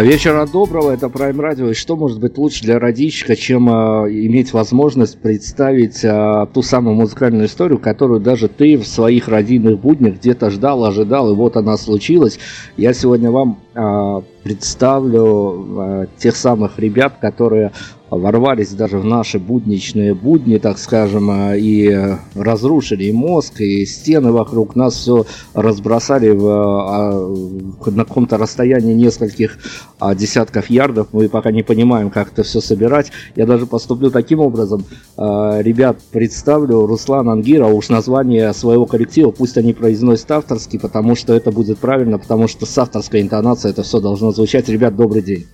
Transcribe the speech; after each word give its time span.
А 0.00 0.02
вечера 0.02 0.46
доброго, 0.46 0.92
это 0.92 1.08
Prime 1.08 1.36
Radio. 1.36 1.72
И 1.72 1.74
что 1.74 1.94
может 1.94 2.20
быть 2.20 2.38
лучше 2.38 2.62
для 2.62 2.78
радищика, 2.78 3.36
чем 3.36 3.68
э, 3.68 4.08
иметь 4.08 4.54
возможность 4.54 5.18
представить 5.18 6.02
э, 6.02 6.46
ту 6.54 6.62
самую 6.62 6.96
музыкальную 6.96 7.44
историю, 7.44 7.78
которую 7.78 8.18
даже 8.18 8.48
ты 8.48 8.78
в 8.78 8.86
своих 8.86 9.28
родийных 9.28 9.78
буднях 9.78 10.14
где-то 10.14 10.48
ждал, 10.48 10.86
ожидал, 10.86 11.30
и 11.30 11.36
вот 11.36 11.58
она 11.58 11.76
случилась. 11.76 12.38
Я 12.78 12.94
сегодня 12.94 13.30
вам 13.30 13.60
э, 13.74 14.22
представлю 14.42 15.66
э, 15.82 16.06
тех 16.18 16.36
самых 16.36 16.78
ребят, 16.78 17.18
которые 17.20 17.72
ворвались 18.10 18.70
даже 18.70 18.98
в 18.98 19.04
наши 19.04 19.38
будничные 19.38 20.14
будни, 20.14 20.58
так 20.58 20.78
скажем, 20.78 21.30
а, 21.30 21.56
и 21.56 22.16
разрушили 22.34 23.04
и 23.04 23.12
мозг, 23.12 23.60
и 23.60 23.86
стены 23.86 24.32
вокруг 24.32 24.74
нас, 24.74 24.94
все 24.94 25.26
разбросали 25.54 26.30
в, 26.30 26.46
а, 26.48 27.90
на 27.90 28.04
каком-то 28.04 28.36
расстоянии 28.36 28.94
нескольких 28.94 29.58
а, 29.98 30.14
десятков 30.14 30.68
ярдов. 30.68 31.08
Мы 31.12 31.28
пока 31.28 31.52
не 31.52 31.62
понимаем, 31.62 32.10
как 32.10 32.32
это 32.32 32.42
все 32.42 32.60
собирать. 32.60 33.12
Я 33.36 33.46
даже 33.46 33.66
поступлю 33.66 34.10
таким 34.10 34.40
образом. 34.40 34.84
Ребят, 35.16 35.98
представлю 36.10 36.86
Руслан 36.86 37.28
Ангира, 37.28 37.66
уж 37.66 37.88
название 37.88 38.52
своего 38.54 38.86
коллектива, 38.86 39.30
пусть 39.30 39.56
они 39.56 39.72
произносят 39.72 40.30
авторский, 40.30 40.78
потому 40.78 41.14
что 41.14 41.34
это 41.34 41.52
будет 41.52 41.78
правильно, 41.78 42.18
потому 42.18 42.48
что 42.48 42.66
с 42.66 42.78
авторской 42.78 43.20
интонацией 43.20 43.72
это 43.72 43.82
все 43.82 44.00
должно 44.00 44.29
звучать. 44.32 44.68
Ребят, 44.68 44.96
добрый 44.96 45.22
день. 45.22 45.46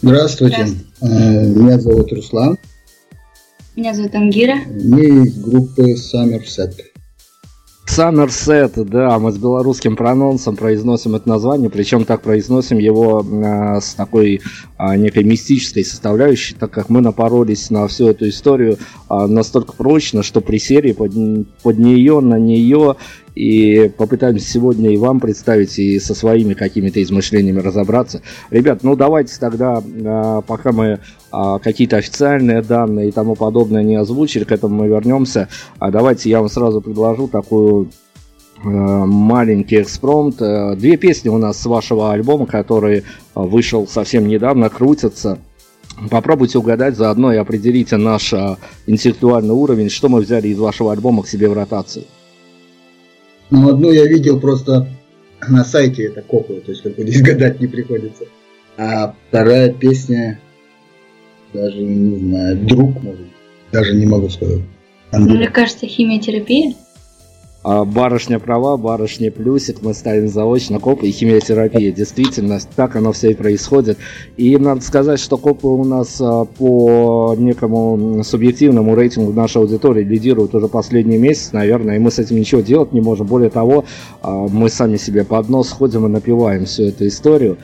Здравствуйте. 0.00 0.66
Здравствуйте. 0.66 0.84
Э, 1.00 1.46
меня 1.48 1.78
зовут 1.78 2.12
Руслан. 2.12 2.58
Меня 3.76 3.94
зовут 3.94 4.14
Ангира. 4.14 4.56
Мы 4.66 5.24
из 5.24 5.38
группы 5.38 5.94
Somerset. 5.94 6.74
Somerset, 7.86 8.82
да, 8.84 9.18
мы 9.18 9.30
с 9.30 9.36
белорусским 9.36 9.94
прононсом 9.94 10.56
произносим 10.56 11.14
это 11.14 11.28
название, 11.28 11.68
причем 11.68 12.04
так 12.04 12.22
произносим 12.22 12.78
его 12.78 13.22
э, 13.22 13.80
с 13.80 13.94
такой 13.94 14.40
э, 14.78 14.96
некой 14.96 15.22
мистической 15.22 15.84
составляющей, 15.84 16.54
так 16.54 16.70
как 16.70 16.88
мы 16.88 17.02
напоролись 17.02 17.70
на 17.70 17.86
всю 17.86 18.08
эту 18.08 18.28
историю 18.28 18.78
э, 19.10 19.26
настолько 19.26 19.74
прочно, 19.74 20.22
что 20.22 20.40
при 20.40 20.58
серии 20.58 20.92
под, 20.92 21.12
под 21.62 21.78
нее, 21.78 22.20
на 22.20 22.38
нее 22.38 22.96
и 23.34 23.92
попытаемся 23.96 24.48
сегодня 24.48 24.92
и 24.92 24.96
вам 24.96 25.20
представить, 25.20 25.78
и 25.78 25.98
со 25.98 26.14
своими 26.14 26.54
какими-то 26.54 27.02
измышлениями 27.02 27.60
разобраться. 27.60 28.22
Ребят, 28.50 28.82
ну 28.82 28.96
давайте 28.96 29.38
тогда, 29.38 29.82
а, 30.04 30.40
пока 30.42 30.72
мы 30.72 31.00
какие-то 31.62 31.96
официальные 31.96 32.62
данные 32.62 33.08
и 33.08 33.12
тому 33.12 33.34
подобное 33.34 33.82
не 33.82 33.96
озвучили, 33.96 34.44
к 34.44 34.52
этому 34.52 34.82
мы 34.82 34.88
вернемся. 34.88 35.48
А 35.78 35.90
давайте 35.90 36.30
я 36.30 36.40
вам 36.40 36.48
сразу 36.48 36.80
предложу 36.80 37.28
такую 37.28 37.88
маленький 38.62 39.82
экспромт. 39.82 40.36
Две 40.36 40.96
песни 40.96 41.28
у 41.28 41.38
нас 41.38 41.60
с 41.60 41.66
вашего 41.66 42.12
альбома, 42.12 42.46
который 42.46 43.04
вышел 43.34 43.86
совсем 43.86 44.26
недавно, 44.26 44.70
крутятся. 44.70 45.38
Попробуйте 46.10 46.58
угадать 46.58 46.96
заодно 46.96 47.32
и 47.32 47.36
определите 47.36 47.96
наш 47.96 48.32
интеллектуальный 48.86 49.54
уровень, 49.54 49.90
что 49.90 50.08
мы 50.08 50.20
взяли 50.20 50.48
из 50.48 50.58
вашего 50.58 50.92
альбома 50.92 51.22
к 51.22 51.28
себе 51.28 51.48
в 51.48 51.52
ротацию. 51.52 52.04
Ну, 53.50 53.68
одну 53.68 53.92
я 53.92 54.06
видел 54.06 54.40
просто 54.40 54.88
на 55.48 55.64
сайте, 55.64 56.06
это 56.06 56.22
копию, 56.22 56.60
то 56.62 56.70
есть 56.70 56.82
как 56.82 56.96
бы 56.96 57.02
здесь 57.06 57.22
гадать 57.22 57.60
не 57.60 57.66
приходится. 57.66 58.24
А 58.76 59.14
вторая 59.28 59.72
песня, 59.72 60.40
даже 61.54 61.78
не 61.78 62.18
знаю, 62.18 62.56
друг, 62.66 63.02
может, 63.02 63.26
даже 63.72 63.94
не 63.94 64.06
могу 64.06 64.28
сказать. 64.28 64.62
Мне 65.12 65.48
кажется, 65.48 65.86
химиотерапия. 65.86 66.74
А, 67.64 67.86
барышня 67.86 68.38
права, 68.38 68.76
барышня 68.76 69.32
плюсик, 69.32 69.78
мы 69.80 69.94
ставим 69.94 70.28
заочно 70.28 70.78
копы 70.78 71.06
и 71.08 71.10
химиотерапия. 71.10 71.92
Действительно, 71.92 72.58
так 72.76 72.94
оно 72.94 73.12
все 73.12 73.30
и 73.30 73.34
происходит. 73.34 73.96
И 74.36 74.56
надо 74.58 74.82
сказать, 74.82 75.18
что 75.18 75.38
копы 75.38 75.66
у 75.66 75.82
нас 75.82 76.20
а, 76.20 76.44
по 76.44 77.34
некому 77.38 78.22
субъективному 78.22 78.94
рейтингу 78.94 79.32
нашей 79.32 79.62
аудитории 79.62 80.04
лидируют 80.04 80.54
уже 80.54 80.68
последний 80.68 81.16
месяц, 81.16 81.52
наверное, 81.52 81.96
и 81.96 81.98
мы 81.98 82.10
с 82.10 82.18
этим 82.18 82.36
ничего 82.36 82.60
делать 82.60 82.92
не 82.92 83.00
можем. 83.00 83.26
Более 83.26 83.48
того, 83.48 83.86
а, 84.20 84.46
мы 84.46 84.68
сами 84.68 84.96
себе 84.98 85.24
под 85.24 85.48
нос 85.48 85.70
ходим 85.70 86.04
и 86.04 86.10
напиваем 86.10 86.66
всю 86.66 86.84
эту 86.84 87.06
историю. 87.06 87.56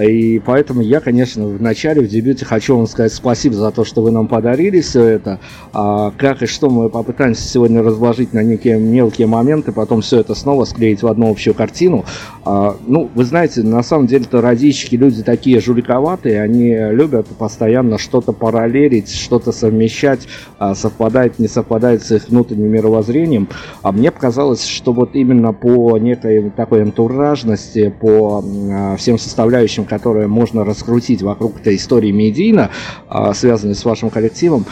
И 0.00 0.40
поэтому 0.44 0.80
я, 0.80 0.98
конечно, 0.98 1.46
в 1.46 1.62
начале, 1.62 2.02
в 2.02 2.08
дебюте 2.08 2.44
хочу 2.44 2.76
вам 2.76 2.88
сказать 2.88 3.12
спасибо 3.12 3.54
за 3.54 3.70
то, 3.70 3.84
что 3.84 4.02
вы 4.02 4.10
нам 4.10 4.26
подарили 4.26 4.80
все 4.80 5.04
это. 5.04 5.38
Как 5.72 6.42
и 6.42 6.46
что 6.46 6.68
мы 6.68 6.88
попытаемся 6.88 7.46
сегодня 7.46 7.80
разложить 7.80 8.32
на 8.32 8.42
некие 8.42 8.76
мелкие 8.76 9.28
моменты, 9.28 9.43
потом 9.72 10.00
все 10.00 10.20
это 10.20 10.34
снова 10.34 10.64
склеить 10.64 11.02
в 11.02 11.06
одну 11.06 11.30
общую 11.30 11.54
картину. 11.54 12.04
А, 12.44 12.76
ну, 12.86 13.08
вы 13.14 13.24
знаете, 13.24 13.62
на 13.62 13.82
самом 13.82 14.06
деле-то 14.08 14.40
родички 14.40 14.96
люди 14.96 15.22
такие 15.22 15.60
жуликоватые, 15.60 16.42
они 16.42 16.74
любят 16.90 17.28
постоянно 17.28 17.98
что-то 17.98 18.32
параллелить, 18.32 19.14
что-то 19.14 19.52
совмещать, 19.52 20.26
а, 20.58 20.74
совпадает, 20.74 21.38
не 21.38 21.46
совпадает 21.46 22.02
с 22.02 22.10
их 22.10 22.28
внутренним 22.28 22.70
мировоззрением. 22.72 23.48
А 23.82 23.92
мне 23.92 24.10
показалось, 24.10 24.66
что 24.66 24.92
вот 24.92 25.14
именно 25.14 25.52
по 25.52 25.96
некой 25.98 26.50
такой 26.50 26.82
антуражности, 26.82 27.94
по 28.00 28.42
а, 28.44 28.96
всем 28.96 29.18
составляющим 29.18 29.84
общем, 29.84 29.84
которое 29.84 30.26
можно 30.26 30.64
раскрутить 30.64 31.22
вокруг 31.22 31.60
этой 31.60 31.76
истории 31.76 32.10
медийно, 32.10 32.70
а, 33.08 33.34
связанной 33.34 33.74
с 33.74 33.84
вашим 33.84 34.10
коллективом, 34.10 34.66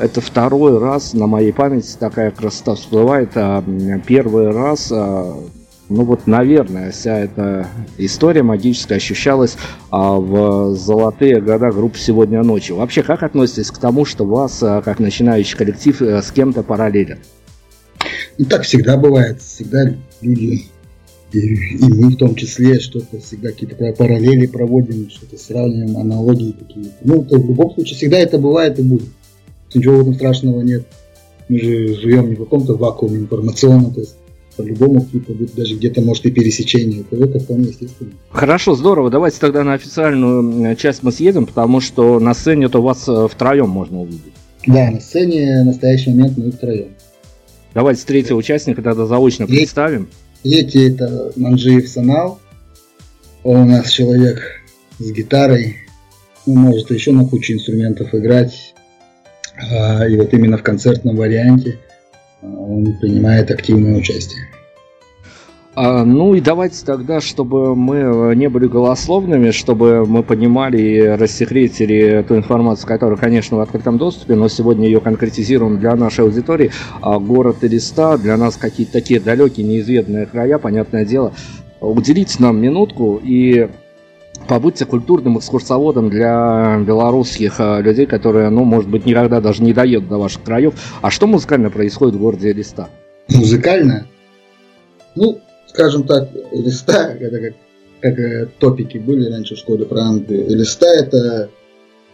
это 0.00 0.20
второй 0.20 0.78
раз 0.78 1.14
на 1.14 1.26
моей 1.26 1.52
памяти 1.52 1.96
такая 1.98 2.30
красота 2.30 2.74
всплывает. 2.74 3.30
А, 3.34 3.62
первый 4.06 4.50
раз 4.50 4.92
ну 5.90 6.04
вот, 6.04 6.26
наверное, 6.26 6.90
вся 6.92 7.18
эта 7.18 7.66
история 7.98 8.42
магическая 8.42 8.96
ощущалась 8.96 9.56
а, 9.90 10.14
в 10.14 10.74
золотые 10.74 11.42
года 11.42 11.70
группы 11.70 11.98
«Сегодня 11.98 12.42
ночью». 12.42 12.76
Вообще, 12.76 13.02
как 13.02 13.22
относитесь 13.22 13.70
к 13.70 13.76
тому, 13.76 14.06
что 14.06 14.24
вас, 14.24 14.62
а, 14.62 14.80
как 14.80 14.98
начинающий 14.98 15.58
коллектив, 15.58 16.00
а, 16.00 16.22
с 16.22 16.30
кем-то 16.32 16.62
параллелят? 16.62 17.18
Ну, 18.38 18.46
так 18.46 18.62
всегда 18.62 18.96
бывает. 18.96 19.42
Всегда 19.42 19.94
люди 20.22 20.64
и, 21.32 21.38
и 21.38 21.92
мы 21.92 22.10
в 22.10 22.16
том 22.16 22.34
числе 22.34 22.78
что-то 22.78 23.18
всегда 23.20 23.50
какие-то 23.50 23.76
параллели 23.92 24.46
проводим, 24.46 25.10
что-то 25.10 25.36
сравниваем, 25.36 25.96
аналогии 25.98 26.52
какие-то. 26.52 26.94
Ну, 27.02 27.24
то 27.24 27.38
в 27.38 27.46
любом 27.46 27.74
случае 27.74 27.96
всегда 27.96 28.18
это 28.18 28.38
бывает 28.38 28.78
и 28.78 28.82
будет. 28.82 29.08
Ничего 29.74 29.96
в 29.96 30.00
этом 30.00 30.14
страшного 30.14 30.60
нет. 30.62 30.86
Мы 31.48 31.58
же 31.58 31.94
живем 32.00 32.30
не 32.30 32.36
в 32.36 32.38
каком-то 32.38 32.74
вакууме 32.74 33.18
информационном, 33.18 33.92
то 33.92 34.00
есть 34.00 34.16
по-любому 34.56 35.02
какие-то 35.02 35.32
будет 35.32 35.54
даже 35.54 35.74
где-то 35.74 36.00
может 36.00 36.24
и 36.26 36.30
пересечение. 36.30 37.00
Это, 37.00 37.22
это 37.22 37.40
вполне 37.40 37.68
естественно. 37.68 38.12
Хорошо, 38.30 38.74
здорово. 38.74 39.10
Давайте 39.10 39.38
тогда 39.40 39.64
на 39.64 39.74
официальную 39.74 40.76
часть 40.76 41.02
мы 41.02 41.12
съедем, 41.12 41.46
потому 41.46 41.80
что 41.80 42.20
на 42.20 42.34
сцене 42.34 42.68
то 42.68 42.80
вас 42.80 43.08
э, 43.08 43.28
втроем 43.30 43.68
можно 43.68 44.00
увидеть. 44.00 44.32
Да, 44.66 44.90
на 44.90 45.00
сцене 45.00 45.62
в 45.62 45.66
настоящий 45.66 46.10
момент 46.10 46.38
мы 46.38 46.52
втроем. 46.52 46.88
Давайте 47.74 48.04
третьего 48.06 48.38
участника 48.38 48.82
тогда 48.82 49.06
заочно 49.06 49.46
представим. 49.46 50.08
Третий 50.42 50.90
это 50.90 51.32
Манджиев 51.36 51.88
Санал. 51.88 52.38
Он 53.42 53.56
у 53.56 53.64
нас 53.64 53.90
человек 53.90 54.62
с 54.98 55.10
гитарой. 55.10 55.76
Он 56.46 56.56
может 56.56 56.90
еще 56.90 57.12
на 57.12 57.26
кучу 57.26 57.54
инструментов 57.54 58.14
играть. 58.14 58.73
А, 59.56 60.06
и 60.06 60.16
вот 60.16 60.32
именно 60.32 60.56
в 60.56 60.62
концертном 60.62 61.16
варианте 61.16 61.78
а, 62.42 62.46
он 62.46 62.92
принимает 63.00 63.50
активное 63.50 63.96
участие. 63.96 64.48
А, 65.76 66.04
ну 66.04 66.34
и 66.34 66.40
давайте 66.40 66.84
тогда, 66.84 67.20
чтобы 67.20 67.74
мы 67.74 68.34
не 68.36 68.48
были 68.48 68.66
голословными, 68.66 69.50
чтобы 69.50 70.06
мы 70.06 70.22
понимали 70.22 70.80
и 70.80 71.00
рассекретили 71.02 72.24
ту 72.26 72.36
информацию, 72.36 72.86
которая, 72.86 73.18
конечно, 73.18 73.56
в 73.56 73.60
открытом 73.60 73.98
доступе, 73.98 74.34
но 74.36 74.48
сегодня 74.48 74.86
ее 74.86 75.00
конкретизируем 75.00 75.78
для 75.78 75.96
нашей 75.96 76.24
аудитории. 76.24 76.70
Город 77.02 77.58
Элиста, 77.62 78.18
для 78.18 78.36
нас 78.36 78.56
какие-то 78.56 78.92
такие 78.92 79.18
далекие, 79.18 79.66
неизведанные 79.66 80.26
края, 80.26 80.58
понятное 80.58 81.04
дело. 81.04 81.32
Уделите 81.80 82.36
нам 82.38 82.60
минутку 82.60 83.20
и 83.22 83.68
побудьте 84.48 84.84
культурным 84.84 85.38
экскурсоводом 85.38 86.10
для 86.10 86.82
белорусских 86.86 87.54
а, 87.58 87.80
людей, 87.80 88.06
которые, 88.06 88.50
ну, 88.50 88.64
может 88.64 88.88
быть, 88.88 89.06
никогда 89.06 89.40
даже 89.40 89.62
не 89.62 89.72
доедут 89.72 90.08
до 90.08 90.18
ваших 90.18 90.42
краев. 90.42 90.74
А 91.02 91.10
что 91.10 91.26
музыкально 91.26 91.70
происходит 91.70 92.14
в 92.14 92.18
городе 92.18 92.50
Элиста? 92.50 92.88
Музыкально? 93.28 94.06
Ну, 95.16 95.40
скажем 95.66 96.04
так, 96.04 96.30
листа, 96.52 97.14
это 97.14 97.40
как, 97.40 97.54
как 98.00 98.18
э, 98.18 98.48
топики 98.58 98.98
были 98.98 99.30
раньше 99.30 99.54
в 99.54 99.58
Школе 99.58 99.84
про 99.84 100.00
Англию. 100.00 100.46
Листа 100.48 100.86
это 100.86 101.50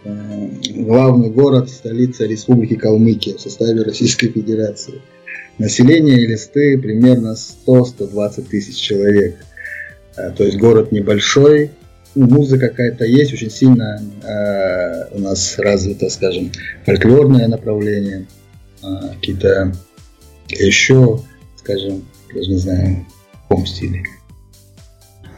э, 0.04 0.48
главный 0.76 1.30
город, 1.30 1.68
столица 1.68 2.26
Республики 2.26 2.76
Калмыкия 2.76 3.36
в 3.36 3.40
составе 3.40 3.82
Российской 3.82 4.28
Федерации. 4.28 5.00
Население 5.58 6.26
Листы 6.26 6.78
примерно 6.78 7.34
100-120 7.66 8.48
тысяч 8.48 8.76
человек. 8.76 9.36
Э, 10.16 10.30
то 10.30 10.44
есть 10.44 10.58
город 10.58 10.92
небольшой, 10.92 11.70
музыка 12.14 12.68
какая-то 12.68 13.04
есть, 13.04 13.32
очень 13.32 13.50
сильно 13.50 14.02
э, 14.22 15.16
у 15.16 15.20
нас 15.20 15.58
развито, 15.58 16.08
скажем, 16.10 16.50
фольклорное 16.84 17.48
направление, 17.48 18.26
э, 18.82 18.86
какие-то 19.14 19.72
еще, 20.48 21.20
скажем, 21.56 22.04
даже 22.34 22.50
не 22.50 22.58
знаю, 22.58 23.06
каком 23.50 23.66
стиле? 23.66 24.04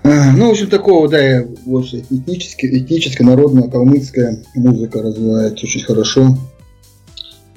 А, 0.04 0.32
ну, 0.32 0.48
в 0.48 0.50
общем, 0.50 0.68
такого, 0.68 1.08
да, 1.08 1.44
больше 1.64 2.04
этнически, 2.10 2.66
этническая, 2.66 3.26
народная, 3.26 3.70
калмыцкая 3.70 4.42
музыка 4.54 5.00
развивается 5.00 5.64
очень 5.64 5.82
хорошо. 5.82 6.36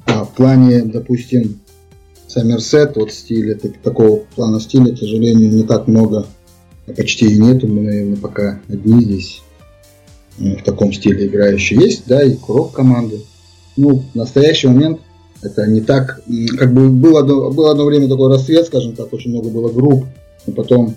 А 0.06 0.24
в 0.24 0.32
плане, 0.34 0.82
допустим, 0.84 1.60
Сомерсет, 2.28 2.96
вот 2.96 3.12
стиль, 3.12 3.50
это, 3.50 3.68
такого 3.68 4.24
плана 4.34 4.60
стиля, 4.60 4.94
к 4.94 4.98
сожалению, 4.98 5.50
не 5.50 5.64
так 5.64 5.88
много, 5.88 6.26
почти 6.94 7.26
и 7.26 7.38
нету, 7.38 7.66
мы, 7.66 7.82
наверное, 7.82 8.16
пока 8.16 8.60
одни 8.68 9.02
здесь 9.02 9.42
в 10.38 10.62
таком 10.62 10.92
стиле 10.92 11.26
играющие. 11.26 11.80
Есть, 11.80 12.04
да, 12.06 12.22
и 12.22 12.36
курок 12.36 12.72
команды. 12.72 13.20
Ну, 13.76 14.02
в 14.12 14.14
настоящий 14.14 14.68
момент 14.68 15.00
это 15.42 15.66
не 15.66 15.80
так, 15.80 16.20
как 16.58 16.72
бы 16.72 16.88
было, 16.88 17.22
было 17.22 17.70
одно 17.70 17.84
время 17.84 18.08
такой 18.08 18.28
расцвет, 18.28 18.66
скажем 18.66 18.94
так, 18.94 19.12
очень 19.12 19.30
много 19.30 19.48
было 19.50 19.70
групп, 19.70 20.06
но 20.46 20.52
потом 20.52 20.94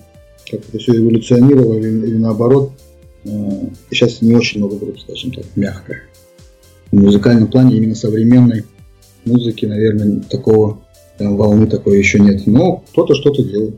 как 0.50 0.62
это 0.67 0.77
все 0.79 0.96
эволюционировало 0.96 1.75
или, 1.75 2.08
или 2.08 2.17
наоборот, 2.17 2.72
э, 3.25 3.29
сейчас 3.91 4.22
не 4.22 4.34
очень 4.34 4.60
много 4.60 4.77
групп, 4.77 5.00
скажем 5.00 5.31
так, 5.31 5.46
мягко. 5.55 5.98
В 6.91 6.96
музыкальном 6.96 7.48
плане 7.48 7.77
именно 7.77 7.96
современной 7.96 8.65
музыки, 9.25 9.65
наверное, 9.65 10.22
такого 10.22 10.79
прям 11.17 11.38
волны 11.38 11.67
такой 11.67 12.00
еще 12.00 12.19
нет. 12.19 12.48
Но 12.48 12.84
кто-то 12.91 13.13
что-то 13.13 13.43
делает. 13.43 13.75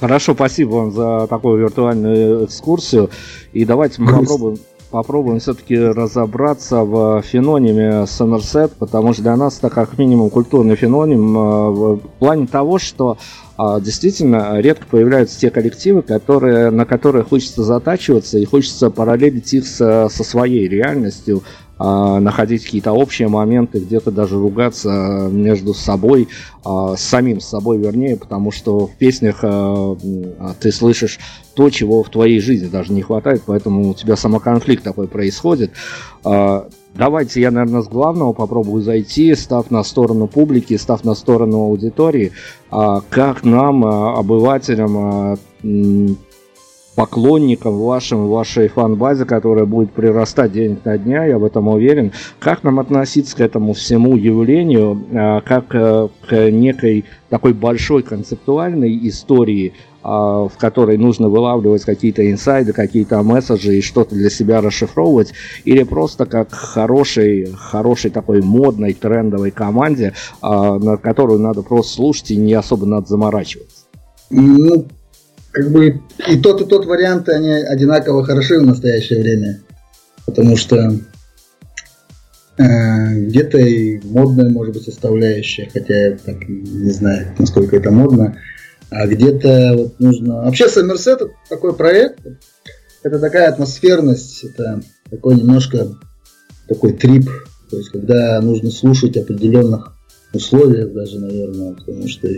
Хорошо, 0.00 0.34
спасибо 0.34 0.70
вам 0.70 0.92
за 0.92 1.26
такую 1.26 1.58
виртуальную 1.58 2.44
экскурсию. 2.44 3.10
И 3.52 3.64
давайте 3.64 4.02
мы 4.02 4.12
попробуем 4.12 4.58
попробуем 4.90 5.40
все-таки 5.40 5.76
разобраться 5.76 6.82
в 6.82 7.20
фенониме 7.22 8.04
Somerset, 8.04 8.72
потому 8.78 9.12
что 9.12 9.22
для 9.22 9.36
нас 9.36 9.58
это 9.58 9.68
как 9.68 9.98
минимум 9.98 10.30
культурный 10.30 10.76
феноним 10.76 11.36
э, 11.36 11.70
в 11.70 12.00
плане 12.18 12.46
того, 12.46 12.78
что 12.78 13.18
а, 13.58 13.80
действительно 13.80 14.60
редко 14.60 14.86
появляются 14.86 15.40
те 15.40 15.50
коллективы, 15.50 16.02
которые, 16.02 16.70
на 16.70 16.84
которые 16.84 17.24
хочется 17.24 17.62
затачиваться 17.62 18.38
и 18.38 18.44
хочется 18.44 18.90
параллелить 18.90 19.52
их 19.54 19.66
со, 19.66 20.08
со 20.08 20.24
своей 20.24 20.68
реальностью, 20.68 21.42
находить 21.78 22.64
какие-то 22.64 22.92
общие 22.92 23.28
моменты, 23.28 23.78
где-то 23.80 24.10
даже 24.10 24.38
ругаться 24.38 25.28
между 25.30 25.74
собой, 25.74 26.28
а, 26.64 26.96
с 26.96 27.02
самим 27.02 27.40
собой 27.40 27.78
вернее, 27.78 28.16
потому 28.16 28.50
что 28.50 28.86
в 28.86 28.94
песнях 28.96 29.40
а, 29.42 29.96
ты 30.58 30.72
слышишь 30.72 31.18
то, 31.54 31.68
чего 31.68 32.02
в 32.02 32.08
твоей 32.08 32.40
жизни 32.40 32.68
даже 32.68 32.92
не 32.92 33.02
хватает, 33.02 33.42
поэтому 33.44 33.90
у 33.90 33.94
тебя 33.94 34.16
самоконфликт 34.16 34.82
такой 34.84 35.08
происходит. 35.08 35.72
Давайте 36.22 37.40
я, 37.42 37.50
наверное, 37.50 37.82
с 37.82 37.88
главного 37.88 38.32
попробую 38.32 38.82
зайти, 38.82 39.34
став 39.34 39.70
на 39.70 39.82
сторону 39.82 40.28
публики, 40.28 40.76
став 40.78 41.04
на 41.04 41.14
сторону 41.14 41.64
аудитории, 41.64 42.32
как 42.70 43.44
нам, 43.44 43.84
обывателям, 43.84 45.38
поклонникам 46.96 47.78
вашим, 47.78 48.26
вашей 48.26 48.68
фан-базе, 48.68 49.26
которая 49.26 49.66
будет 49.66 49.92
прирастать 49.92 50.52
день 50.52 50.78
на 50.84 50.96
дня, 50.98 51.26
я 51.26 51.38
в 51.38 51.44
этом 51.44 51.68
уверен. 51.68 52.12
Как 52.40 52.64
нам 52.64 52.80
относиться 52.80 53.36
к 53.36 53.40
этому 53.40 53.74
всему 53.74 54.16
явлению, 54.16 55.00
а, 55.12 55.40
как 55.42 55.74
э, 55.74 56.08
к 56.26 56.50
некой 56.50 57.04
такой 57.28 57.52
большой 57.52 58.02
концептуальной 58.02 58.98
истории, 59.08 59.74
а, 60.02 60.48
в 60.48 60.56
которой 60.56 60.96
нужно 60.96 61.28
вылавливать 61.28 61.84
какие-то 61.84 62.30
инсайды, 62.30 62.72
какие-то 62.72 63.22
месседжи 63.22 63.76
и 63.76 63.82
что-то 63.82 64.14
для 64.14 64.30
себя 64.30 64.62
расшифровывать, 64.62 65.34
или 65.64 65.82
просто 65.82 66.24
как 66.24 66.52
хорошей, 66.52 67.52
хорошей 67.52 68.10
такой 68.10 68.40
модной, 68.40 68.94
трендовой 68.94 69.50
команде, 69.50 70.14
а, 70.40 70.78
на 70.78 70.96
которую 70.96 71.40
надо 71.40 71.62
просто 71.62 71.94
слушать 71.94 72.30
и 72.30 72.36
не 72.36 72.54
особо 72.54 72.86
надо 72.86 73.06
заморачиваться? 73.08 73.84
Ну, 74.30 74.86
как 75.56 75.70
бы 75.70 76.02
и 76.28 76.36
тот, 76.38 76.60
и 76.60 76.66
тот 76.66 76.84
варианты, 76.84 77.32
они 77.32 77.50
одинаково 77.50 78.26
хороши 78.26 78.58
в 78.60 78.66
настоящее 78.66 79.22
время. 79.22 79.60
Потому 80.26 80.54
что 80.54 80.92
э, 82.58 83.20
где-то 83.20 83.56
и 83.56 83.98
модная 84.04 84.50
может 84.50 84.74
быть 84.74 84.84
составляющая, 84.84 85.70
хотя 85.72 86.08
я 86.08 86.18
так 86.18 86.46
не 86.46 86.90
знаю, 86.90 87.34
насколько 87.38 87.74
это 87.74 87.90
модно. 87.90 88.36
А 88.90 89.06
где-то 89.06 89.72
вот 89.78 89.98
нужно... 89.98 90.42
Вообще 90.42 90.68
Сомерсет 90.68 91.22
такой 91.48 91.74
проект, 91.74 92.20
это 93.02 93.18
такая 93.18 93.48
атмосферность, 93.48 94.44
это 94.44 94.82
такой 95.08 95.36
немножко 95.36 95.96
такой 96.68 96.92
трип, 96.92 97.30
то 97.70 97.78
есть 97.78 97.88
когда 97.88 98.42
нужно 98.42 98.70
слушать 98.70 99.16
определенных 99.16 99.96
условиях 100.34 100.92
даже, 100.92 101.18
наверное, 101.18 101.72
потому 101.72 102.06
что 102.08 102.28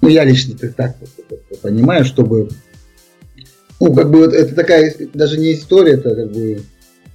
ну, 0.00 0.08
я 0.08 0.24
лично 0.24 0.56
так, 0.56 0.74
так 0.76 0.96
понимаю, 1.62 2.04
чтобы... 2.04 2.48
Ну, 3.80 3.94
как 3.94 4.10
бы 4.10 4.24
это 4.24 4.54
такая 4.54 4.94
даже 5.14 5.38
не 5.38 5.54
история, 5.54 5.94
это 5.94 6.14
как 6.14 6.32
бы... 6.32 6.60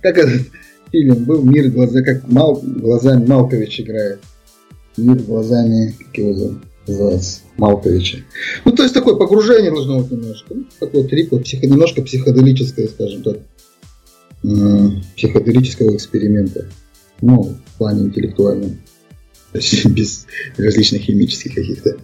Как 0.02 0.18
этот 0.18 0.48
фильм 0.92 1.24
был 1.24 1.44
«Мир 1.44 1.70
глаза», 1.70 2.02
как 2.02 2.28
Мал, 2.28 2.62
глазами 2.62 3.26
Малкович 3.26 3.82
играет. 3.82 4.20
«Мир 4.98 5.18
глазами», 5.18 5.96
как 5.98 6.18
его 6.18 6.56
называется, 6.88 7.40
Малковича. 7.58 8.20
Ну, 8.64 8.72
то 8.72 8.84
есть 8.84 8.94
такое 8.94 9.16
погружение 9.16 9.72
должно 9.72 10.00
быть 10.00 10.12
немножко. 10.12 10.54
Ну, 10.54 10.66
такой 10.80 11.04
трип, 11.06 11.32
вот, 11.32 11.44
психо, 11.44 11.66
немножко 11.66 12.02
психоделическое, 12.02 12.88
скажем 12.88 13.24
так. 13.24 13.38
Э, 14.44 14.90
психоделического 15.16 15.96
эксперимента. 15.96 16.68
Ну, 17.22 17.56
в 17.66 17.78
плане 17.78 18.04
интеллектуальном. 18.04 18.80
То 19.52 19.58
есть 19.60 19.86
без 19.86 20.28
различных 20.58 21.02
химических 21.02 21.56
каких-то 21.56 21.98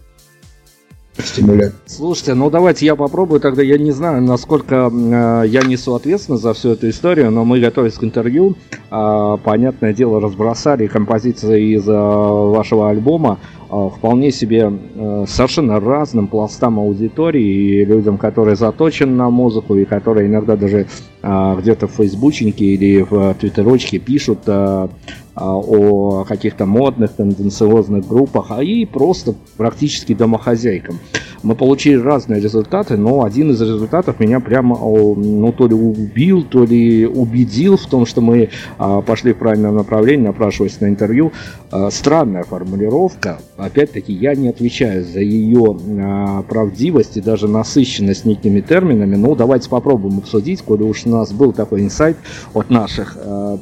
стимулятор. 1.26 1.74
Слушайте, 1.86 2.34
ну 2.34 2.50
давайте 2.50 2.86
я 2.86 2.96
попробую 2.96 3.40
тогда. 3.40 3.62
Я 3.62 3.78
не 3.78 3.92
знаю, 3.92 4.22
насколько 4.22 4.92
э, 4.92 5.44
я 5.48 5.62
несу 5.64 5.96
ответственность 5.96 6.44
за 6.44 6.54
всю 6.54 6.70
эту 6.72 6.90
историю, 6.90 7.32
но 7.32 7.46
мы 7.46 7.60
готовились 7.60 7.96
к 7.96 8.04
интервью. 8.04 8.56
Э, 8.90 9.38
понятное 9.44 9.94
дело, 9.94 10.20
разбросали 10.20 10.88
композиции 10.88 11.76
из 11.76 11.88
э, 11.88 11.92
вашего 11.92 12.90
альбома 12.90 13.40
э, 13.70 13.90
вполне 13.98 14.32
себе 14.32 14.72
э, 14.72 15.26
совершенно 15.28 15.80
разным 15.80 16.28
пластам 16.28 16.80
аудитории 16.80 17.82
и 17.82 17.86
людям, 17.86 18.18
которые 18.18 18.56
заточены 18.56 19.16
на 19.16 19.30
музыку 19.30 19.76
и 19.76 19.86
которые 19.86 20.28
иногда 20.28 20.56
даже 20.56 20.88
э, 21.22 21.56
где-то 21.60 21.88
в 21.88 21.92
фейсбучнике 21.92 22.66
или 22.66 23.02
в 23.02 23.34
твиттерочке 23.36 24.00
пишут 24.00 24.40
э, 24.48 24.88
о 25.36 26.26
каких-то 26.26 26.66
модных, 26.66 27.14
тенденциозных 27.14 28.08
группах, 28.08 28.48
а 28.50 28.64
и 28.64 28.86
просто 28.86 29.34
практически 29.58 30.14
домохозяйкам. 30.14 31.00
Мы 31.44 31.56
получили 31.56 31.96
разные 31.96 32.40
результаты, 32.40 32.98
но 32.98 33.24
один 33.24 33.52
из 33.52 33.62
результатов 33.62 34.20
меня 34.20 34.40
прямо 34.40 34.78
ну, 34.78 35.52
то 35.52 35.68
ли 35.68 35.74
убил, 35.74 36.44
то 36.44 36.64
ли 36.64 37.08
убедил 37.08 37.78
в 37.78 37.86
том, 37.88 38.06
что 38.06 38.22
мы 38.22 38.50
а, 38.78 39.02
пошли 39.02 39.34
в 39.34 39.38
правильном 39.38 39.76
направлении, 39.76 40.28
напрашиваясь 40.28 40.80
на 40.82 40.88
интервью. 40.88 41.32
А, 41.72 41.90
странная 41.90 42.44
формулировка. 42.44 43.40
Опять-таки, 43.58 44.14
я 44.14 44.36
не 44.36 44.50
отвечаю 44.50 45.04
за 45.04 45.22
ее 45.22 45.78
а, 46.00 46.44
правдивость 46.44 47.18
и 47.18 47.22
даже 47.22 47.48
насыщенность 47.48 48.26
некими 48.26 48.62
терминами. 48.62 49.16
Ну, 49.16 49.36
давайте 49.36 49.68
попробуем 49.70 50.20
обсудить, 50.20 50.62
коли 50.62 50.84
уж 50.84 51.06
у 51.06 51.10
нас 51.10 51.32
был 51.32 51.54
такой 51.54 51.82
инсайт 51.82 52.18
от 52.54 52.70
наших 52.70 53.18
а, 53.20 53.58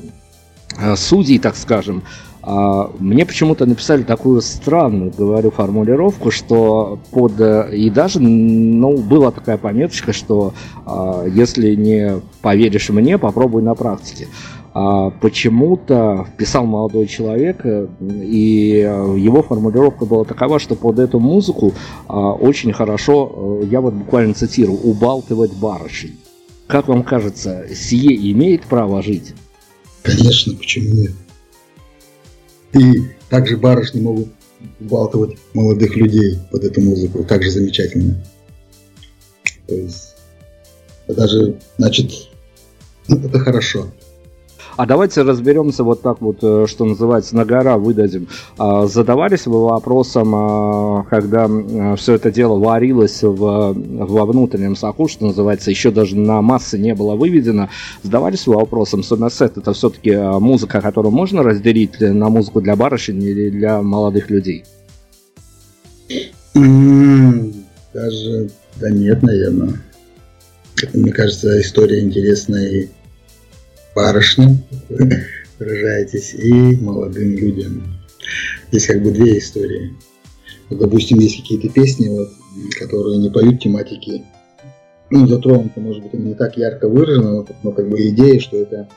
судей, 0.96 1.40
так 1.40 1.56
скажем, 1.56 2.04
а, 2.42 2.90
мне 3.00 3.26
почему-то 3.26 3.66
написали 3.66 4.04
такую 4.04 4.42
странную, 4.42 5.12
говорю, 5.16 5.52
формулировку, 5.52 6.32
что 6.32 7.00
под... 7.12 7.40
Э, 7.40 7.70
и 7.76 7.90
даже, 7.90 8.20
ну, 8.22 8.98
была 8.98 9.32
такая 9.32 9.58
пометочка, 9.58 10.14
что 10.14 10.54
а, 10.86 11.26
если 11.28 11.76
не 11.76 12.22
поверишь 12.42 12.90
мне, 12.90 13.18
попробуй 13.18 13.62
на 13.62 13.76
практике. 13.76 14.30
А 14.74 15.10
почему-то 15.10 16.28
писал 16.38 16.66
молодой 16.66 17.08
человек, 17.08 17.60
э, 17.66 17.88
и 18.00 18.80
его 19.18 19.44
формулировка 19.44 20.06
была 20.06 20.24
такова, 20.24 20.60
что 20.60 20.76
под 20.76 21.00
эту 21.00 21.20
музыку 21.20 21.74
очень 22.08 22.72
хорошо, 22.72 23.60
я 23.70 23.82
вот 23.82 23.94
буквально 23.94 24.34
цитирую, 24.34 24.80
убалтывать 24.80 25.54
барышей. 25.54 26.18
Как 26.68 26.88
вам 26.88 27.04
кажется, 27.04 27.66
сие 27.76 28.32
имеет 28.32 28.64
право 28.64 29.02
жить? 29.02 29.34
Конечно, 30.03 30.56
почему 30.56 30.94
нет? 30.94 31.12
И 32.74 33.01
также 33.29 33.58
барышни 33.58 34.01
могут 34.01 34.29
убалтывать 34.79 35.38
молодых 35.53 35.96
людей 35.96 36.38
под 36.51 36.63
эту 36.63 36.82
музыку. 36.82 37.24
Также 37.24 37.51
замечательно. 37.51 38.24
То 39.68 39.75
есть, 39.75 40.15
даже, 41.08 41.60
значит, 41.77 42.12
это 43.08 43.39
хорошо. 43.39 43.91
А 44.80 44.86
давайте 44.86 45.24
разберемся 45.24 45.84
вот 45.84 46.02
так 46.02 46.22
вот, 46.22 46.38
э, 46.42 46.66
что 46.66 46.86
называется, 46.86 47.36
на 47.36 47.44
гора 47.44 47.78
выдадим. 47.78 48.30
А, 48.58 48.86
задавались 48.86 49.46
вы 49.46 49.66
вопросом, 49.66 50.34
а, 50.34 51.04
когда 51.10 51.50
все 51.98 52.14
это 52.14 52.32
дело 52.32 52.58
варилось 52.58 53.22
в, 53.22 53.74
во 53.74 54.26
внутреннем 54.26 54.78
соку, 54.78 55.10
что 55.10 55.26
называется, 55.26 55.70
еще 55.70 55.92
даже 55.92 56.16
на 56.16 56.42
массы 56.42 56.78
не 56.78 56.96
было 56.96 57.16
выведено, 57.16 57.68
задавались 58.04 58.48
вы 58.48 58.56
вопросом, 58.56 59.04
Сомерсет 59.04 59.58
это 59.58 59.74
все-таки 59.74 60.12
а, 60.12 60.40
музыка, 60.40 60.80
которую 60.80 61.12
можно 61.12 61.44
разделить 61.44 62.00
на 62.00 62.30
музыку 62.30 62.62
для 62.62 62.78
барышень 62.78 63.22
или 63.22 63.50
для 63.50 63.82
молодых 63.82 64.30
людей? 64.30 64.64
Даже, 66.54 68.50
да 68.80 68.90
нет, 68.90 69.24
наверное. 69.24 69.74
мне 70.94 71.12
кажется, 71.12 71.60
история 71.60 72.00
интересная 72.00 72.88
барышням, 74.00 74.63
выражаетесь, 75.60 76.34
и 76.34 76.77
молодым 76.77 77.36
людям. 77.36 77.84
Здесь 78.70 78.88
как 78.88 79.03
бы 79.03 79.12
две 79.12 79.39
истории. 79.39 79.94
Вот, 80.70 80.79
допустим, 80.79 81.20
есть 81.20 81.41
какие-то 81.41 81.70
песни, 81.70 82.08
вот, 82.08 82.29
которые 82.79 83.18
не 83.18 83.29
поют 83.29 83.62
тематики, 83.62 84.24
ну, 85.10 85.27
затронуты, 85.27 85.82
может 85.82 86.03
быть, 86.03 86.13
не 86.13 86.36
так 86.36 86.56
ярко 86.58 86.88
выражено, 86.88 87.32
но, 87.32 87.48
но 87.63 87.72
как 87.72 87.89
бы 87.89 88.00
идея, 88.10 88.39
что 88.39 88.58
это 88.58 88.88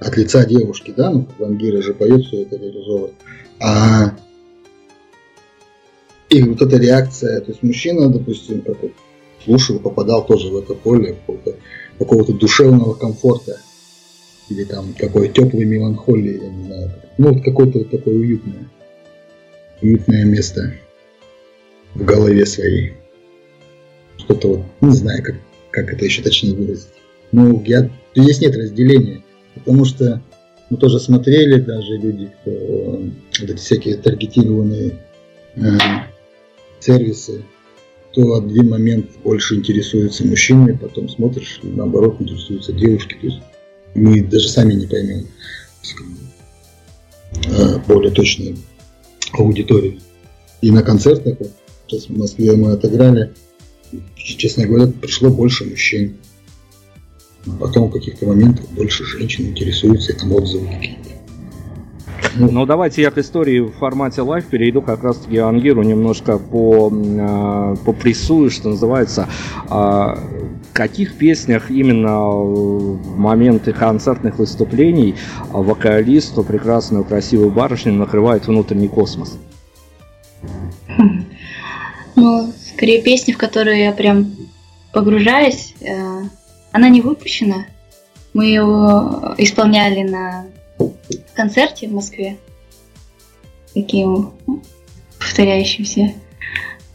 от 0.00 0.16
лица 0.16 0.44
девушки, 0.44 0.94
да, 0.96 1.10
ну, 1.10 1.26
Вангира 1.38 1.82
же 1.82 1.94
поет 1.94 2.24
все 2.26 2.42
это 2.42 2.56
реализовывает. 2.56 3.14
А 3.58 4.14
и 6.28 6.42
вот 6.42 6.62
эта 6.62 6.76
реакция, 6.76 7.40
то 7.40 7.50
есть 7.50 7.62
мужчина, 7.62 8.10
допустим, 8.10 8.62
слушал, 9.44 9.80
попадал 9.80 10.24
тоже 10.26 10.50
в 10.50 10.58
это 10.58 10.74
поле 10.74 11.16
какого-то 11.98 12.32
душевного 12.34 12.94
комфорта 12.94 13.58
или 14.48 14.64
там 14.64 14.94
какой 14.98 15.28
теплой 15.28 15.64
меланхолии, 15.64 16.42
я 16.42 16.48
не 16.48 16.64
знаю. 16.64 16.92
Ну, 17.18 17.32
вот 17.32 17.44
какое-то 17.44 17.78
вот 17.78 17.90
такое 17.90 18.14
уютное, 18.14 18.68
уютное 19.82 20.24
место 20.24 20.74
в 21.94 22.04
голове 22.04 22.46
своей. 22.46 22.94
Что-то 24.16 24.48
вот, 24.48 24.66
не 24.80 24.94
знаю, 24.94 25.22
как, 25.22 25.36
как 25.70 25.92
это 25.92 26.04
еще 26.04 26.22
точнее 26.22 26.54
выразить. 26.54 26.88
Ну, 27.32 27.62
я, 27.66 27.90
здесь 28.14 28.40
нет 28.40 28.56
разделения, 28.56 29.22
потому 29.54 29.84
что 29.84 30.22
мы 30.70 30.76
тоже 30.76 30.98
смотрели, 31.00 31.60
даже 31.60 31.96
люди, 31.96 32.30
кто 32.40 32.50
вот 33.40 33.50
эти 33.50 33.56
всякие 33.56 33.96
таргетированные 33.96 34.98
э, 35.56 35.60
сервисы, 36.80 37.42
то 38.12 38.36
один 38.36 38.70
момент 38.70 39.10
больше 39.22 39.56
интересуются 39.56 40.26
мужчины, 40.26 40.76
потом 40.76 41.08
смотришь, 41.08 41.60
наоборот, 41.62 42.16
интересуются 42.20 42.72
девушки. 42.72 43.16
То 43.20 43.26
есть 43.26 43.40
мы 43.98 44.22
даже 44.22 44.48
сами 44.48 44.74
не 44.74 44.86
поймем 44.86 45.26
э, 47.46 47.78
более 47.86 48.12
точную 48.12 48.56
аудиторию. 49.32 50.00
И 50.60 50.70
на 50.70 50.82
концертах, 50.82 51.38
сейчас 51.86 52.06
в 52.06 52.16
Москве 52.16 52.56
мы 52.56 52.72
отыграли, 52.72 53.32
честно 54.16 54.66
говоря, 54.66 54.90
пришло 54.90 55.30
больше 55.30 55.64
мужчин. 55.64 56.16
Потом 57.60 57.88
в 57.88 57.92
каких-то 57.92 58.26
моментах 58.26 58.68
больше 58.70 59.04
женщин 59.04 59.46
интересуются, 59.46 60.12
там 60.14 60.32
отзывы 60.32 60.66
какие-то. 60.66 61.08
Ну, 62.36 62.66
давайте 62.66 63.02
я 63.02 63.10
к 63.10 63.18
истории 63.18 63.60
в 63.60 63.72
формате 63.72 64.22
live 64.22 64.46
перейду 64.46 64.82
как 64.82 65.02
раз-таки 65.02 65.38
Ангиру 65.38 65.82
немножко 65.82 66.38
по, 66.38 66.92
э, 66.92 67.76
по 67.84 67.92
прессую, 67.92 68.50
что 68.50 68.70
называется. 68.70 69.28
В 69.68 70.67
каких 70.78 71.18
песнях 71.18 71.72
именно 71.72 72.28
в 72.28 73.18
моменты 73.18 73.72
концертных 73.72 74.38
выступлений 74.38 75.16
вокалисту, 75.50 76.44
прекрасную, 76.44 77.02
красивую 77.02 77.50
барышню 77.50 77.94
накрывает 77.94 78.46
внутренний 78.46 78.86
космос? 78.86 79.38
Ну, 82.14 82.52
скорее 82.74 83.02
песни, 83.02 83.32
в 83.32 83.38
которые 83.38 83.86
я 83.86 83.92
прям 83.92 84.36
погружаюсь. 84.92 85.74
Э, 85.80 86.22
она 86.70 86.88
не 86.88 87.00
выпущена. 87.00 87.66
Мы 88.32 88.46
ее 88.46 89.34
исполняли 89.36 90.08
на 90.08 90.46
концерте 91.34 91.88
в 91.88 91.92
Москве, 91.92 92.36
таким 93.74 94.30
повторяющимся. 95.18 96.12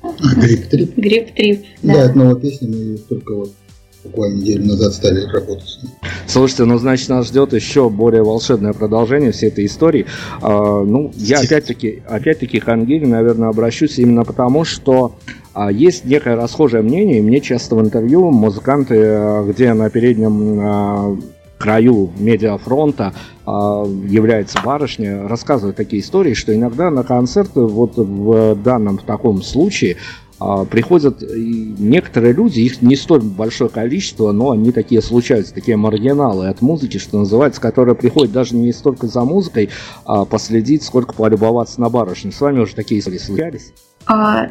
Грипп-трип? 0.01 0.97
Грипп-трип, 0.97 1.65
да. 1.81 1.93
Да, 1.93 1.99
это 2.05 2.17
новая 2.17 2.35
песня, 2.35 2.69
мы 2.69 2.97
только 2.97 3.35
вот 3.35 3.53
буквально 4.03 4.35
неделю 4.35 4.65
назад 4.65 4.93
стали 4.93 5.25
работать. 5.25 5.79
Слушайте, 6.27 6.65
ну 6.65 6.77
значит 6.77 7.09
нас 7.09 7.27
ждет 7.27 7.53
еще 7.53 7.89
более 7.89 8.23
волшебное 8.23 8.73
продолжение 8.73 9.31
всей 9.31 9.47
этой 9.47 9.65
истории. 9.65 10.05
А, 10.41 10.83
ну, 10.83 11.11
я 11.15 11.39
опять-таки, 11.39 12.03
опять-таки 12.07 12.59
к 12.59 12.67
Ангеле, 12.67 13.07
наверное, 13.07 13.49
обращусь 13.49 13.99
именно 13.99 14.23
потому, 14.23 14.63
что 14.65 15.15
а, 15.53 15.71
есть 15.71 16.05
некое 16.05 16.35
расхожее 16.35 16.81
мнение, 16.81 17.19
и 17.19 17.21
мне 17.21 17.39
часто 17.39 17.75
в 17.75 17.81
интервью 17.81 18.31
музыканты, 18.31 18.95
а, 18.99 19.43
где 19.43 19.73
на 19.73 19.89
переднем 19.89 20.59
а, 20.61 21.17
краю 21.57 22.11
медиафронта 22.17 23.13
является 23.45 24.59
барышня, 24.63 25.27
рассказывает 25.27 25.77
такие 25.77 26.01
истории, 26.01 26.33
что 26.33 26.53
иногда 26.53 26.89
на 26.89 27.03
концерты 27.03 27.61
вот 27.61 27.95
в 27.95 28.55
данном 28.55 28.97
в 28.97 29.03
таком 29.03 29.41
случае 29.41 29.97
приходят 30.69 31.21
некоторые 31.21 32.33
люди, 32.33 32.59
их 32.61 32.81
не 32.81 32.95
столь 32.95 33.21
большое 33.21 33.69
количество, 33.69 34.31
но 34.31 34.51
они 34.51 34.71
такие 34.71 35.01
случаются, 35.01 35.53
такие 35.53 35.77
маргиналы 35.77 36.47
от 36.47 36.61
музыки, 36.61 36.97
что 36.97 37.19
называется, 37.19 37.61
которые 37.61 37.95
приходят 37.95 38.31
даже 38.31 38.55
не 38.55 38.71
столько 38.73 39.07
за 39.07 39.23
музыкой, 39.23 39.69
а 40.05 40.25
последить, 40.25 40.83
сколько 40.83 41.13
полюбоваться 41.13 41.79
на 41.81 41.89
барышню. 41.89 42.31
С 42.31 42.41
вами 42.41 42.59
уже 42.59 42.75
такие 42.75 42.99
истории 42.99 43.17
случались? 43.17 43.73
А, 44.05 44.49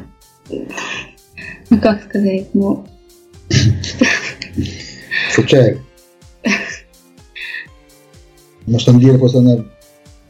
ну 0.48 1.80
как 1.80 2.02
сказать, 2.04 2.48
ну... 2.54 2.86
Случайно. 5.32 5.80
Может, 8.66 8.88
Ангелия 8.88 9.18
просто 9.18 9.38
она 9.40 9.64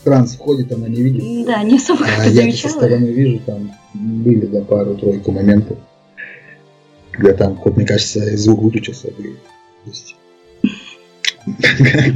транс 0.04 0.34
входит, 0.34 0.72
она 0.72 0.88
не 0.88 1.02
видит. 1.02 1.46
Да, 1.46 1.62
не 1.62 1.76
особо 1.76 2.04
А 2.04 2.26
я 2.26 2.52
со 2.52 2.68
стороны 2.68 3.06
вижу, 3.06 3.40
там 3.44 3.72
были 3.94 4.46
да, 4.46 4.62
пару-тройку 4.62 5.32
моментов, 5.32 5.78
когда 7.10 7.34
там, 7.34 7.60
вот, 7.64 7.76
мне 7.76 7.86
кажется, 7.86 8.36
звук 8.36 8.62
выключился. 8.62 9.08
То 9.08 9.22
есть, 9.86 10.16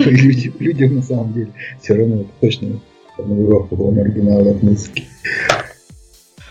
люди, 0.07 0.53
людям 0.59 0.97
на 0.97 1.03
самом 1.03 1.33
деле 1.33 1.53
все 1.81 1.95
равно 1.95 2.21
это 2.23 2.31
точно 2.41 2.81
формулировка 3.17 3.75
была 3.75 3.93
оригинала 4.01 4.51
от 4.51 4.63
музыки. 4.63 5.05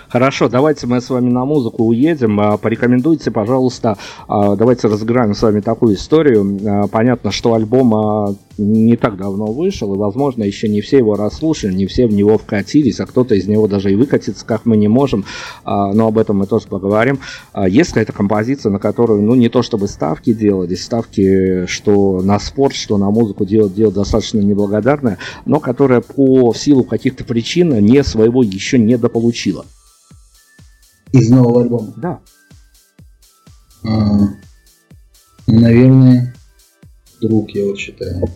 Хорошо, 0.10 0.50
давайте 0.50 0.86
мы 0.86 1.02
с 1.02 1.10
вами 1.10 1.30
на 1.30 1.46
музыку 1.46 1.84
уедем. 1.86 2.40
А, 2.40 2.58
порекомендуйте, 2.58 3.32
пожалуйста, 3.32 3.98
а, 4.28 4.56
давайте 4.56 4.88
разыграем 4.88 5.34
с 5.34 5.42
вами 5.42 5.62
такую 5.62 5.96
историю. 5.96 6.60
А, 6.66 6.88
понятно, 6.88 7.32
что 7.32 7.54
альбом 7.54 8.38
не 8.58 8.96
так 8.96 9.18
давно 9.18 9.48
вышел, 9.48 9.94
и, 9.94 9.98
возможно, 9.98 10.44
еще 10.44 10.70
не 10.70 10.82
все 10.82 11.00
его 11.00 11.16
расслушали, 11.16 11.74
не 11.74 11.88
все 11.88 12.08
в 12.08 12.14
него 12.14 12.38
вкатились, 12.38 13.00
а 13.00 13.06
кто-то 13.06 13.36
из 13.36 13.48
него 13.48 13.68
даже 13.68 13.92
и 13.92 13.96
выкатиться, 13.96 14.46
как 14.46 14.66
мы 14.66 14.78
не 14.78 14.88
можем, 14.88 15.26
но 15.66 16.08
об 16.08 16.18
этом 16.18 16.38
мы 16.38 16.46
тоже 16.46 16.68
поговорим. 16.70 17.20
Есть 17.68 17.90
какая-то 17.90 18.14
композиция, 18.14 18.72
на 18.72 18.80
которую, 18.80 19.24
ну, 19.24 19.36
не 19.36 19.50
то 19.50 19.62
чтобы 19.62 19.90
ставки 19.90 20.34
делали, 20.34 20.74
ставки, 20.76 21.66
что 21.66 22.22
на 22.22 22.40
спорт, 22.40 22.76
что 22.76 22.98
на 22.98 23.10
музыку 23.10 23.46
делать, 23.46 23.74
делать 23.74 23.96
достаточно 23.96 24.40
неблагодарная, 24.40 25.18
но 25.46 25.60
которая 25.60 26.00
по 26.00 26.54
силу 26.54 26.86
каких-то 26.86 27.26
причин 27.26 27.78
не 27.84 28.06
своего 28.06 28.42
еще 28.42 28.80
не 28.80 28.98
дополучила. 28.98 29.66
Из 31.16 31.30
нового 31.30 31.62
альбома? 31.62 31.94
Да. 31.96 32.20
А, 33.86 34.20
наверное, 35.48 36.36
друг, 37.22 37.52
я 37.52 37.68
вот 37.68 37.78
считаю. 37.78 38.28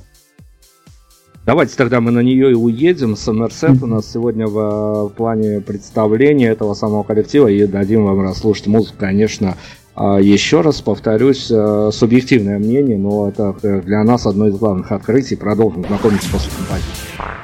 Давайте 1.46 1.76
тогда 1.76 2.00
мы 2.00 2.12
на 2.12 2.22
нее 2.22 2.52
и 2.52 2.54
уедем. 2.54 3.18
Сомерсет 3.18 3.84
у 3.84 3.86
нас 3.86 4.10
сегодня 4.10 4.48
в, 4.48 5.10
в 5.10 5.10
плане 5.10 5.60
представления 5.60 6.48
этого 6.48 6.74
самого 6.74 7.04
коллектива 7.04 7.50
и 7.50 7.68
дадим 7.68 8.06
вам 8.06 8.22
расслушать 8.22 8.68
музыку, 8.68 8.96
конечно. 8.98 9.58
А, 9.94 10.22
еще 10.22 10.62
раз 10.62 10.80
повторюсь, 10.80 11.52
э, 11.52 11.90
субъективное 11.92 12.60
мнение, 12.60 12.98
но 12.98 13.28
это 13.28 13.82
для 13.82 14.06
нас 14.06 14.26
одно 14.26 14.48
из 14.48 14.56
главных 14.56 14.94
открытий. 14.94 15.36
Продолжим 15.36 15.86
знакомиться 15.86 16.30
после 16.32 16.50
композиции. 16.56 17.39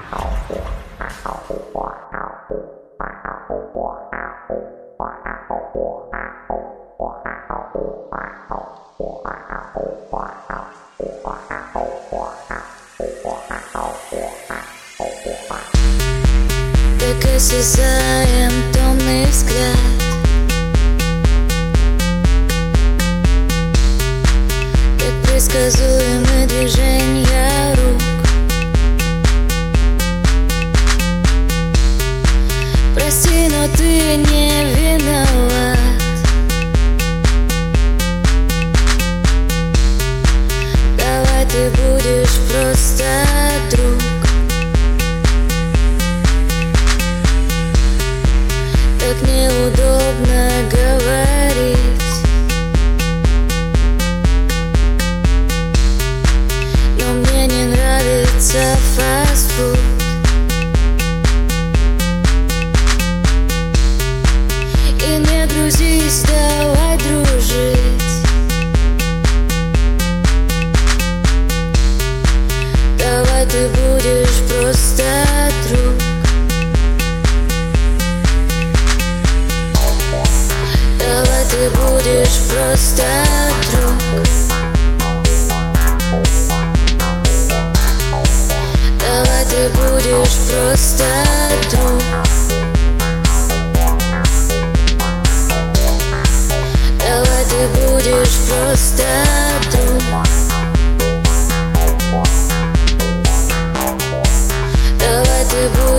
Осязаем 17.45 18.51
томный 18.73 19.25
взгляд. 19.27 19.77
Как 24.97 25.29
предсказуемы 25.29 26.47
движения 26.47 27.24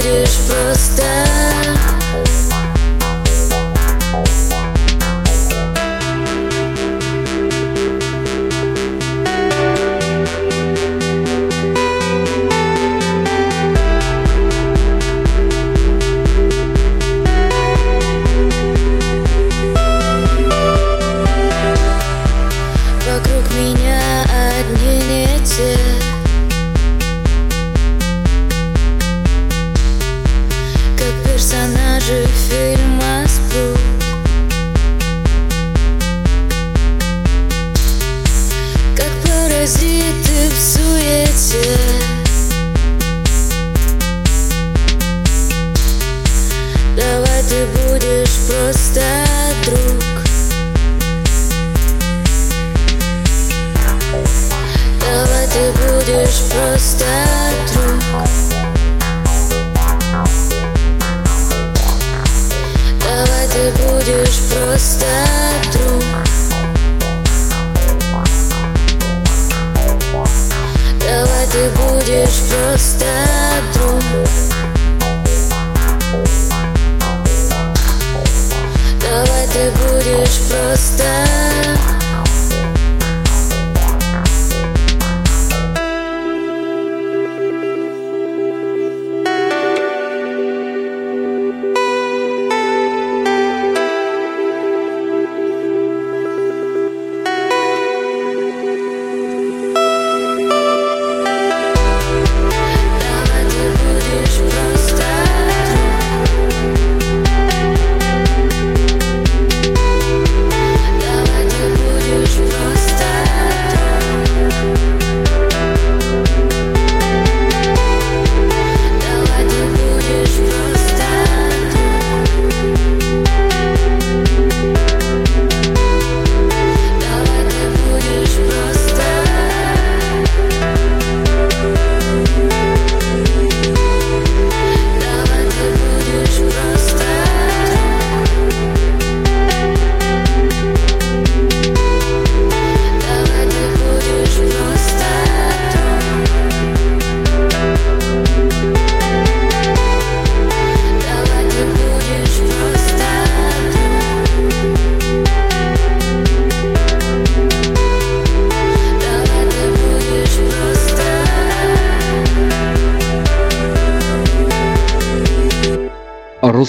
будешь 0.06 0.38
просто 0.48 1.15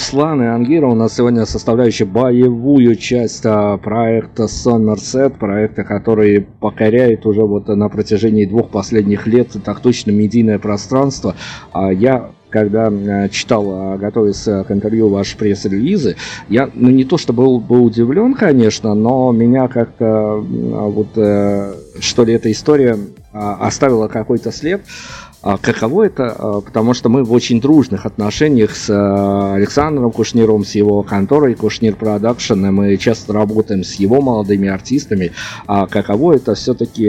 Руслан 0.08 0.42
и 0.42 0.46
Ангира 0.46 0.86
у 0.86 0.94
нас 0.94 1.16
сегодня 1.16 1.44
составляющие 1.44 2.08
боевую 2.08 2.96
часть 2.96 3.44
а, 3.44 3.76
проекта 3.76 4.44
Somerset, 4.44 5.36
проекта, 5.36 5.84
который 5.84 6.46
покоряет 6.60 7.26
уже 7.26 7.42
вот 7.42 7.68
на 7.68 7.90
протяжении 7.90 8.46
двух 8.46 8.70
последних 8.70 9.26
лет 9.26 9.50
так 9.62 9.80
точно 9.80 10.12
медийное 10.12 10.58
пространство. 10.58 11.34
А 11.72 11.92
я 11.92 12.30
когда 12.48 12.90
э, 12.90 13.28
читал, 13.28 13.98
готовясь 13.98 14.44
к 14.44 14.66
интервью 14.70 15.10
ваши 15.10 15.36
пресс-релизы, 15.36 16.16
я, 16.48 16.70
ну, 16.72 16.88
не 16.88 17.04
то 17.04 17.18
чтобы 17.18 17.42
был, 17.42 17.60
был 17.60 17.84
удивлен, 17.84 18.32
конечно, 18.32 18.94
но 18.94 19.30
меня 19.32 19.68
как-то, 19.68 20.42
вот, 20.42 21.08
э, 21.16 21.74
что 22.00 22.24
ли, 22.24 22.32
эта 22.32 22.50
история 22.50 22.96
оставила 23.34 24.08
какой-то 24.08 24.50
след. 24.50 24.80
А 25.40 25.56
каково 25.56 26.04
это? 26.04 26.34
А, 26.36 26.60
Потому 26.60 26.94
что 26.94 27.08
мы 27.08 27.24
в 27.24 27.32
очень 27.32 27.60
дружных 27.60 28.06
отношениях 28.06 28.74
с 28.74 28.90
э, 28.90 29.54
Александром 29.54 30.10
Кушниром, 30.10 30.64
с 30.64 30.74
его 30.74 31.02
конторой 31.02 31.54
Кушнир 31.54 31.94
Production, 31.94 32.66
и 32.66 32.70
мы 32.70 32.96
часто 32.96 33.32
работаем 33.32 33.84
с 33.84 33.94
его 33.94 34.20
молодыми 34.20 34.68
артистами. 34.68 35.32
А 35.66 35.86
каково 35.86 36.34
это 36.34 36.54
все-таки 36.54 37.08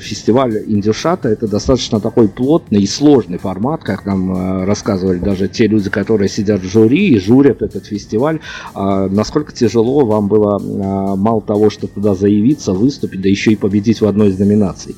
фестиваль 0.00 0.62
Индюшата? 0.66 1.28
Это 1.28 1.46
достаточно 1.46 2.00
такой 2.00 2.28
плотный 2.28 2.82
и 2.82 2.86
сложный 2.86 3.38
формат, 3.38 3.82
как 3.84 4.06
нам 4.06 4.64
рассказывали 4.64 5.18
даже 5.18 5.48
те 5.48 5.66
люди, 5.66 5.90
которые 5.90 6.28
сидят 6.28 6.60
в 6.60 6.70
жюри 6.70 7.10
и 7.10 7.18
журят 7.18 7.62
этот 7.62 7.86
фестиваль. 7.86 8.40
А 8.74 9.08
Насколько 9.08 9.52
тяжело 9.52 10.06
вам 10.06 10.28
было 10.28 10.56
а, 10.56 11.16
мало 11.16 11.42
того, 11.42 11.70
что 11.70 11.86
туда 11.86 12.14
заявиться, 12.14 12.72
выступить, 12.72 13.20
да 13.20 13.28
еще 13.28 13.52
и 13.52 13.56
победить 13.56 14.00
в 14.00 14.06
одной 14.06 14.30
из 14.30 14.38
номинаций? 14.38 14.96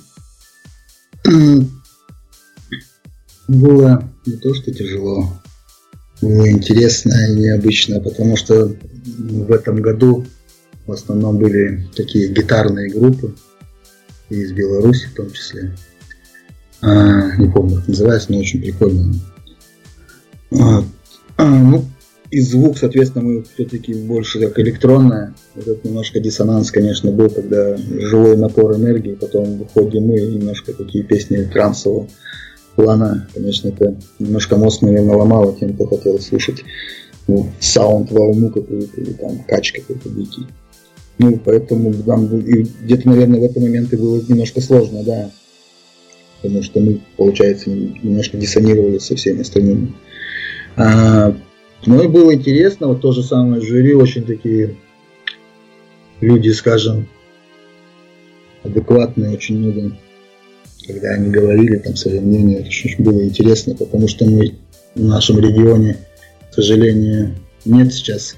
Было 3.48 4.08
не 4.26 4.36
то, 4.36 4.54
что 4.54 4.72
тяжело, 4.72 5.32
было 6.20 6.48
интересно 6.48 7.12
и 7.28 7.40
необычно, 7.40 8.00
потому 8.00 8.36
что 8.36 8.72
в 9.18 9.52
этом 9.52 9.82
году 9.82 10.24
в 10.86 10.92
основном 10.92 11.38
были 11.38 11.86
такие 11.94 12.28
гитарные 12.28 12.90
группы 12.90 13.34
из 14.28 14.52
Беларуси 14.52 15.06
в 15.06 15.14
том 15.14 15.30
числе. 15.32 15.76
А, 16.80 17.36
не 17.36 17.48
помню, 17.48 17.76
как 17.76 17.88
называется, 17.88 18.32
но 18.32 18.38
очень 18.38 18.60
прикольно. 18.60 19.14
А, 20.58 20.84
а, 21.36 21.44
ну, 21.44 21.84
и 22.30 22.40
звук, 22.40 22.78
соответственно, 22.78 23.24
мы 23.24 23.44
все-таки 23.54 23.94
больше 23.94 24.40
как 24.40 24.58
электронное. 24.58 25.34
Этот 25.54 25.84
немножко 25.84 26.18
диссонанс, 26.18 26.70
конечно, 26.70 27.12
был, 27.12 27.28
когда 27.28 27.76
живой 27.76 28.36
напор 28.36 28.74
энергии, 28.74 29.14
потом 29.14 29.58
выходим 29.58 30.06
мы, 30.06 30.20
немножко 30.20 30.72
такие 30.72 31.04
песни 31.04 31.44
трансового 31.44 32.08
плана. 32.74 33.28
Конечно, 33.34 33.68
это 33.68 33.96
немножко 34.18 34.56
мозг, 34.56 34.82
наверное, 34.82 35.16
ломало 35.16 35.54
тем, 35.58 35.74
кто 35.74 35.86
хотел 35.86 36.18
слушать 36.18 36.64
ну, 37.28 37.50
саунд, 37.60 38.10
волну 38.10 38.50
какую-то, 38.50 39.00
или 39.00 39.12
там 39.12 39.38
кач 39.44 39.72
какой-то 39.72 40.08
дикий. 40.08 40.46
Ну, 41.18 41.38
поэтому 41.44 41.92
там 41.94 42.26
где-то, 42.26 43.08
наверное, 43.08 43.40
в 43.40 43.44
этот 43.44 43.62
момент 43.62 43.92
и 43.92 43.96
было 43.96 44.20
немножко 44.26 44.60
сложно, 44.60 45.04
да. 45.04 45.30
потому 46.40 46.62
что 46.62 46.80
мы, 46.80 47.00
получается, 47.16 47.70
немножко 47.70 48.36
диссонировали 48.36 48.98
со 48.98 49.14
всеми 49.14 49.42
остальными. 49.42 49.92
А, 50.76 51.34
ну 51.86 52.02
и 52.02 52.08
было 52.08 52.34
интересно, 52.34 52.88
вот 52.88 53.02
то 53.02 53.12
же 53.12 53.22
самое 53.22 53.60
жюри, 53.60 53.94
очень 53.94 54.24
такие 54.24 54.76
люди, 56.20 56.48
скажем, 56.50 57.08
адекватные, 58.64 59.30
очень 59.32 59.58
много, 59.58 59.96
когда 60.86 61.10
они 61.10 61.30
говорили 61.30 61.76
там 61.78 61.96
свое 61.96 62.20
мнение, 62.20 62.58
это 62.58 62.68
очень 62.68 63.02
было 63.02 63.24
интересно, 63.24 63.74
потому 63.74 64.08
что 64.08 64.24
мы 64.24 64.56
в 64.94 65.02
нашем 65.02 65.38
регионе, 65.38 65.96
к 66.50 66.54
сожалению, 66.54 67.34
нет 67.64 67.92
сейчас 67.92 68.36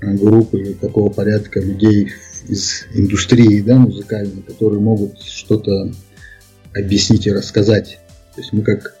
группы 0.00 0.60
или 0.60 0.72
такого 0.74 1.10
порядка 1.10 1.60
людей 1.60 2.10
из 2.48 2.84
индустрии 2.94 3.60
да, 3.60 3.76
музыкальной, 3.76 4.42
которые 4.42 4.80
могут 4.80 5.20
что-то 5.22 5.92
объяснить 6.74 7.26
и 7.26 7.32
рассказать. 7.32 7.98
То 8.34 8.40
есть 8.40 8.52
мы 8.52 8.62
как 8.62 8.96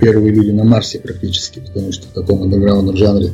первые 0.00 0.32
люди 0.32 0.50
на 0.50 0.64
Марсе 0.64 0.98
практически, 0.98 1.60
потому 1.60 1.92
что 1.92 2.06
в 2.08 2.12
таком 2.12 2.42
андеграундном 2.42 2.96
жанре, 2.96 3.32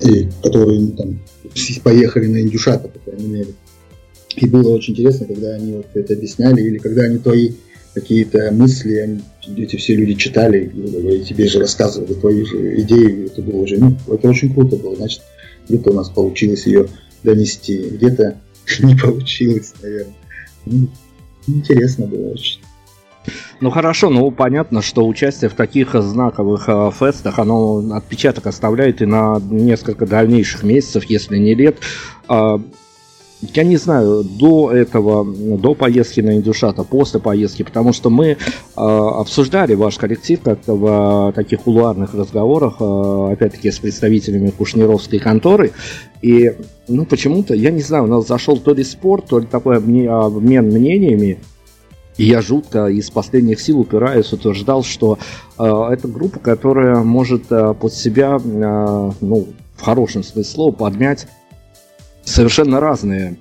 и 0.00 0.28
которые 0.42 0.80
ну, 0.80 0.92
там 0.92 1.20
поехали 1.84 2.26
на 2.26 2.40
индюшата, 2.40 2.88
по 2.88 2.98
крайней 2.98 3.28
мере. 3.28 3.54
И 4.36 4.46
было 4.46 4.74
очень 4.74 4.94
интересно, 4.94 5.26
когда 5.26 5.54
они 5.54 5.72
вот 5.72 5.86
это 5.94 6.14
объясняли, 6.14 6.62
или 6.62 6.78
когда 6.78 7.02
они 7.02 7.18
твои 7.18 7.52
какие-то 7.94 8.50
мысли, 8.52 8.96
они, 8.96 9.20
эти 9.56 9.76
все 9.76 9.96
люди 9.96 10.14
читали, 10.14 10.70
и 10.72 11.24
тебе 11.24 11.48
же 11.48 11.58
рассказывали 11.58 12.14
твои 12.14 12.44
же 12.44 12.80
идеи, 12.82 13.26
это 13.26 13.42
было 13.42 13.62
уже, 13.62 13.78
ну, 13.78 13.96
это 14.08 14.28
очень 14.28 14.54
круто 14.54 14.76
было, 14.76 14.94
значит, 14.94 15.22
где-то 15.68 15.90
у 15.90 15.94
нас 15.94 16.08
получилось 16.08 16.66
ее 16.66 16.88
донести, 17.24 17.78
где-то 17.90 18.40
не 18.80 18.94
получилось, 18.94 19.74
наверное. 19.82 20.14
Ну, 20.66 20.88
интересно 21.48 22.06
было 22.06 22.30
очень. 22.30 22.60
Ну 23.60 23.70
хорошо, 23.70 24.08
ну 24.08 24.30
понятно, 24.30 24.80
что 24.80 25.06
участие 25.06 25.50
в 25.50 25.54
таких 25.54 25.94
знаковых 25.94 26.64
э, 26.68 26.90
фестах, 26.98 27.38
оно 27.38 27.94
отпечаток 27.94 28.46
оставляет 28.46 29.02
и 29.02 29.06
на 29.06 29.38
несколько 29.50 30.06
дальнейших 30.06 30.62
месяцев, 30.62 31.04
если 31.04 31.36
не 31.36 31.54
лет. 31.54 31.76
Э, 32.28 32.58
я 33.42 33.64
не 33.64 33.76
знаю, 33.76 34.22
до 34.22 34.70
этого, 34.70 35.24
до 35.24 35.74
поездки 35.74 36.20
на 36.20 36.36
Индюшата, 36.36 36.84
после 36.84 37.20
поездки, 37.20 37.62
потому 37.62 37.92
что 37.92 38.10
мы 38.10 38.26
э, 38.26 38.36
обсуждали 38.76 39.74
ваш 39.74 39.96
коллектив 39.96 40.40
как-то 40.42 40.74
в 40.74 41.32
таких 41.34 41.62
кулуарных 41.62 42.14
разговорах, 42.14 42.76
э, 42.80 43.32
опять-таки 43.32 43.70
с 43.70 43.78
представителями 43.78 44.50
Кушнировской 44.50 45.18
конторы, 45.18 45.72
и, 46.22 46.54
ну, 46.86 47.06
почему-то, 47.06 47.54
я 47.54 47.70
не 47.70 47.80
знаю, 47.80 48.04
у 48.04 48.08
нас 48.08 48.26
зашел 48.26 48.58
то 48.58 48.74
ли 48.74 48.84
спор, 48.84 49.22
то 49.22 49.38
ли 49.38 49.46
такой 49.46 49.78
обмен 49.78 50.66
мнениями, 50.66 51.38
и 52.20 52.24
я 52.24 52.42
жутко 52.42 52.88
из 52.88 53.10
последних 53.10 53.60
сил 53.60 53.80
упираюсь, 53.80 54.30
утверждал, 54.34 54.82
что 54.82 55.18
э, 55.58 55.64
это 55.64 56.06
группа, 56.06 56.38
которая 56.38 56.96
может 56.96 57.50
э, 57.50 57.72
под 57.72 57.94
себя, 57.94 58.36
э, 58.36 59.10
ну, 59.22 59.48
в 59.76 59.82
хорошем 59.82 60.22
смысле 60.22 60.44
слова, 60.44 60.72
подмять 60.72 61.26
совершенно 62.30 62.80
разные 62.80 63.36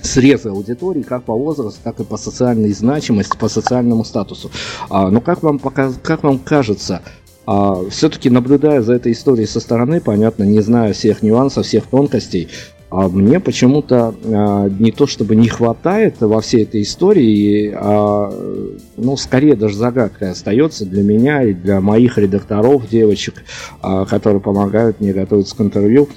срезы 0.00 0.48
аудитории, 0.48 1.02
как 1.02 1.24
по 1.24 1.34
возрасту, 1.34 1.80
так 1.82 2.00
и 2.00 2.04
по 2.04 2.16
социальной 2.16 2.72
значимости, 2.72 3.36
по 3.36 3.48
социальному 3.48 4.04
статусу. 4.04 4.50
А, 4.90 5.10
но 5.10 5.20
как 5.20 5.42
вам, 5.42 5.58
пока, 5.58 5.92
как 6.02 6.22
вам 6.24 6.38
кажется, 6.38 7.02
а, 7.46 7.88
все-таки 7.90 8.30
наблюдая 8.30 8.82
за 8.82 8.94
этой 8.94 9.12
историей 9.12 9.46
со 9.46 9.60
стороны, 9.60 10.00
понятно, 10.00 10.44
не 10.44 10.60
зная 10.60 10.92
всех 10.92 11.22
нюансов, 11.22 11.66
всех 11.66 11.86
тонкостей, 11.86 12.48
а 12.90 13.08
мне 13.08 13.40
почему-то 13.40 14.14
а, 14.24 14.68
не 14.68 14.92
то 14.92 15.06
чтобы 15.06 15.34
не 15.34 15.48
хватает 15.48 16.16
во 16.20 16.42
всей 16.42 16.64
этой 16.64 16.82
истории, 16.82 17.72
а 17.74 18.30
ну, 18.98 19.16
скорее 19.16 19.56
даже 19.56 19.76
загадкой 19.76 20.32
остается 20.32 20.84
для 20.84 21.02
меня 21.02 21.42
и 21.42 21.54
для 21.54 21.80
моих 21.80 22.18
редакторов, 22.18 22.88
девочек, 22.90 23.44
а, 23.80 24.04
которые 24.04 24.40
помогают 24.40 25.00
мне 25.00 25.12
готовиться 25.12 25.56
к 25.56 25.60
интервью. 25.62 26.08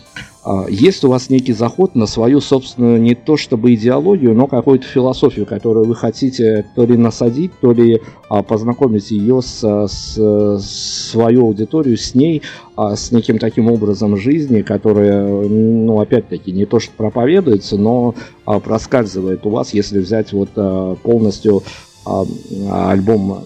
А, 0.45 0.67
есть 0.69 1.03
у 1.03 1.09
вас 1.09 1.31
некий 1.31 1.53
заход 1.53 1.95
на 1.95 2.05
свою 2.05 2.39
собственную 2.39 3.01
не 3.01 3.15
то 3.15 3.35
чтобы 3.35 3.73
идеологию, 3.73 4.35
но 4.35 4.45
какую-то 4.45 4.85
философию, 4.85 5.47
которую 5.47 5.85
вы 5.87 5.95
хотите 5.95 6.65
то 6.75 6.85
ли 6.85 6.95
насадить, 6.95 7.51
то 7.59 7.71
ли 7.71 8.01
а, 8.29 8.43
познакомить 8.43 9.09
ее 9.09 9.41
с, 9.41 9.87
с 9.87 11.09
свою 11.09 11.47
аудиторию, 11.47 11.97
с 11.97 12.13
ней, 12.13 12.43
а, 12.75 12.95
с 12.95 13.11
неким 13.11 13.39
таким 13.39 13.71
образом 13.71 14.17
жизни, 14.17 14.61
которая, 14.61 15.27
ну, 15.27 15.99
опять-таки, 15.99 16.51
не 16.51 16.65
то 16.65 16.79
что 16.79 16.91
проповедуется, 16.95 17.77
но 17.77 18.13
проскальзывает 18.45 19.45
у 19.47 19.49
вас, 19.49 19.73
если 19.73 19.99
взять 19.99 20.31
вот 20.31 20.49
полностью 21.01 21.63
альбом 22.69 23.45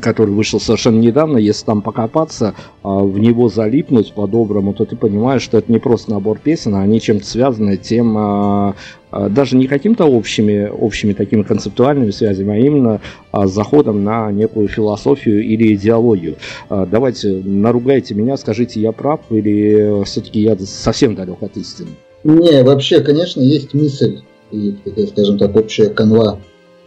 который 0.00 0.30
вышел 0.30 0.60
совершенно 0.60 0.98
недавно, 0.98 1.38
если 1.38 1.64
там 1.64 1.82
покопаться, 1.82 2.54
а, 2.82 2.98
в 2.98 3.18
него 3.18 3.48
залипнуть 3.48 4.12
по-доброму, 4.12 4.74
то 4.74 4.84
ты 4.84 4.96
понимаешь, 4.96 5.42
что 5.42 5.58
это 5.58 5.70
не 5.70 5.78
просто 5.78 6.10
набор 6.10 6.38
песен, 6.38 6.74
а 6.74 6.82
они 6.82 7.00
чем-то 7.00 7.24
связаны 7.24 7.76
тем, 7.76 8.16
а, 8.18 8.74
а, 9.10 9.28
даже 9.28 9.56
не 9.56 9.66
какими-то 9.66 10.04
общими, 10.04 10.68
общими 10.68 11.12
такими 11.12 11.42
концептуальными 11.42 12.10
связями, 12.10 12.54
а 12.54 12.58
именно 12.58 13.00
заходом 13.32 14.02
на 14.02 14.32
некую 14.32 14.68
философию 14.68 15.44
или 15.44 15.74
идеологию. 15.74 16.36
Давайте, 16.68 17.42
наругайте 17.44 18.14
меня, 18.14 18.36
скажите, 18.36 18.80
я 18.80 18.92
прав 18.92 19.20
или 19.30 20.04
все-таки 20.04 20.40
я 20.40 20.56
совсем 20.58 21.14
далек 21.14 21.42
от 21.42 21.56
истины? 21.56 21.90
Не, 22.24 22.62
вообще, 22.62 23.00
конечно, 23.00 23.40
есть 23.40 23.72
мысль 23.74 24.20
и, 24.50 24.74
скажем 25.12 25.38
так, 25.38 25.54
общая 25.56 25.90
канва 25.90 26.38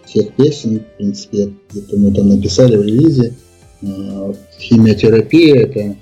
всех 0.09 0.33
песен, 0.33 0.79
в 0.79 0.97
принципе, 0.97 1.53
где-то 1.71 1.97
мы 1.97 2.13
там 2.13 2.29
написали 2.29 2.75
в 2.75 2.83
релизе. 2.83 3.33
А, 3.81 4.33
химиотерапия 4.59 5.65
это 5.65 5.95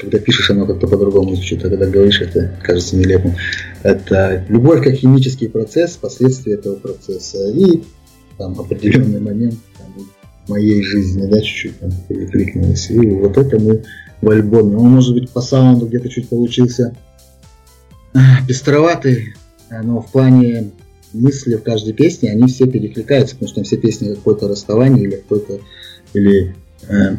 когда 0.00 0.18
пишешь, 0.18 0.50
оно 0.50 0.66
как-то 0.66 0.86
по-другому 0.86 1.34
звучит, 1.34 1.62
а 1.62 1.68
когда 1.68 1.84
говоришь, 1.84 2.22
это 2.22 2.58
кажется 2.62 2.96
нелепым. 2.96 3.34
Это 3.82 4.46
любовь 4.48 4.82
как 4.82 4.94
химический 4.94 5.50
процесс, 5.50 5.96
последствия 5.96 6.54
этого 6.54 6.76
процесса. 6.76 7.50
И 7.50 7.82
там 8.38 8.58
определенный 8.58 9.20
момент 9.20 9.56
там, 9.76 10.08
моей 10.48 10.82
жизни, 10.82 11.26
да, 11.26 11.40
чуть-чуть 11.42 11.80
там 11.80 11.90
перекликнулось. 12.08 12.90
И 12.90 12.98
вот 12.98 13.36
это 13.36 13.58
мы 13.58 13.84
в 14.22 14.30
альбоме. 14.30 14.76
Он, 14.76 14.90
может 14.90 15.12
быть, 15.12 15.28
по 15.30 15.42
саунду 15.42 15.86
где-то 15.86 16.08
чуть 16.08 16.30
получился 16.30 16.96
пестроватый, 18.48 19.34
но 19.70 20.00
в 20.00 20.10
плане 20.10 20.70
мысли 21.12 21.56
в 21.56 21.62
каждой 21.62 21.92
песне, 21.92 22.30
они 22.30 22.46
все 22.46 22.66
перекликаются, 22.66 23.34
потому 23.34 23.48
что 23.48 23.54
там 23.56 23.64
все 23.64 23.76
песни 23.76 24.14
какое-то 24.14 24.48
расставание 24.48 25.04
или 25.04 25.16
какое-то 25.16 25.60
или 26.14 26.54
э, 26.88 27.16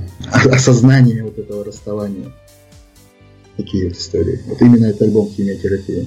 осознание 0.52 1.24
вот 1.24 1.38
этого 1.38 1.64
расставания. 1.64 2.32
Такие 3.58 3.90
вот 3.90 3.98
истории. 3.98 4.40
Вот 4.48 4.62
именно 4.62 4.86
этот 4.86 5.04
альбом 5.04 5.30
«Химиотерапия». 5.30 6.06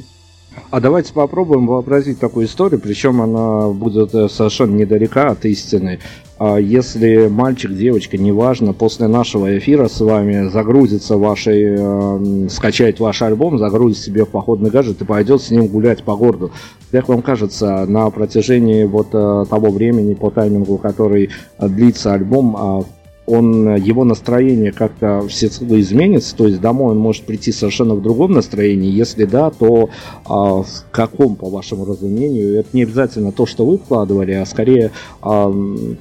А 0.71 0.81
давайте 0.81 1.13
попробуем 1.13 1.67
вообразить 1.67 2.19
такую 2.19 2.47
историю, 2.47 2.81
причем 2.81 3.21
она 3.21 3.69
будет 3.71 4.15
э, 4.15 4.29
совершенно 4.29 4.75
недалека 4.75 5.31
от 5.31 5.45
истины. 5.45 6.01
А 6.37 6.57
если 6.57 7.29
мальчик, 7.29 7.73
девочка, 7.73 8.19
неважно, 8.19 8.73
после 8.73 9.07
нашего 9.07 9.57
эфира 9.57 9.87
с 9.87 10.01
вами 10.01 10.49
загрузится 10.49 11.17
вашей, 11.17 11.77
э, 11.79 12.49
скачает 12.49 12.99
ваш 12.99 13.23
альбом, 13.23 13.59
загрузит 13.59 13.99
себе 13.99 14.25
в 14.25 14.31
походный 14.31 14.71
гаджет 14.71 15.01
и 15.01 15.05
пойдет 15.05 15.43
с 15.43 15.51
ним 15.51 15.69
гулять 15.69 16.03
по 16.03 16.17
городу. 16.17 16.51
Как 16.91 17.09
вам 17.09 17.23
кажется, 17.23 17.87
на 17.87 18.11
протяжении 18.11 18.83
вот 18.83 19.09
э, 19.13 19.45
того 19.49 19.71
времени 19.71 20.15
по 20.15 20.31
таймингу, 20.31 20.77
который 20.79 21.31
длится 21.61 22.15
альбом, 22.15 22.57
э, 22.81 22.85
он, 23.27 23.77
его 23.77 24.05
настроение 24.05 24.73
как-то 24.73 25.27
всецело 25.29 25.81
изменится, 25.81 26.37
то 26.37 26.47
есть 26.47 26.61
домой 26.61 26.93
он 26.93 26.99
может 26.99 27.25
прийти 27.25 27.53
совершенно 27.53 27.95
в 27.95 28.03
другом 28.03 28.33
настроении, 28.33 28.91
если 28.91 29.25
да, 29.25 29.51
то 29.51 29.89
а, 30.27 30.63
в 30.63 30.85
каком, 30.91 31.37
по 31.37 31.49
вашему 31.49 31.85
разумению, 31.85 32.59
это 32.59 32.69
не 32.73 32.83
обязательно 32.83 33.33
то, 33.33 33.47
что 33.47 33.65
вы 33.65 33.79
вкладывали, 33.79 34.33
а 34.33 34.45
скорее, 34.45 34.91
а, 35.23 35.53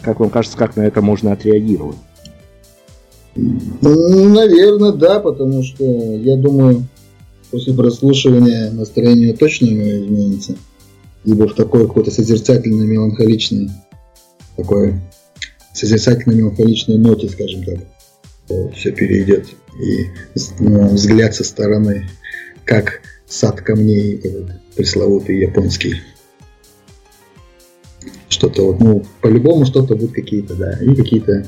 как 0.01 0.19
вам 0.19 0.29
кажется, 0.29 0.57
как 0.57 0.75
на 0.75 0.81
это 0.81 1.01
можно 1.01 1.31
отреагировать? 1.31 1.97
Наверное, 3.35 4.91
да, 4.91 5.19
потому 5.19 5.63
что 5.63 5.83
я 5.83 6.35
думаю, 6.37 6.83
после 7.51 7.73
прослушивания 7.73 8.71
настроение 8.71 9.33
точно 9.33 9.65
изменится. 9.65 10.55
Либо 11.23 11.47
в 11.47 11.53
такой 11.53 11.87
какой-то 11.87 12.11
созерцательный, 12.11 12.85
меланхоличный 12.85 13.71
такой 14.57 14.95
созерцательно-меланхоличной 15.73 16.97
ноте, 16.97 17.29
скажем 17.29 17.63
так, 17.63 17.79
все 18.75 18.91
перейдет. 18.91 19.47
И 19.79 20.07
ну, 20.59 20.89
взгляд 20.89 21.35
со 21.35 21.43
стороны, 21.43 22.07
как 22.63 23.01
сад 23.27 23.61
камней, 23.61 24.15
этот 24.15 24.61
пресловутый 24.75 25.39
японский. 25.39 25.95
Что-то 28.29 28.67
вот, 28.67 28.79
ну, 28.79 29.05
по-любому 29.21 29.65
что-то 29.65 29.95
будет 29.95 30.11
какие-то, 30.11 30.55
да, 30.55 30.77
и 30.81 30.95
какие-то... 30.95 31.47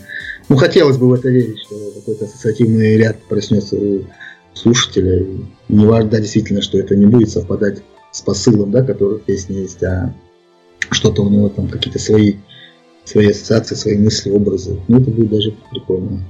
Ну, 0.50 0.56
хотелось 0.56 0.98
бы 0.98 1.10
в 1.10 1.14
это 1.14 1.30
верить, 1.30 1.60
что 1.60 1.92
какой-то 1.96 2.26
ассоциативный 2.26 2.98
ряд 2.98 3.22
проснется 3.24 3.76
у 3.76 4.06
слушателя. 4.54 5.22
И 5.22 5.46
не 5.70 5.86
важно, 5.86 6.12
да, 6.12 6.20
действительно, 6.20 6.62
что 6.62 6.78
это 6.80 6.96
не 6.96 7.06
будет 7.06 7.30
совпадать 7.30 7.82
с 8.12 8.22
посылом, 8.22 8.72
да, 8.72 8.84
который 8.84 9.18
в 9.18 9.24
песне 9.24 9.62
есть, 9.62 9.84
а 9.84 10.16
что-то 10.92 11.24
у 11.24 11.30
него 11.30 11.50
там 11.50 11.68
какие-то 11.68 12.00
свои 12.00 12.36
свои 13.06 13.30
ассоциации, 13.30 13.76
свои 13.76 13.98
мысли, 13.98 14.30
образы. 14.32 14.80
Ну, 14.88 15.00
это 15.00 15.12
будет 15.12 15.30
даже 15.30 15.54
прикольно. 15.72 16.24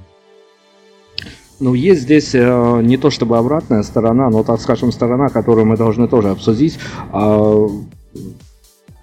Ну, 1.59 1.73
есть 1.73 2.01
здесь 2.01 2.35
э, 2.35 2.81
не 2.83 2.97
то 2.97 3.09
чтобы 3.09 3.37
обратная 3.37 3.81
сторона, 3.83 4.29
но, 4.29 4.43
так 4.43 4.59
скажем, 4.59 4.91
сторона, 4.91 5.29
которую 5.29 5.65
мы 5.65 5.77
должны 5.77 6.07
тоже 6.07 6.29
обсудить. 6.29 6.77
А, 7.13 7.67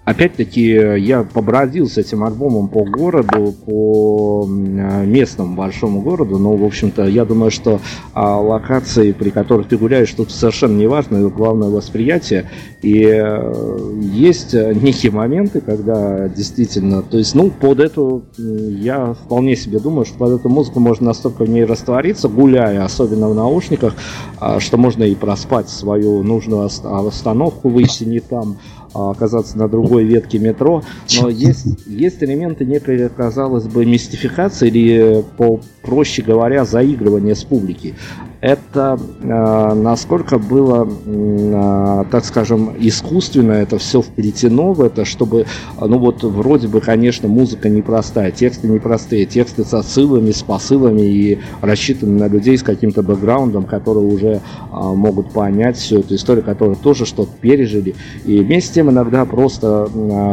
Опять-таки, 0.05 0.63
я 0.97 1.23
побродил 1.23 1.87
с 1.87 1.97
этим 1.97 2.25
альбомом 2.25 2.67
по 2.67 2.83
городу, 2.83 3.55
по 3.65 4.45
м, 4.45 5.09
местному 5.09 5.55
большому 5.55 6.01
городу, 6.01 6.37
но, 6.37 6.57
в 6.57 6.63
общем-то, 6.65 7.05
я 7.05 7.23
думаю, 7.23 7.51
что 7.51 7.79
а, 8.13 8.37
локации, 8.37 9.13
при 9.13 9.29
которых 9.29 9.69
ты 9.69 9.77
гуляешь, 9.77 10.11
тут 10.11 10.29
совершенно 10.31 10.77
не 10.77 10.87
важно, 10.87 11.29
главное 11.29 11.69
восприятие. 11.69 12.49
И 12.81 13.05
э, 13.05 13.99
есть 14.11 14.53
э, 14.53 14.73
некие 14.73 15.13
моменты, 15.13 15.61
когда 15.61 16.27
действительно, 16.27 17.01
то 17.01 17.17
есть, 17.17 17.33
ну, 17.33 17.49
под 17.49 17.79
эту, 17.79 18.23
я 18.37 19.13
вполне 19.13 19.55
себе 19.55 19.79
думаю, 19.79 20.03
что 20.03 20.17
под 20.17 20.39
эту 20.39 20.49
музыку 20.49 20.81
можно 20.81 21.07
настолько 21.07 21.45
в 21.45 21.49
ней 21.49 21.63
раствориться, 21.63 22.27
гуляя, 22.27 22.83
особенно 22.83 23.29
в 23.29 23.35
наушниках, 23.35 23.95
а, 24.39 24.59
что 24.59 24.75
можно 24.75 25.03
и 25.03 25.15
проспать 25.15 25.69
свою 25.69 26.23
нужную 26.23 26.65
ост- 26.65 26.85
остановку, 26.85 27.69
выйти 27.69 28.03
не 28.03 28.19
там, 28.19 28.57
оказаться 28.93 29.57
на 29.57 29.67
другой 29.67 30.03
ветке 30.03 30.39
метро, 30.39 30.83
но 31.19 31.29
есть, 31.29 31.65
есть 31.85 32.23
элементы 32.23 32.65
некой, 32.65 33.09
казалось 33.09 33.65
бы, 33.65 33.85
мистификации 33.85 34.67
или, 34.67 35.23
по, 35.37 35.59
проще 35.81 36.21
говоря, 36.21 36.65
заигрывания 36.65 37.35
с 37.35 37.43
публики. 37.43 37.95
Это 38.43 38.99
э, 39.21 39.73
насколько 39.73 40.37
было, 40.37 40.85
а, 40.85 42.03
так 42.11 42.25
скажем, 42.25 42.75
искусственно 42.77 43.53
это 43.53 43.77
все 43.77 44.01
вплетено 44.01 44.73
в 44.73 44.81
это, 44.81 45.05
чтобы, 45.05 45.45
а, 45.77 45.87
ну 45.87 45.97
вот, 45.97 46.23
вроде 46.23 46.67
бы, 46.67 46.81
конечно, 46.81 47.29
музыка 47.29 47.69
непростая, 47.69 48.31
тексты 48.31 48.67
непростые, 48.67 49.25
тексты 49.25 49.63
с 49.63 49.73
отсылами, 49.73 50.31
с 50.31 50.43
посылами 50.43 51.03
и 51.03 51.39
рассчитаны 51.61 52.19
на 52.19 52.27
людей 52.27 52.57
с 52.57 52.63
каким-то 52.63 53.01
бэкграундом, 53.01 53.63
которые 53.63 54.05
уже 54.05 54.41
а, 54.73 54.91
могут 54.91 55.31
понять 55.31 55.77
всю 55.77 55.99
эту 55.99 56.15
историю, 56.15 56.43
которые 56.43 56.75
тоже 56.75 57.05
что-то 57.05 57.31
пережили. 57.39 57.95
И 58.25 58.39
вместе 58.39 58.71
с 58.71 58.73
тем 58.73 58.89
иногда 58.89 59.23
просто 59.23 59.87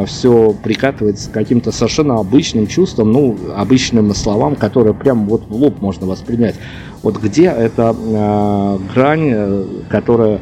все 0.09 0.53
прикатывается 0.64 1.31
к 1.31 1.33
каким-то 1.33 1.70
совершенно 1.70 2.18
обычным 2.18 2.66
чувствам, 2.66 3.12
ну, 3.12 3.37
обычным 3.55 4.12
словам, 4.14 4.57
которые 4.57 4.94
прям 4.94 5.29
вот 5.29 5.44
в 5.49 5.55
лоб 5.55 5.81
можно 5.81 6.09
воспринять. 6.09 6.57
Вот 7.02 7.18
где 7.18 7.44
эта 7.46 7.94
э, 7.96 8.78
грань, 8.94 9.30
э, 9.32 9.64
которая 9.88 10.40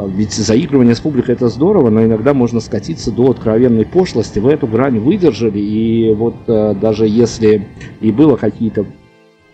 а, 0.00 0.06
ведь 0.06 0.32
заигрывание 0.32 0.94
с 0.94 1.00
публикой 1.00 1.34
это 1.34 1.48
здорово, 1.48 1.90
но 1.90 2.04
иногда 2.04 2.34
можно 2.34 2.60
скатиться 2.60 3.12
до 3.12 3.30
откровенной 3.30 3.84
пошлости. 3.84 4.38
Вы 4.38 4.52
эту 4.52 4.66
грань 4.66 4.98
выдержали, 4.98 5.58
и 5.58 6.14
вот 6.14 6.36
э, 6.46 6.74
даже 6.80 7.06
если 7.06 7.68
и 8.00 8.10
было 8.10 8.36
какие-то 8.36 8.86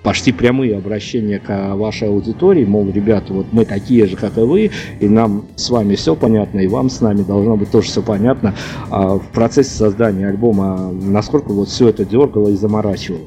почти 0.02 0.30
прямые 0.30 0.76
обращения 0.76 1.40
к 1.40 1.74
вашей 1.74 2.08
аудитории, 2.08 2.64
мол, 2.64 2.88
ребята, 2.88 3.32
вот 3.32 3.46
мы 3.50 3.64
такие 3.64 4.06
же, 4.06 4.16
как 4.16 4.38
и 4.38 4.42
вы, 4.42 4.70
и 5.00 5.08
нам 5.08 5.46
с 5.56 5.68
вами 5.68 5.96
все 5.96 6.14
понятно, 6.14 6.60
и 6.60 6.68
вам 6.68 6.90
с 6.90 7.00
нами 7.00 7.22
должно 7.22 7.56
быть 7.56 7.72
тоже 7.72 7.88
все 7.88 8.02
понятно. 8.02 8.54
А 8.90 9.18
в 9.18 9.26
процессе 9.32 9.70
создания 9.70 10.28
альбома 10.28 10.92
насколько 10.92 11.52
вот 11.52 11.68
все 11.68 11.88
это 11.88 12.04
дергало 12.04 12.50
и 12.50 12.54
заморачивало? 12.54 13.26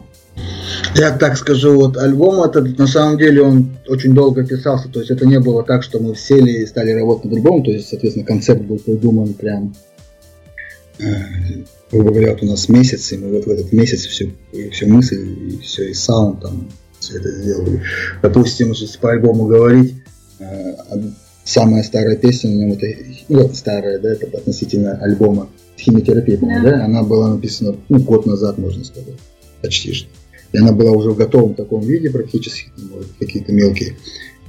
Я 0.96 1.12
так 1.18 1.38
скажу, 1.38 1.76
вот 1.76 1.98
альбом 1.98 2.42
этот, 2.44 2.78
на 2.78 2.88
самом 2.88 3.18
деле, 3.18 3.42
он 3.42 3.78
очень 3.88 4.14
долго 4.14 4.46
писался, 4.46 4.90
то 4.90 5.00
есть 5.00 5.12
это 5.12 5.26
не 5.26 5.40
было 5.40 5.64
так, 5.64 5.84
что 5.84 6.00
мы 6.00 6.16
сели 6.16 6.64
и 6.64 6.66
стали 6.66 6.92
работать 6.92 7.26
над 7.26 7.36
альбомом, 7.36 7.64
то 7.64 7.72
есть, 7.72 7.90
соответственно, 7.90 8.26
концепт 8.26 8.62
был 8.62 8.80
придуман 8.80 9.34
прям, 9.34 9.76
э, 11.00 11.04
грубо 11.92 12.12
говоря, 12.12 12.32
вот 12.32 12.44
у 12.44 12.46
нас 12.48 12.70
месяц, 12.70 13.12
и 13.12 13.18
мы 13.18 13.32
вот 13.32 13.46
в 13.46 13.50
этот 13.50 13.72
месяц 13.72 14.06
все, 14.06 14.34
все 14.72 14.86
мысли, 14.88 15.18
и 15.18 15.60
все, 15.60 15.90
и 15.90 15.94
саунд 15.94 16.42
там, 16.42 16.70
все 17.00 17.18
это 17.18 17.32
сделали. 17.32 17.82
Допустим, 18.22 18.72
если 18.72 18.98
по 18.98 19.12
альбому 19.12 19.46
говорить, 19.46 19.96
э, 20.40 20.74
самая 21.44 21.84
старая 21.84 22.16
песня 22.16 22.52
на 22.52 22.56
нем, 22.56 22.72
это, 22.74 22.88
ну, 23.30 23.50
старая, 23.54 24.00
да, 24.00 24.12
это 24.12 24.38
относительно 24.38 24.98
альбома 24.98 25.50
«Химиотерапия», 25.78 26.38
Да. 26.38 26.62
да, 26.62 26.86
она 26.86 27.04
была 27.04 27.30
написана, 27.30 27.76
ну, 27.90 28.00
год 28.00 28.26
назад, 28.26 28.58
можно 28.58 28.84
сказать, 28.84 29.16
почти 29.62 29.94
что. 29.94 30.10
И 30.52 30.58
она 30.58 30.72
была 30.72 30.92
уже 30.92 31.12
в 31.12 31.18
готовом 31.18 31.54
таком 31.54 31.82
виде 31.82 32.10
практически, 32.10 32.72
какие-то 33.20 33.52
мелкие. 33.52 33.96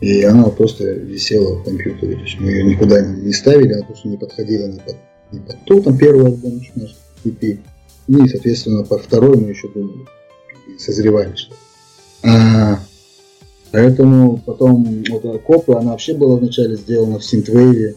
И 0.00 0.22
она 0.22 0.44
просто 0.48 0.84
висела 0.92 1.56
в 1.56 1.64
компьютере. 1.64 2.14
То 2.14 2.22
есть 2.22 2.40
мы 2.40 2.50
ее 2.50 2.64
никуда 2.64 3.02
не 3.02 3.32
ставили, 3.32 3.74
она 3.74 3.84
просто 3.84 4.08
не 4.08 4.16
подходила 4.16 4.66
ни 4.66 4.78
под, 4.78 4.96
ни 5.32 5.38
под 5.38 5.64
ту, 5.64 5.82
там 5.82 5.98
первый 5.98 6.26
альбом 6.26 6.60
наш 6.74 6.96
EP. 7.24 7.58
Ну 8.08 8.24
и, 8.24 8.28
соответственно, 8.28 8.82
по 8.84 8.98
второй 8.98 9.36
мы 9.36 9.50
еще 9.50 9.68
думали, 9.68 10.06
созревали 10.78 11.34
что 11.36 11.54
а, 12.22 12.80
Поэтому 13.72 14.38
потом 14.38 15.04
вот 15.08 15.24
Акопа, 15.24 15.78
она 15.78 15.92
вообще 15.92 16.14
была 16.14 16.36
вначале 16.36 16.76
сделана 16.76 17.18
в 17.18 17.24
синтвейве, 17.24 17.94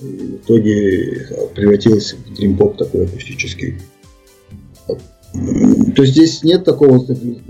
и 0.00 0.04
в 0.04 0.36
итоге 0.36 1.28
превратилась 1.54 2.14
в 2.14 2.34
дримпоп 2.34 2.78
такой 2.78 3.04
акустический. 3.04 3.76
То 5.32 6.02
есть 6.02 6.12
здесь 6.12 6.42
нет 6.42 6.64
такого, 6.64 7.06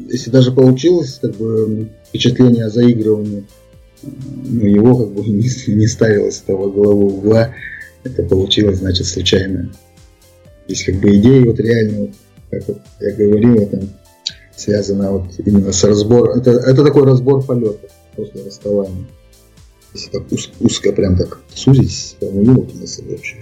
если 0.08 0.30
даже 0.30 0.52
получилось 0.52 1.18
как 1.20 1.34
бы, 1.36 1.88
впечатление 2.08 2.66
о 2.66 2.70
заигрывании, 2.70 3.46
ну, 4.02 4.66
его 4.66 4.96
как 4.96 5.12
бы 5.12 5.22
не, 5.26 5.74
не 5.74 5.86
ставилось 5.86 6.36
с 6.36 6.40
того 6.40 6.70
головы 6.70 7.06
угла, 7.06 7.54
это 8.04 8.22
получилось, 8.22 8.78
значит, 8.78 9.06
случайно. 9.06 9.72
Есть 10.68 10.84
как 10.84 10.96
бы 10.96 11.16
идеи 11.16 11.44
вот 11.44 11.58
реально, 11.58 12.00
вот, 12.00 12.10
как 12.50 12.68
вот 12.68 12.80
я 13.00 13.12
говорил, 13.12 13.56
это 13.56 13.82
связано 14.56 15.12
вот 15.12 15.30
именно 15.38 15.72
с 15.72 15.82
разбором, 15.84 16.38
это, 16.38 16.50
это 16.50 16.84
такой 16.84 17.04
разбор 17.04 17.42
полетов 17.42 17.90
после 18.14 18.44
расставания. 18.44 19.06
Если 19.94 20.10
так 20.10 20.30
уз- 20.30 20.52
узко 20.60 20.92
прям 20.92 21.16
так 21.16 21.40
сузить, 21.54 21.92
сформулировать 21.92 22.74
мысль 22.74 23.04
вообще. 23.08 23.38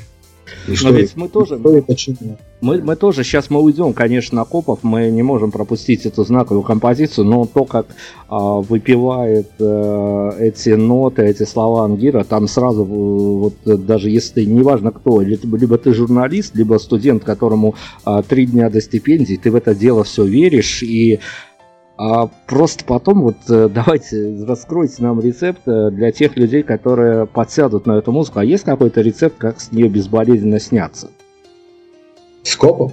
И 0.66 0.74
Но 0.82 0.90
ведь 0.90 1.16
мы 1.16 1.28
тоже, 1.28 1.58
что. 1.96 2.12
Мы, 2.60 2.82
мы 2.82 2.96
тоже, 2.96 3.22
сейчас 3.22 3.50
мы 3.50 3.60
уйдем, 3.60 3.92
конечно, 3.92 4.36
на 4.36 4.44
копов, 4.44 4.80
мы 4.82 5.10
не 5.10 5.22
можем 5.22 5.52
пропустить 5.52 6.06
эту 6.06 6.24
знаковую 6.24 6.62
композицию, 6.62 7.24
но 7.26 7.46
то, 7.46 7.64
как 7.64 7.86
а, 8.28 8.56
выпивает 8.56 9.48
э, 9.60 10.30
эти 10.40 10.70
ноты, 10.70 11.22
эти 11.22 11.44
слова 11.44 11.84
Ангира, 11.84 12.24
там 12.24 12.48
сразу, 12.48 12.82
э, 12.82 12.86
вот 12.86 13.54
э, 13.64 13.76
даже 13.76 14.10
если 14.10 14.34
ты, 14.34 14.46
неважно 14.46 14.90
кто, 14.90 15.20
либо 15.20 15.78
ты 15.78 15.94
журналист, 15.94 16.56
либо 16.56 16.78
студент, 16.78 17.22
которому 17.22 17.76
а, 18.04 18.22
три 18.22 18.46
дня 18.46 18.70
до 18.70 18.80
стипендии, 18.80 19.38
ты 19.40 19.52
в 19.52 19.54
это 19.54 19.74
дело 19.74 20.02
все 20.02 20.24
веришь, 20.24 20.82
и 20.82 21.20
а, 21.98 22.28
просто 22.46 22.84
потом 22.84 23.22
вот 23.22 23.36
э, 23.50 23.68
давайте 23.74 24.44
раскройте 24.46 25.02
нам 25.02 25.20
рецепт 25.20 25.62
э, 25.66 25.90
для 25.90 26.12
тех 26.12 26.36
людей, 26.36 26.62
которые 26.62 27.26
подсядут 27.26 27.86
на 27.86 27.98
эту 27.98 28.12
музыку. 28.12 28.38
А 28.38 28.44
есть 28.44 28.64
какой-то 28.64 29.00
рецепт, 29.00 29.36
как 29.36 29.60
с 29.60 29.72
нее 29.72 29.88
безболезненно 29.88 30.60
сняться? 30.60 31.10
Скопов? 32.44 32.92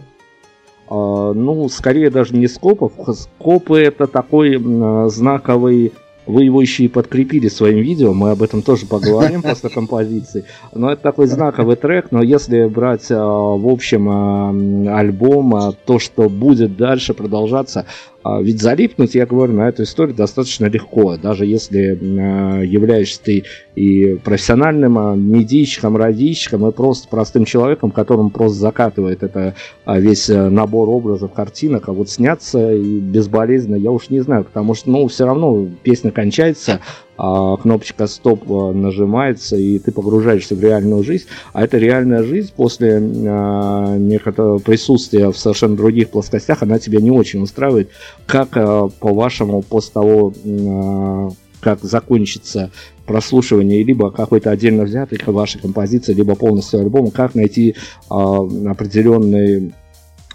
А, 0.89 1.33
ну, 1.33 1.69
скорее 1.69 2.09
даже 2.09 2.35
не 2.35 2.47
скопов. 2.47 2.93
Скопы 3.13 3.79
это 3.79 4.07
такой 4.07 4.55
м, 4.55 5.07
знаковый... 5.09 5.93
Вы 6.25 6.45
его 6.45 6.59
еще 6.59 6.85
и 6.85 6.87
подкрепили 6.87 7.49
своим 7.49 7.83
видео, 7.83 8.11
мы 8.11 8.31
об 8.31 8.41
этом 8.41 8.63
тоже 8.63 8.87
поговорим 8.87 9.41
после 9.43 9.69
композиции. 9.69 10.45
Но 10.73 10.91
это 10.91 11.03
такой 11.03 11.27
знаковый 11.27 11.75
трек, 11.75 12.07
но 12.09 12.23
если 12.23 12.65
брать 12.65 13.11
а, 13.11 13.23
в 13.23 13.67
общем 13.67 14.09
а, 14.09 14.97
альбом, 14.97 15.53
а, 15.53 15.71
то, 15.73 15.99
что 15.99 16.27
будет 16.27 16.77
дальше 16.77 17.13
продолжаться, 17.13 17.81
а, 17.81 18.14
ведь 18.41 18.61
залипнуть, 18.61 19.13
я 19.13 19.25
говорю, 19.25 19.53
на 19.53 19.69
эту 19.69 19.83
историю 19.83 20.15
достаточно 20.15 20.65
легко, 20.65 21.15
даже 21.17 21.45
если 21.45 21.97
а, 22.19 22.61
являешься 22.61 23.21
ты 23.21 23.43
и 23.75 24.17
профессиональным 24.23 24.97
а, 24.97 25.15
медийщиком, 25.15 25.95
радийщиком, 25.95 26.67
и 26.67 26.71
просто 26.71 27.07
простым 27.07 27.45
человеком, 27.45 27.91
которому 27.91 28.31
просто 28.31 28.57
закатывает 28.59 29.21
это 29.21 29.53
а, 29.85 29.99
весь 29.99 30.29
а, 30.29 30.49
набор 30.49 30.89
образов, 30.89 31.33
картинок, 31.33 31.87
а 31.87 31.93
вот 31.93 32.09
сняться 32.09 32.75
безболезненно, 32.75 33.75
я 33.75 33.91
уж 33.91 34.09
не 34.09 34.21
знаю, 34.21 34.43
потому 34.45 34.73
что, 34.73 34.89
ну, 34.89 35.07
все 35.07 35.25
равно 35.25 35.67
песня 35.83 36.11
кончается, 36.11 36.73
а, 36.73 36.79
кнопочка 37.17 38.07
стоп 38.07 38.43
а, 38.51 38.71
нажимается, 38.71 39.55
и 39.55 39.79
ты 39.79 39.91
погружаешься 39.91 40.55
в 40.55 40.61
реальную 40.61 41.03
жизнь, 41.03 41.25
а 41.53 41.63
эта 41.63 41.77
реальная 41.77 42.23
жизнь 42.23 42.51
после 42.55 42.97
а, 42.99 43.97
некоторого 43.97 44.59
присутствия 44.59 45.31
в 45.31 45.37
совершенно 45.37 45.75
других 45.75 46.09
плоскостях, 46.09 46.63
она 46.63 46.79
тебя 46.79 46.99
не 46.99 47.11
очень 47.11 47.41
устраивает. 47.41 47.89
Как, 48.25 48.49
а, 48.55 48.87
по-вашему, 48.87 49.61
после 49.61 49.93
того, 49.93 50.33
а, 50.45 51.29
как 51.61 51.81
закончится 51.81 52.71
прослушивание 53.05 53.83
либо 53.83 54.11
какой-то 54.11 54.51
отдельно 54.51 54.83
взятой 54.83 55.19
вашей 55.25 55.59
композиции, 55.61 56.13
либо 56.13 56.35
полностью 56.35 56.79
альбома, 56.79 57.11
как 57.11 57.33
найти 57.33 57.75
а, 58.09 58.37
определенные 58.37 59.73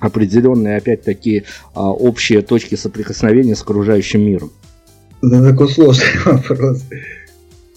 определенные, 0.01 0.79
опять-таки, 0.79 1.45
а, 1.75 1.91
общие 1.91 2.43
точки 2.43 2.75
соприкосновения 2.75 3.55
с 3.55 3.63
окружающим 3.63 4.23
миром. 4.23 4.51
Это 5.23 5.51
такой 5.51 5.69
сложный 5.69 6.07
вопрос. 6.25 6.83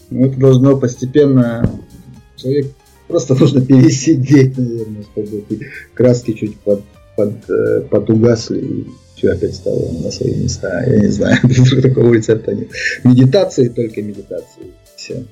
Ну, 0.10 0.28
Это 0.28 0.40
должно 0.40 0.78
постепенно... 0.78 1.80
Человек 2.36 2.68
просто 3.08 3.36
нужно 3.36 3.62
пересидеть, 3.66 4.58
наверное, 4.58 5.04
чтобы 5.04 5.44
краски 5.94 6.34
чуть 6.34 6.60
под, 6.60 6.82
под, 7.16 7.50
э, 7.50 7.82
подугасли, 7.82 8.60
и 8.60 8.88
все 9.16 9.32
опять 9.32 9.56
стало 9.56 9.92
на 10.04 10.12
свои 10.12 10.36
места. 10.36 10.84
Я 10.86 11.00
не 11.00 11.08
знаю, 11.08 11.38
такого 11.82 12.14
рецепта 12.14 12.54
нет. 12.54 12.70
Медитации, 13.04 13.70
только 13.70 14.02
медитации. 14.02 14.74
Все. 14.96 15.26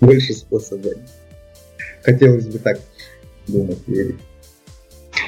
Больше 0.00 0.34
способов. 0.34 0.94
Хотелось 2.02 2.46
бы 2.46 2.58
так 2.58 2.78
думать, 3.48 3.78
верить. 3.86 4.16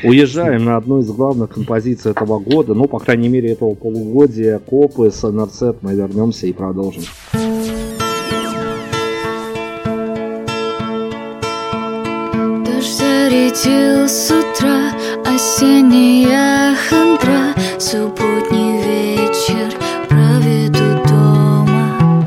Уезжаем 0.03 0.65
на 0.65 0.77
одну 0.77 1.01
из 1.01 1.11
главных 1.11 1.51
композиций 1.51 2.13
этого 2.13 2.39
года, 2.39 2.75
ну, 2.75 2.87
по 2.87 2.99
крайней 2.99 3.29
мере, 3.29 3.53
этого 3.53 3.75
полугодия, 3.75 4.59
Копы 4.59 5.11
с 5.11 5.29
Нарцет. 5.29 5.83
Мы 5.83 5.95
вернемся 5.95 6.47
и 6.47 6.53
продолжим. 6.53 7.03
Зарядил 12.99 14.09
с 14.09 14.31
утра, 14.31 14.93
осенняя 15.25 16.77
хандра, 16.89 17.55
Субботний 17.79 18.83
вечер 18.83 19.75
проведу 20.09 21.03
дома. 21.09 22.25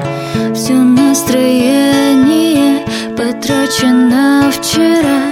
Все 0.53 0.74
настроение 0.74 2.86
потрачено 3.15 4.51
вчера 4.51 5.32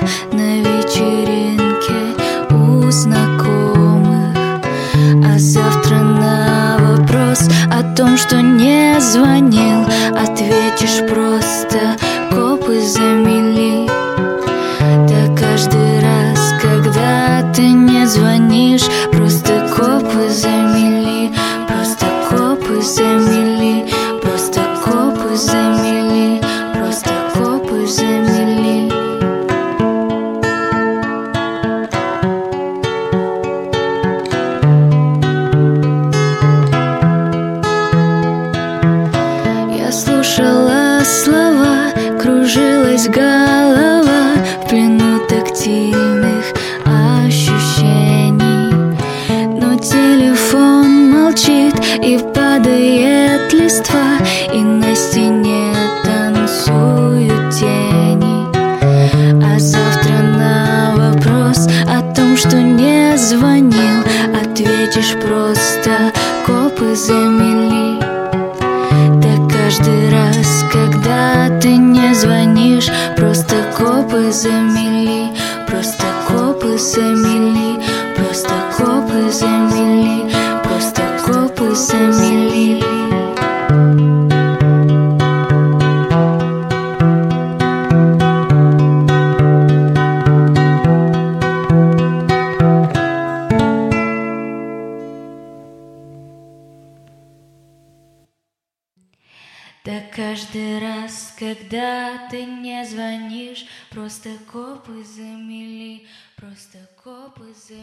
том, 7.98 8.16
что 8.16 8.40
не 8.44 9.00
звонил, 9.00 9.84
ответишь 10.16 11.00
просто 11.10 11.98
копы 12.30 12.80
замели. 12.80 13.38
Да 13.38 13.47
что 62.38 62.62
не 62.62 63.18
звонил, 63.18 64.04
ответишь 64.40 65.14
просто 65.14 66.14
копы 66.46 66.96
замели. 66.96 68.00
Да 69.20 69.30
каждый 69.52 70.12
раз, 70.12 70.64
когда 70.72 71.50
ты 71.60 71.76
не 71.78 72.14
звонишь, 72.14 72.90
просто 73.16 73.56
копы 73.76 74.32
замели, 74.32 75.32
просто 75.68 76.04
копы 76.28 76.78
замели, 76.78 77.82
просто 78.16 78.54
копы 78.78 79.32
замели, 79.32 80.32
просто 80.64 81.02
копы 81.26 81.74
замели. 81.74 83.07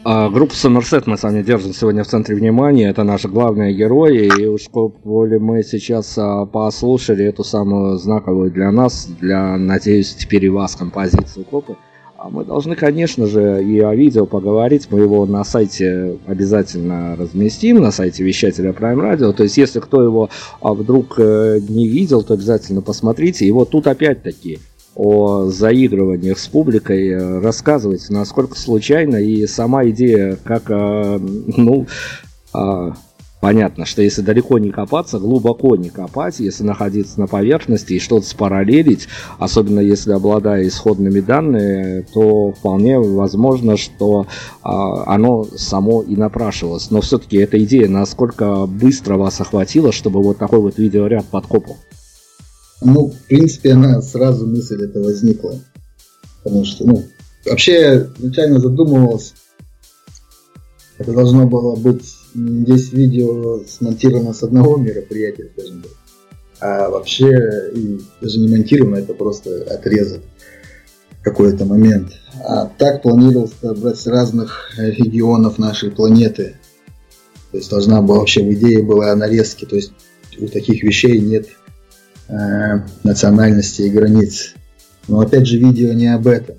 А, 0.03 0.29
группу 0.29 0.53
Somerset 0.53 1.03
мы 1.07 1.17
с 1.17 1.23
вами 1.23 1.41
держим 1.41 1.73
сегодня 1.73 2.03
в 2.03 2.07
центре 2.07 2.35
внимания. 2.35 2.89
Это 2.89 3.03
наши 3.03 3.27
главные 3.27 3.73
герои. 3.73 4.29
И 4.39 4.45
уж 4.45 4.67
коли 4.69 5.37
мы 5.37 5.63
сейчас 5.63 6.17
а, 6.17 6.45
послушали 6.45 7.25
эту 7.25 7.43
самую 7.43 7.97
знаковую 7.97 8.51
для 8.51 8.71
нас, 8.71 9.07
для, 9.19 9.57
надеюсь, 9.57 10.13
теперь 10.13 10.45
и 10.45 10.49
вас 10.49 10.75
композицию 10.75 11.45
Копы, 11.45 11.75
а 12.17 12.29
мы 12.29 12.45
должны, 12.45 12.75
конечно 12.75 13.27
же, 13.27 13.63
и 13.63 13.79
о 13.79 13.93
видео 13.93 14.25
поговорить. 14.25 14.87
Мы 14.89 15.01
его 15.01 15.25
на 15.25 15.43
сайте 15.43 16.17
обязательно 16.25 17.15
разместим, 17.15 17.81
на 17.81 17.91
сайте 17.91 18.23
вещателя 18.23 18.71
Prime 18.71 18.99
Radio. 18.99 19.33
То 19.33 19.43
есть, 19.43 19.57
если 19.57 19.79
кто 19.79 20.01
его 20.01 20.29
а, 20.61 20.73
вдруг 20.73 21.19
э, 21.19 21.59
не 21.67 21.87
видел, 21.87 22.23
то 22.23 22.33
обязательно 22.33 22.81
посмотрите. 22.81 23.45
И 23.45 23.51
вот 23.51 23.69
тут 23.69 23.87
опять-таки 23.87 24.59
о 24.95 25.45
заигрываниях 25.47 26.39
с 26.39 26.47
публикой 26.47 27.09
э, 27.09 27.39
рассказывать, 27.39 28.09
насколько 28.09 28.57
случайно 28.57 29.17
и 29.17 29.45
сама 29.45 29.85
идея, 29.89 30.37
как, 30.43 30.63
э, 30.69 31.19
ну, 31.19 31.85
а, 32.53 32.93
понятно, 33.41 33.85
что 33.85 34.01
если 34.01 34.21
далеко 34.21 34.57
не 34.57 34.71
копаться, 34.71 35.19
глубоко 35.19 35.75
не 35.75 35.89
копать, 35.89 36.39
если 36.39 36.63
находиться 36.63 37.19
на 37.19 37.27
поверхности 37.27 37.93
и 37.93 37.99
что-то 37.99 38.25
спараллелить, 38.25 39.07
особенно 39.37 39.81
если 39.81 40.13
обладая 40.13 40.65
исходными 40.65 41.19
данными, 41.19 42.05
то 42.13 42.53
вполне 42.53 42.97
возможно, 42.97 43.75
что 43.75 44.27
а, 44.63 45.13
оно 45.13 45.43
само 45.43 46.01
и 46.01 46.15
напрашивалось. 46.15 46.89
Но 46.89 47.01
все-таки 47.01 47.37
эта 47.37 47.61
идея 47.63 47.89
насколько 47.89 48.65
быстро 48.65 49.17
вас 49.17 49.41
охватила, 49.41 49.91
чтобы 49.91 50.23
вот 50.23 50.37
такой 50.37 50.59
вот 50.59 50.77
видеоряд 50.77 51.25
подкопал? 51.25 51.77
Ну, 52.81 53.09
в 53.09 53.17
принципе, 53.27 53.73
она 53.73 54.01
сразу 54.01 54.45
мысль 54.45 54.83
эта 54.83 54.99
возникла. 54.99 55.59
Потому 56.43 56.65
что, 56.65 56.85
ну, 56.85 57.03
вообще 57.45 57.73
я 57.73 58.07
изначально 58.19 58.59
задумывался, 58.59 59.33
это 60.97 61.11
должно 61.11 61.47
было 61.47 61.75
быть 61.75 62.05
здесь 62.33 62.91
видео 62.91 63.61
смонтировано 63.67 64.33
с 64.33 64.43
одного 64.43 64.77
мероприятия, 64.77 65.49
скажем 65.57 65.81
так. 65.81 65.91
А 66.59 66.89
вообще, 66.89 67.71
и 67.73 67.99
даже 68.21 68.39
не 68.39 68.47
монтировано, 68.47 68.97
это 68.97 69.13
просто 69.13 69.63
отрезок 69.63 70.21
какой-то 71.21 71.65
момент. 71.65 72.11
А 72.43 72.67
так 72.67 73.01
планировалось 73.01 73.53
брать 73.61 73.99
с 73.99 74.05
разных 74.05 74.71
регионов 74.77 75.57
нашей 75.57 75.89
планеты. 75.89 76.57
То 77.51 77.57
есть 77.57 77.69
должна 77.69 78.01
была 78.01 78.19
вообще 78.19 78.43
в 78.43 78.53
идее 78.53 78.83
была 78.83 79.15
нарезки. 79.15 79.65
То 79.65 79.75
есть 79.75 79.91
у 80.39 80.47
таких 80.47 80.83
вещей 80.83 81.19
нет 81.19 81.47
э, 82.27 82.79
национальности 83.03 83.83
и 83.83 83.89
границ. 83.89 84.53
Но 85.07 85.19
опять 85.19 85.47
же 85.47 85.57
видео 85.57 85.93
не 85.93 86.07
об 86.07 86.27
этом. 86.27 86.55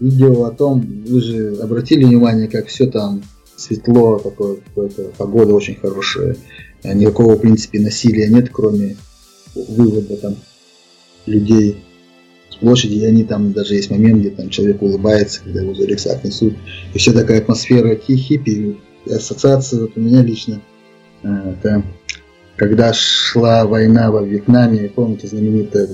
Видео 0.00 0.44
о 0.44 0.50
том, 0.50 0.80
вы 1.06 1.20
же 1.20 1.56
обратили 1.62 2.04
внимание, 2.04 2.48
как 2.48 2.66
все 2.66 2.86
там 2.86 3.22
светло, 3.56 4.18
такое, 4.18 4.56
какое-то, 4.56 5.10
погода 5.16 5.54
очень 5.54 5.74
хорошая. 5.74 6.36
Э, 6.82 6.94
Никакого, 6.94 7.34
в 7.34 7.40
принципе, 7.40 7.80
насилия 7.80 8.28
нет, 8.28 8.50
кроме 8.52 8.96
вывода 9.54 10.16
там 10.16 10.36
людей 11.26 11.82
с 12.50 12.56
площади, 12.56 12.94
и 12.94 13.04
они 13.04 13.24
там, 13.24 13.52
даже 13.52 13.74
есть 13.74 13.90
момент, 13.90 14.20
где 14.20 14.30
там 14.30 14.50
человек 14.50 14.80
улыбается, 14.82 15.42
когда 15.42 15.62
его 15.62 15.74
за 15.74 15.84
рюкзак 15.84 16.24
несут. 16.24 16.54
И 16.94 16.98
вся 16.98 17.12
такая 17.12 17.40
атмосфера 17.40 17.96
хи- 17.96 18.16
хиппи, 18.16 18.78
и 19.06 19.12
ассоциация 19.12 19.80
вот 19.80 19.92
у 19.96 20.00
меня 20.00 20.22
лично, 20.22 20.60
э, 21.22 21.54
это 21.58 21.82
когда 22.58 22.92
шла 22.92 23.64
война 23.66 24.10
во 24.10 24.20
Вьетнаме, 24.20 24.88
помните 24.88 25.28
знаменитая 25.28 25.88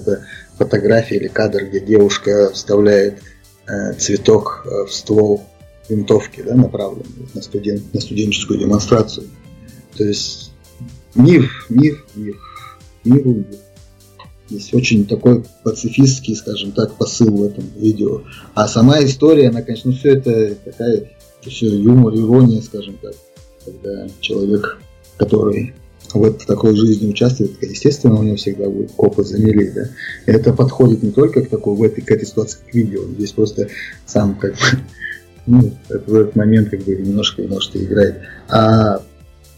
фотография 0.56 1.16
или 1.16 1.28
кадр, 1.28 1.66
где 1.66 1.78
девушка 1.78 2.50
вставляет 2.52 3.20
э, 3.66 3.92
цветок 3.92 4.64
э, 4.64 4.86
в 4.86 4.92
ствол 4.92 5.44
винтовки, 5.90 6.40
да, 6.40 6.54
направленный 6.54 7.28
на, 7.34 7.42
студент, 7.42 7.92
на 7.92 8.00
студенческую 8.00 8.58
демонстрацию. 8.58 9.26
То 9.94 10.04
есть 10.04 10.52
мир, 11.14 11.50
мир, 11.68 12.02
мир, 12.14 12.36
мир, 13.04 13.26
мир. 13.26 13.46
Есть 14.48 14.72
очень 14.72 15.06
такой 15.06 15.44
пацифистский, 15.64 16.34
скажем 16.34 16.72
так, 16.72 16.94
посыл 16.94 17.36
в 17.36 17.44
этом 17.44 17.64
видео. 17.76 18.22
А 18.54 18.68
сама 18.68 19.04
история, 19.04 19.50
она, 19.50 19.60
конечно, 19.60 19.92
все 19.92 20.16
это 20.16 20.54
такая, 20.54 21.10
все 21.42 21.66
юмор, 21.66 22.14
ирония, 22.14 22.62
скажем 22.62 22.96
так. 23.02 23.12
Когда 23.66 24.06
человек, 24.20 24.78
который 25.18 25.74
в 26.14 26.24
этой 26.24 26.46
такой 26.46 26.76
жизни 26.76 27.10
участвует, 27.10 27.62
естественно, 27.62 28.14
у 28.14 28.22
него 28.22 28.36
всегда 28.36 28.68
будет 28.68 28.92
копы 28.92 29.24
замели, 29.24 29.70
да. 29.70 29.88
И 30.26 30.30
это 30.30 30.52
подходит 30.52 31.02
не 31.02 31.10
только 31.10 31.42
к 31.42 31.48
такой, 31.48 31.74
в 31.74 31.82
этой, 31.82 32.02
к 32.02 32.10
этой 32.10 32.26
ситуации, 32.26 32.58
к 32.70 32.74
видео. 32.74 33.02
Здесь 33.16 33.32
просто 33.32 33.68
сам 34.06 34.36
как 34.36 34.52
бы 34.52 34.58
ну, 35.46 35.72
это 35.88 36.10
в 36.10 36.14
этот 36.14 36.36
момент 36.36 36.70
как 36.70 36.82
бы 36.82 36.94
немножко, 36.94 37.42
может, 37.42 37.74
и 37.76 37.84
играет. 37.84 38.20
А 38.48 39.02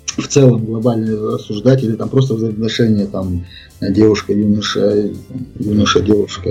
в 0.07 0.27
целом 0.29 0.65
глобально 0.65 1.35
рассуждать 1.35 1.83
или 1.83 1.95
там 1.95 2.09
просто 2.09 2.35
взаимоотношения 2.35 3.07
там 3.07 3.45
девушка-юноша, 3.81 5.11
юноша-девушка. 5.59 6.51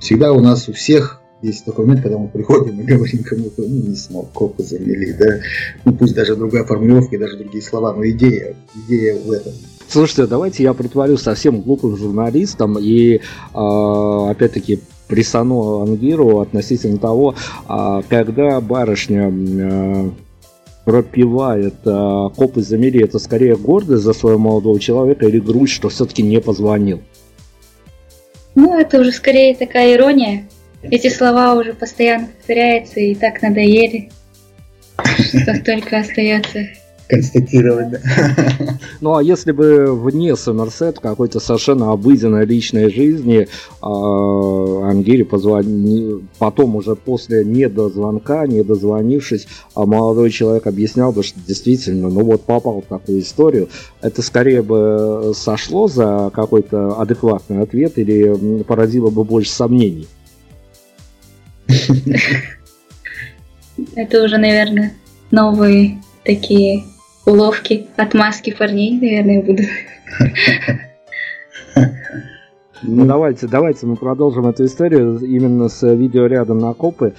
Всегда 0.00 0.32
у 0.32 0.40
нас 0.40 0.68
у 0.68 0.72
всех 0.72 1.17
есть 1.42 1.64
такой 1.64 1.86
момент, 1.86 2.02
когда 2.02 2.18
мы 2.18 2.28
приходим 2.28 2.80
и 2.80 2.84
говорим 2.84 3.22
кому-то, 3.22 3.62
ну, 3.62 3.88
не 3.88 3.96
смог, 3.96 4.32
копы 4.32 4.62
замели, 4.62 5.12
да, 5.12 5.40
ну, 5.84 5.92
пусть 5.92 6.14
даже 6.14 6.36
другая 6.36 6.64
формулировка 6.64 7.16
и 7.16 7.18
даже 7.18 7.36
другие 7.36 7.62
слова, 7.62 7.92
но 7.94 8.06
идея, 8.08 8.56
идея 8.74 9.18
в 9.18 9.30
этом. 9.30 9.52
Слушайте, 9.88 10.26
давайте 10.26 10.62
я 10.62 10.74
притворю 10.74 11.16
совсем 11.16 11.62
глупым 11.62 11.96
журналистом 11.96 12.76
и, 12.78 13.16
э, 13.16 13.20
опять-таки, 13.54 14.80
присану 15.06 15.82
Ангиру 15.82 16.40
относительно 16.40 16.98
того, 16.98 17.34
э, 17.68 18.02
когда 18.08 18.60
барышня 18.60 19.32
э, 19.32 20.10
пропивает 20.84 21.74
э, 21.84 22.28
копы 22.36 22.62
замели, 22.62 23.02
это 23.02 23.18
скорее 23.18 23.56
гордость 23.56 24.02
за 24.02 24.12
своего 24.12 24.38
молодого 24.38 24.78
человека 24.78 25.26
или 25.26 25.38
грусть, 25.38 25.72
что 25.72 25.88
все-таки 25.88 26.22
не 26.22 26.40
позвонил? 26.40 27.00
Ну, 28.54 28.78
это 28.78 29.00
уже 29.00 29.12
скорее 29.12 29.54
такая 29.54 29.94
ирония. 29.94 30.48
Эти 30.82 31.08
слова 31.08 31.54
уже 31.54 31.74
постоянно 31.74 32.28
повторяются 32.28 33.00
и 33.00 33.14
так 33.14 33.42
надоели, 33.42 34.10
что 35.32 35.60
только 35.64 35.98
остается 35.98 36.68
констатировать, 37.08 37.90
да. 37.90 37.98
Ну 39.00 39.16
а 39.16 39.22
если 39.22 39.52
бы 39.52 39.94
вне 39.94 40.36
Сомерсет 40.36 41.00
какой-то 41.00 41.40
совершенно 41.40 41.90
обыденной 41.92 42.44
личной 42.44 42.90
жизни 42.90 43.48
э, 43.48 44.88
Ангири 44.90 45.22
позвони... 45.22 46.22
потом 46.38 46.76
уже 46.76 46.94
после 46.96 47.44
недозвонка, 47.44 48.46
недозвонившись, 48.46 49.48
а 49.74 49.86
молодой 49.86 50.30
человек 50.30 50.66
объяснял 50.66 51.12
бы, 51.12 51.22
что 51.22 51.40
действительно, 51.46 52.08
ну 52.10 52.24
вот 52.24 52.42
попал 52.42 52.82
в 52.82 52.86
такую 52.86 53.20
историю, 53.20 53.68
это 54.02 54.22
скорее 54.22 54.62
бы 54.62 55.32
сошло 55.34 55.88
за 55.88 56.30
какой-то 56.34 57.00
адекватный 57.00 57.62
ответ 57.62 57.98
или 57.98 58.62
породило 58.64 59.10
бы 59.10 59.24
больше 59.24 59.50
сомнений? 59.50 60.06
Это 63.94 64.22
уже, 64.24 64.38
наверное, 64.38 64.94
новые 65.30 65.98
такие 66.24 66.84
уловки, 67.26 67.86
отмазки 67.96 68.50
парней, 68.52 68.98
наверное, 68.98 69.42
будут. 69.42 69.66
Ну 72.82 73.06
давайте, 73.06 73.48
давайте 73.48 73.86
мы 73.86 73.96
продолжим 73.96 74.46
эту 74.46 74.64
историю 74.64 75.18
именно 75.18 75.68
с 75.68 75.82
видеорядом 75.82 76.58
на 76.58 76.74
копы. 76.74 77.14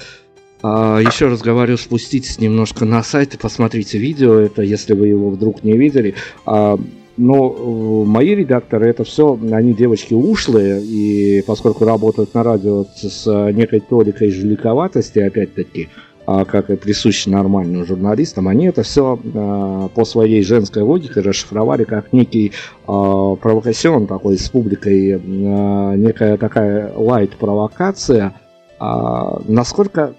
А, 0.61 0.99
еще 0.99 1.27
раз 1.27 1.41
говорю, 1.41 1.77
спуститесь 1.77 2.39
немножко 2.39 2.85
на 2.85 3.03
сайт 3.03 3.33
и 3.33 3.37
посмотрите 3.37 3.97
видео, 3.97 4.39
это 4.39 4.61
если 4.61 4.93
вы 4.93 5.07
его 5.07 5.29
вдруг 5.29 5.63
не 5.63 5.73
видели. 5.77 6.15
А, 6.45 6.77
но 7.19 7.53
э, 7.53 8.05
мои 8.05 8.33
редакторы 8.33 8.87
это 8.87 9.03
все, 9.03 9.37
они 9.51 9.73
девочки 9.73 10.13
ушлые, 10.13 10.81
и 10.81 11.43
поскольку 11.45 11.83
работают 11.85 12.33
на 12.33 12.43
радио 12.43 12.85
с 12.95 13.25
некой 13.51 13.81
толикой 13.81 14.31
жуликоватости, 14.31 15.19
опять-таки, 15.19 15.89
а, 16.31 16.45
как 16.45 16.69
и 16.69 16.75
присуще 16.75 17.31
нормальным 17.31 17.85
журналистам, 17.85 18.47
они 18.47 18.67
это 18.67 18.83
все 18.83 19.19
а, 19.33 19.89
по 19.89 20.05
своей 20.05 20.43
женской 20.43 20.83
логике 20.83 21.21
расшифровали 21.21 21.83
как 21.85 22.13
некий 22.13 22.53
а, 22.87 23.35
провокацион 23.35 24.05
такой 24.05 24.37
с 24.37 24.47
публикой, 24.47 25.19
некая 25.19 26.37
такая 26.37 26.93
лайт-провокация. 26.95 28.33
Насколько 28.79 30.13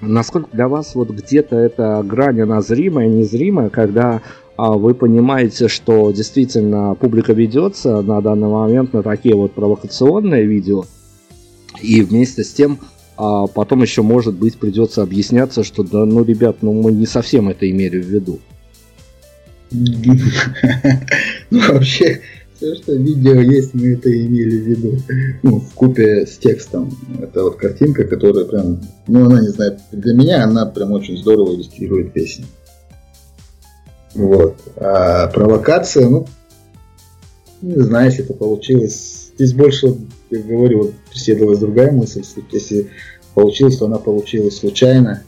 насколько 0.00 0.48
для 0.52 0.68
вас 0.68 0.94
вот 0.94 1.10
где-то 1.10 1.56
эта 1.56 2.02
грань, 2.04 2.42
она 2.42 2.60
зримая, 2.60 3.08
незримая, 3.08 3.70
когда 3.70 4.20
вы 4.56 4.94
понимаете, 4.94 5.68
что 5.68 6.12
действительно 6.12 6.94
публика 6.94 7.32
ведется 7.32 8.02
на 8.02 8.20
данный 8.20 8.48
момент 8.48 8.92
на 8.92 9.02
такие 9.02 9.34
вот 9.34 9.52
провокационные 9.52 10.46
видео, 10.46 10.84
и 11.80 12.02
вместе 12.02 12.44
с 12.44 12.52
тем 12.52 12.78
а 13.16 13.46
потом 13.46 13.82
еще, 13.82 14.02
может 14.02 14.34
быть, 14.34 14.58
придется 14.58 15.02
объясняться, 15.02 15.62
что 15.62 15.84
да, 15.84 16.04
ну, 16.04 16.24
ребят, 16.24 16.58
ну 16.62 16.72
мы 16.72 16.92
не 16.92 17.06
совсем 17.06 17.48
это 17.48 17.70
имели 17.70 18.00
в 18.00 18.06
виду. 18.06 18.40
Ну, 21.50 21.60
вообще, 21.68 22.20
все, 22.56 22.74
что 22.74 22.94
видео 22.94 23.40
есть, 23.40 23.74
мы 23.74 23.92
это 23.92 24.10
имели 24.10 24.58
в 24.58 24.66
виду. 24.66 24.98
Ну, 25.42 25.60
в 25.60 25.72
купе 25.74 26.26
с 26.26 26.38
текстом. 26.38 26.96
Это 27.20 27.44
вот 27.44 27.56
картинка, 27.56 28.04
которая 28.04 28.44
прям, 28.44 28.80
ну, 29.06 29.26
она, 29.26 29.40
не 29.40 29.48
знаю, 29.48 29.78
для 29.92 30.14
меня 30.14 30.44
она 30.44 30.66
прям 30.66 30.92
очень 30.92 31.16
здорово 31.16 31.54
иллюстрирует 31.54 32.12
песню. 32.12 32.46
Вот. 34.14 34.56
А 34.76 35.26
провокация, 35.28 36.08
ну, 36.08 36.26
не 37.62 37.80
знаю, 37.82 38.06
если 38.06 38.24
это 38.24 38.34
получилось 38.34 39.24
здесь 39.34 39.52
больше, 39.52 39.96
как 40.30 40.46
говорю, 40.46 40.84
вот 40.84 40.94
преследовалась 41.10 41.58
другая 41.58 41.92
мысль. 41.92 42.22
Если 42.52 42.90
получилось, 43.34 43.78
то 43.78 43.86
она 43.86 43.98
получилась 43.98 44.58
случайно. 44.58 45.22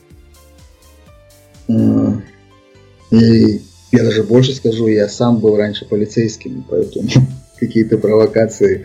И 1.68 3.62
я 3.92 4.02
даже 4.02 4.22
больше 4.24 4.52
скажу, 4.54 4.88
я 4.88 5.08
сам 5.08 5.38
был 5.38 5.56
раньше 5.56 5.86
полицейским, 5.86 6.64
поэтому 6.68 7.08
какие-то 7.58 7.98
провокации 7.98 8.84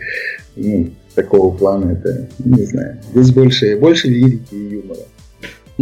ну, 0.56 0.90
такого 1.14 1.54
плана, 1.56 1.92
это 1.92 2.28
не 2.38 2.64
знаю. 2.64 3.00
Здесь 3.12 3.30
больше, 3.32 3.76
больше 3.76 4.08
лирики 4.08 4.54
и 4.54 4.74
юмора. 4.74 5.00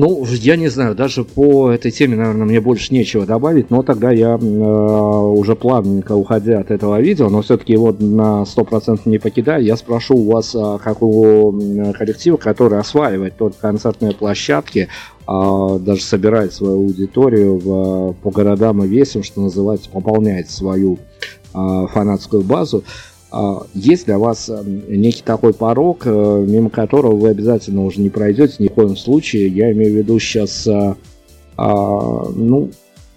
Ну, 0.00 0.24
я 0.24 0.56
не 0.56 0.68
знаю, 0.68 0.94
даже 0.94 1.24
по 1.24 1.70
этой 1.70 1.90
теме, 1.90 2.16
наверное, 2.16 2.46
мне 2.46 2.58
больше 2.62 2.94
нечего 2.94 3.26
добавить, 3.26 3.68
но 3.68 3.82
тогда 3.82 4.10
я 4.10 4.38
э, 4.40 4.40
уже 4.40 5.54
плавненько 5.54 6.12
уходя 6.12 6.60
от 6.60 6.70
этого 6.70 6.98
видео, 6.98 7.28
но 7.28 7.42
все-таки 7.42 7.74
его 7.74 7.92
на 7.92 8.44
100% 8.44 9.02
не 9.04 9.18
покидаю, 9.18 9.62
я 9.62 9.76
спрошу 9.76 10.16
у 10.16 10.32
вас, 10.32 10.54
а, 10.54 10.78
как 10.78 11.02
у 11.02 11.52
коллектива, 11.92 12.38
который 12.38 12.78
осваивает 12.78 13.36
только 13.36 13.58
концертные 13.60 14.12
площадки, 14.12 14.88
а, 15.26 15.78
даже 15.78 16.00
собирает 16.00 16.54
свою 16.54 16.76
аудиторию 16.76 17.58
в, 17.58 18.14
по 18.22 18.30
городам 18.30 18.82
и 18.82 18.88
весям, 18.88 19.22
что 19.22 19.42
называется, 19.42 19.90
пополняет 19.90 20.50
свою 20.50 20.98
а, 21.52 21.88
фанатскую 21.88 22.42
базу, 22.42 22.84
а, 22.84 23.09
есть 23.74 24.06
для 24.06 24.18
вас 24.18 24.48
э, 24.48 24.62
некий 24.88 25.22
такой 25.22 25.54
порог, 25.54 26.02
э, 26.04 26.44
мимо 26.46 26.68
которого 26.68 27.14
вы 27.14 27.28
обязательно 27.28 27.84
уже 27.84 28.00
не 28.00 28.10
пройдете 28.10 28.56
ни 28.58 28.68
в 28.68 28.72
коем 28.72 28.96
случае. 28.96 29.48
Я 29.48 29.70
имею 29.72 29.92
в 29.92 29.96
виду 29.96 30.18
сейчас, 30.18 30.66
э, 30.66 30.94
а, 31.56 32.28
ну, 32.34 32.70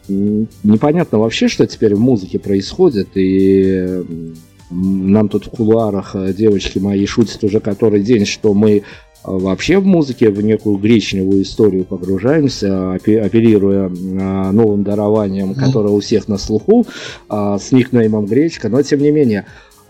непонятно 0.07 1.18
вообще, 1.18 1.47
что 1.47 1.66
теперь 1.66 1.95
в 1.95 1.99
музыке 1.99 2.38
происходит, 2.38 3.09
и 3.16 4.03
нам 4.70 5.30
тут 5.30 5.45
в 5.45 5.49
кулуарах 5.49 6.16
девочки 6.36 6.78
мои 6.78 7.05
шутят 7.05 7.43
уже 7.43 7.59
который 7.59 8.01
день, 8.01 8.26
что 8.26 8.53
мы 8.53 8.84
вообще 9.24 9.78
в 9.78 9.86
музыке 9.86 10.30
в 10.30 10.41
некую 10.41 10.78
гречневую 10.78 11.43
историю 11.43 11.86
погружаемся, 11.86 12.93
апеллируя 12.93 13.88
новым 13.88 14.84
дарованием, 14.84 15.55
которое 15.55 15.89
у 15.93 16.01
всех 16.01 16.28
на 16.28 16.38
слуху, 16.38 16.86
а, 17.30 17.57
с 17.57 17.72
никнеймом 17.72 18.26
Гречка, 18.26 18.68
но 18.68 18.82
тем 18.82 18.99
не 18.99 19.11
менее, 19.11 19.45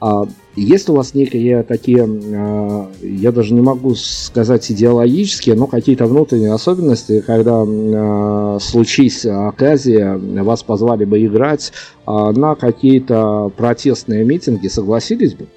а 0.05 0.27
есть 0.57 0.89
у 0.89 0.95
вас 0.95 1.13
некие 1.13 1.63
такие, 1.63 2.05
а, 2.05 2.91
я 3.01 3.31
даже 3.31 3.53
не 3.53 3.61
могу 3.61 3.95
сказать 3.95 4.69
идеологические, 4.69 5.55
но 5.55 5.65
какие-то 5.65 6.07
внутренние 6.07 6.51
особенности, 6.51 7.23
когда 7.25 7.63
а, 7.65 8.57
случись 8.59 9.25
оказия, 9.25 10.17
вас 10.17 10.61
позвали 10.61 11.05
бы 11.05 11.25
играть 11.25 11.71
на 12.05 12.55
какие-то 12.55 13.49
протестные 13.55 14.25
митинги, 14.25 14.67
согласились 14.67 15.35
бы? 15.35 15.47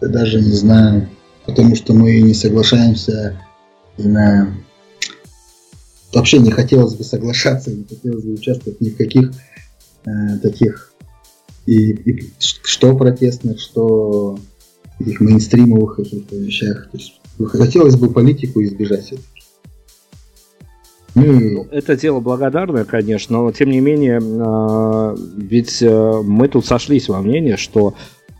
Даже 0.00 0.40
не 0.40 0.52
знаю, 0.52 1.06
потому 1.44 1.76
что 1.76 1.92
мы 1.92 2.18
не 2.22 2.32
соглашаемся 2.32 3.38
на... 3.98 4.54
Вообще 6.14 6.38
не 6.38 6.50
хотелось 6.50 6.94
бы 6.94 7.04
соглашаться, 7.04 7.72
не 7.72 7.84
хотелось 7.84 8.24
бы 8.24 8.32
участвовать 8.32 8.80
ни 8.80 8.88
в 8.88 8.96
каких 8.96 9.32
э, 10.06 10.38
таких 10.42 10.91
и, 11.66 11.90
и 11.92 12.32
что 12.38 12.96
протестных, 12.96 13.60
что 13.60 14.38
этих 15.00 15.20
мейнстримовых 15.20 15.96
каких-то 15.96 16.36
вещах. 16.36 16.88
То 16.90 16.98
есть 16.98 17.20
хотелось 17.46 17.96
бы 17.96 18.10
политику 18.10 18.62
избежать 18.62 19.04
все-таки. 19.04 19.26
Ну, 21.14 21.24
ну, 21.24 21.66
это 21.70 21.94
дело 21.94 22.20
благодарное, 22.20 22.84
конечно, 22.84 23.42
но 23.42 23.52
тем 23.52 23.70
не 23.70 23.80
менее, 23.80 24.18
а, 24.22 25.14
ведь 25.36 25.82
э, 25.82 26.22
мы 26.24 26.48
тут 26.48 26.64
сошлись 26.64 27.08
во 27.10 27.20
мнении, 27.20 27.56
что 27.56 27.92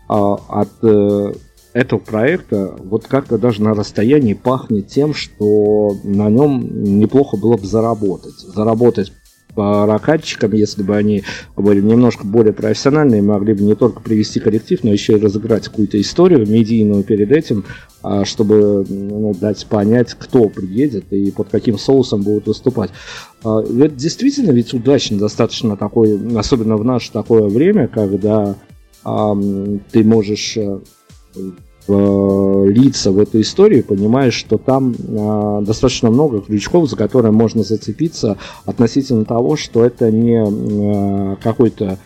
а, 0.09 0.33
от 0.33 0.69
э, 0.81 1.33
этого 1.73 1.99
проекта 1.99 2.75
вот 2.79 3.05
как-то 3.05 3.37
даже 3.37 3.61
на 3.61 3.75
расстоянии 3.75 4.33
пахнет 4.33 4.87
тем, 4.87 5.13
что 5.13 5.95
на 6.03 6.29
нем 6.31 6.99
неплохо 6.99 7.37
было 7.37 7.57
бы 7.57 7.67
заработать. 7.67 8.39
Заработать 8.39 9.13
прокатчикам, 9.55 10.53
если 10.53 10.83
бы 10.83 10.95
они 10.95 11.23
были 11.55 11.81
немножко 11.81 12.25
более 12.25 12.53
профессиональные, 12.53 13.21
могли 13.21 13.53
бы 13.53 13.61
не 13.61 13.75
только 13.75 14.01
привести 14.01 14.39
коллектив, 14.39 14.83
но 14.83 14.91
еще 14.91 15.13
и 15.13 15.21
разыграть 15.21 15.67
какую-то 15.67 15.99
историю 15.99 16.47
медийную 16.47 17.03
перед 17.03 17.31
этим, 17.31 17.65
а, 18.01 18.25
чтобы 18.25 18.85
ну, 18.87 19.33
дать 19.33 19.65
понять, 19.67 20.13
кто 20.13 20.49
приедет 20.49 21.11
и 21.11 21.31
под 21.31 21.49
каким 21.49 21.77
соусом 21.77 22.21
будут 22.21 22.47
выступать. 22.47 22.91
А, 23.43 23.61
это 23.61 23.95
действительно 23.95 24.51
ведь 24.51 24.73
удачно 24.73 25.17
достаточно 25.17 25.77
такой, 25.77 26.19
особенно 26.37 26.77
в 26.77 26.83
наше 26.83 27.11
такое 27.11 27.43
время, 27.43 27.87
когда 27.87 28.55
ты 29.03 30.03
можешь 30.05 30.57
э, 31.87 32.65
лица 32.67 33.11
в 33.11 33.19
эту 33.19 33.41
историю, 33.41 33.83
понимаешь, 33.83 34.33
что 34.33 34.57
там 34.57 34.93
э, 34.93 35.61
достаточно 35.65 36.09
много 36.09 36.41
крючков, 36.41 36.89
за 36.89 36.95
которые 36.95 37.31
можно 37.31 37.63
зацепиться 37.63 38.37
относительно 38.65 39.25
того, 39.25 39.55
что 39.55 39.83
это 39.83 40.11
не 40.11 40.43
э, 40.43 41.35
какой-то 41.41 41.97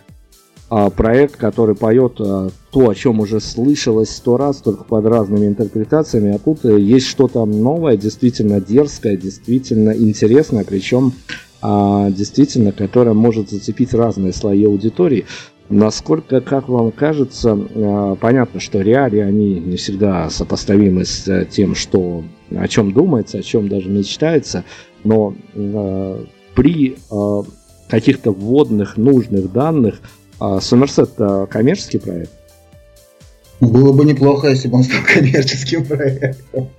э, 0.70 0.90
проект, 0.96 1.36
который 1.36 1.74
поет 1.74 2.14
э, 2.20 2.50
то, 2.70 2.88
о 2.88 2.94
чем 2.94 3.20
уже 3.20 3.40
слышалось 3.40 4.10
сто 4.10 4.36
раз, 4.36 4.58
только 4.58 4.84
под 4.84 5.06
разными 5.06 5.46
интерпретациями, 5.46 6.34
а 6.34 6.38
тут 6.38 6.64
есть 6.64 7.06
что-то 7.06 7.44
новое, 7.44 7.96
действительно 7.96 8.60
дерзкое, 8.60 9.16
действительно 9.16 9.90
интересное, 9.90 10.64
причем 10.64 11.12
э, 11.62 12.10
действительно, 12.10 12.72
которое 12.72 13.14
может 13.14 13.50
зацепить 13.50 13.94
разные 13.94 14.32
слои 14.32 14.64
аудитории. 14.64 15.24
Насколько, 15.70 16.40
как 16.40 16.68
вам 16.68 16.92
кажется, 16.92 17.50
э, 17.56 18.16
понятно, 18.20 18.58
что 18.58 18.80
реалии, 18.80 19.20
они 19.20 19.60
не 19.60 19.76
всегда 19.76 20.30
сопоставимы 20.30 21.04
с 21.04 21.28
э, 21.28 21.44
тем, 21.44 21.74
что, 21.74 22.24
о 22.56 22.68
чем 22.68 22.92
думается, 22.92 23.38
о 23.38 23.42
чем 23.42 23.68
даже 23.68 23.90
мечтается, 23.90 24.64
но 25.04 25.34
э, 25.54 26.24
при 26.54 26.96
каких-то 27.88 28.32
вводных 28.32 28.96
нужных 28.96 29.52
данных 29.52 30.00
Сомерсет 30.60 31.10
э, 31.18 31.46
коммерческий 31.50 31.98
проект? 31.98 32.30
Было 33.60 33.92
бы 33.92 34.04
неплохо, 34.04 34.48
если 34.48 34.68
бы 34.68 34.78
он 34.78 34.84
стал 34.84 35.00
коммерческим 35.14 35.84
проектом. 35.84 36.70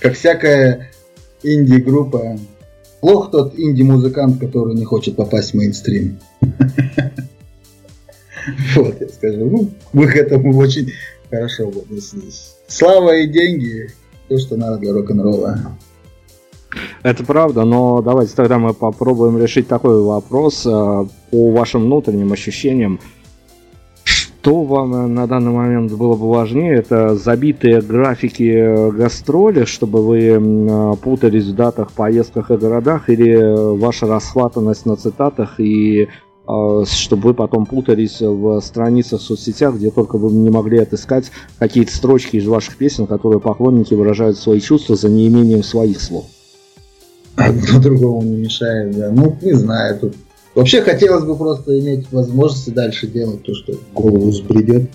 Как 0.00 0.14
всякая 0.14 0.90
инди-группа. 1.42 2.38
Плох 3.00 3.30
тот 3.30 3.56
инди-музыкант, 3.56 4.40
который 4.40 4.74
не 4.74 4.84
хочет 4.84 5.14
попасть 5.14 5.52
в 5.52 5.54
мейнстрим. 5.54 6.18
Вот, 8.76 9.00
я 9.00 9.08
скажу. 9.08 9.50
Ну, 9.50 9.70
мы 9.92 10.06
к 10.06 10.16
этому 10.16 10.56
очень 10.56 10.92
хорошо 11.30 11.68
отнеслись. 11.68 12.56
Слава 12.66 13.16
и 13.16 13.26
деньги– 13.26 13.90
то, 14.28 14.38
что 14.38 14.56
надо 14.56 14.78
для 14.78 14.92
рок-н-ролла. 14.92 15.58
Это 17.02 17.24
правда, 17.24 17.64
но 17.64 18.02
давайте 18.02 18.34
тогда 18.34 18.58
мы 18.58 18.74
попробуем 18.74 19.38
решить 19.38 19.68
такой 19.68 20.02
вопрос 20.02 20.66
э, 20.66 20.70
по 21.30 21.50
вашим 21.50 21.82
внутренним 21.84 22.32
ощущениям. 22.32 23.00
Что 24.04 24.62
вам 24.64 25.14
на 25.14 25.26
данный 25.26 25.50
момент 25.50 25.92
было 25.92 26.14
бы 26.14 26.28
важнее? 26.28 26.76
Это 26.76 27.16
забитые 27.16 27.80
графики 27.80 28.90
гастроли, 28.90 29.64
чтобы 29.64 30.04
вы 30.04 30.20
э, 30.20 30.92
путались 31.02 31.46
в 31.46 31.54
датах, 31.54 31.92
поездках 31.92 32.50
и 32.50 32.56
городах, 32.56 33.08
или 33.08 33.78
ваша 33.78 34.06
расхватанность 34.06 34.84
на 34.84 34.96
цитатах 34.96 35.58
и 35.58 36.08
чтобы 36.86 37.28
вы 37.28 37.34
потом 37.34 37.66
путались 37.66 38.20
в 38.20 38.60
страницах 38.60 39.20
в 39.20 39.24
соцсетях, 39.24 39.74
где 39.74 39.90
только 39.90 40.16
вы 40.16 40.32
не 40.32 40.50
могли 40.50 40.78
отыскать 40.78 41.30
какие-то 41.58 41.94
строчки 41.94 42.36
из 42.36 42.46
ваших 42.46 42.76
песен, 42.76 43.06
которые 43.06 43.40
поклонники 43.40 43.92
выражают 43.94 44.38
свои 44.38 44.60
чувства 44.60 44.96
за 44.96 45.10
неимением 45.10 45.62
своих 45.62 46.00
слов. 46.00 46.26
Одно 47.36 47.80
другому 47.80 48.22
не 48.22 48.36
мешает, 48.36 48.96
да. 48.96 49.10
Ну, 49.10 49.36
не 49.42 49.52
знаю, 49.52 49.98
тут 50.00 50.14
Вообще 50.58 50.82
хотелось 50.82 51.24
бы 51.24 51.36
просто 51.36 51.78
иметь 51.78 52.10
возможность 52.10 52.74
дальше 52.74 53.06
делать 53.06 53.44
то, 53.44 53.54
что 53.54 53.74
голову 53.94 54.30
взбредет. 54.30 54.90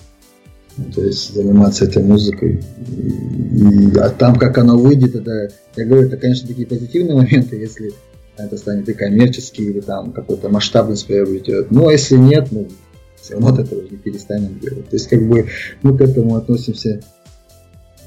То 0.94 1.02
есть 1.02 1.34
заниматься 1.34 1.86
этой 1.86 2.04
музыкой. 2.04 2.62
И, 2.90 3.98
а 3.98 4.10
там, 4.10 4.36
как 4.36 4.58
оно 4.58 4.78
выйдет, 4.78 5.16
это, 5.16 5.54
я 5.78 5.86
говорю, 5.86 6.08
это, 6.08 6.18
конечно, 6.18 6.50
такие 6.50 6.68
позитивные 6.68 7.16
моменты, 7.16 7.56
если 7.56 7.94
это 8.38 8.58
станет 8.58 8.90
и 8.90 8.94
коммерческий, 8.94 9.64
или 9.64 9.80
там 9.80 10.12
какой-то 10.12 10.50
масштабность 10.50 11.06
приобретет. 11.06 11.72
Но 11.72 11.92
если 11.92 12.16
нет, 12.16 12.48
ну, 12.52 12.68
все 13.22 13.34
равно 13.34 13.50
от 13.50 13.60
этого 13.60 13.82
не 13.82 13.98
перестанем 13.98 14.60
делать. 14.60 14.90
То 14.90 14.96
есть, 14.96 15.08
как 15.08 15.28
бы, 15.28 15.48
мы 15.82 15.98
к 15.98 16.02
этому 16.02 16.36
относимся 16.36 17.02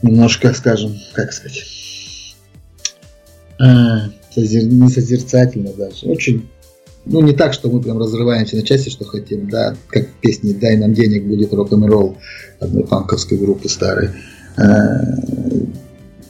немножко, 0.03 0.53
скажем, 0.53 0.95
как 1.15 1.33
сказать, 1.33 1.65
а, 3.59 4.11
созер... 4.35 4.65
не 4.65 4.89
созерцательно 4.89 5.73
даже. 5.73 6.07
Очень, 6.07 6.49
ну, 7.07 7.23
не 7.23 7.33
так, 7.33 7.55
что 7.55 7.71
мы 7.71 7.81
прям 7.81 7.99
разрываемся 7.99 8.57
на 8.57 8.63
части, 8.63 8.91
что 8.91 9.05
хотим, 9.05 9.49
да, 9.49 9.75
как 9.89 10.09
в 10.09 10.13
песне 10.21 10.53
«Дай 10.53 10.77
нам 10.77 10.93
денег, 10.93 11.25
будет 11.25 11.55
рок-н-ролл» 11.55 12.19
одной 12.61 12.85
панковской 12.85 13.39
группы 13.39 13.69
старой. 13.69 14.11
А, 14.57 14.99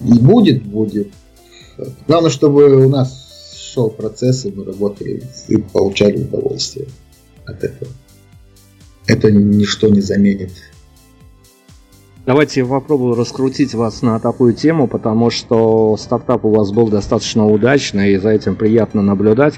и 0.00 0.18
будет, 0.18 0.62
будет. 0.64 1.08
Главное, 2.06 2.30
чтобы 2.30 2.84
у 2.84 2.88
нас 2.88 3.25
шел 3.76 3.90
процесс, 3.90 4.46
и 4.46 4.50
мы 4.50 4.64
работали 4.64 5.22
и 5.48 5.56
получали 5.58 6.22
удовольствие 6.22 6.88
от 7.44 7.62
этого. 7.62 7.90
Это 9.06 9.30
ничто 9.30 9.88
не 9.88 10.00
заменит. 10.00 10.52
Давайте 12.24 12.60
я 12.60 12.66
попробую 12.66 13.14
раскрутить 13.14 13.72
вас 13.74 14.02
на 14.02 14.18
такую 14.18 14.52
тему, 14.52 14.88
потому 14.88 15.30
что 15.30 15.96
стартап 15.96 16.44
у 16.44 16.50
вас 16.50 16.72
был 16.72 16.88
достаточно 16.88 17.46
удачный, 17.46 18.14
и 18.14 18.16
за 18.16 18.30
этим 18.30 18.56
приятно 18.56 19.00
наблюдать. 19.00 19.54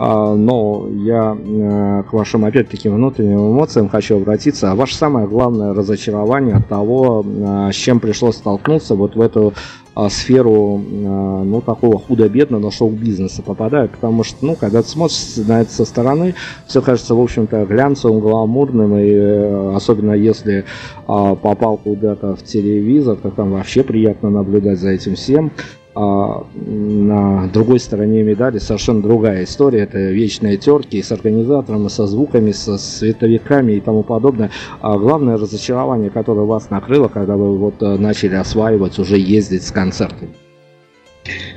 А, 0.00 0.34
но 0.34 0.88
я 0.90 1.36
э, 1.38 2.02
к 2.10 2.12
вашим, 2.12 2.44
опять-таки, 2.44 2.88
внутренним 2.88 3.52
эмоциям 3.52 3.88
хочу 3.88 4.16
обратиться. 4.16 4.74
Ваше 4.74 4.96
самое 4.96 5.28
главное 5.28 5.74
разочарование 5.74 6.56
от 6.56 6.66
того, 6.66 7.24
э, 7.24 7.70
с 7.72 7.76
чем 7.76 8.00
пришлось 8.00 8.36
столкнуться 8.36 8.96
вот 8.96 9.14
в 9.14 9.20
эту 9.20 9.54
а, 9.87 9.87
сферу, 10.08 10.80
а, 10.80 11.42
ну, 11.44 11.60
такого 11.60 11.98
худо-бедно, 11.98 12.58
но 12.58 12.70
шоу-бизнеса 12.70 13.42
попадаю, 13.42 13.88
потому 13.88 14.22
что, 14.22 14.46
ну, 14.46 14.54
когда 14.54 14.82
ты 14.82 14.88
смотришь 14.88 15.36
на 15.46 15.62
это 15.62 15.72
со 15.72 15.84
стороны, 15.84 16.34
все 16.66 16.80
кажется, 16.80 17.14
в 17.14 17.20
общем-то, 17.20 17.64
глянцевым, 17.64 18.20
гламурным, 18.20 18.96
и 18.96 19.10
э, 19.10 19.74
особенно 19.74 20.12
если 20.12 20.64
а, 21.08 21.34
попал 21.34 21.78
куда-то 21.78 22.36
в 22.36 22.44
телевизор, 22.44 23.16
то 23.16 23.30
там 23.30 23.52
вообще 23.52 23.82
приятно 23.82 24.30
наблюдать 24.30 24.78
за 24.78 24.90
этим 24.90 25.16
всем. 25.16 25.50
А 26.00 26.46
на 26.54 27.48
другой 27.52 27.80
стороне 27.80 28.22
медали 28.22 28.58
совершенно 28.58 29.02
другая 29.02 29.42
история. 29.42 29.80
Это 29.80 29.98
вечные 29.98 30.56
терки 30.56 31.02
с 31.02 31.10
организатором, 31.10 31.90
со 31.90 32.06
звуками, 32.06 32.52
со 32.52 32.78
световиками 32.78 33.72
и 33.72 33.80
тому 33.80 34.04
подобное. 34.04 34.52
А 34.80 34.96
главное 34.96 35.36
разочарование, 35.36 36.10
которое 36.10 36.46
вас 36.46 36.70
накрыло, 36.70 37.08
когда 37.08 37.36
вы 37.36 37.58
вот 37.58 37.82
э, 37.82 37.96
начали 37.96 38.36
осваивать, 38.36 39.00
уже 39.00 39.18
ездить 39.18 39.64
с 39.64 39.72
концертами. 39.72 40.30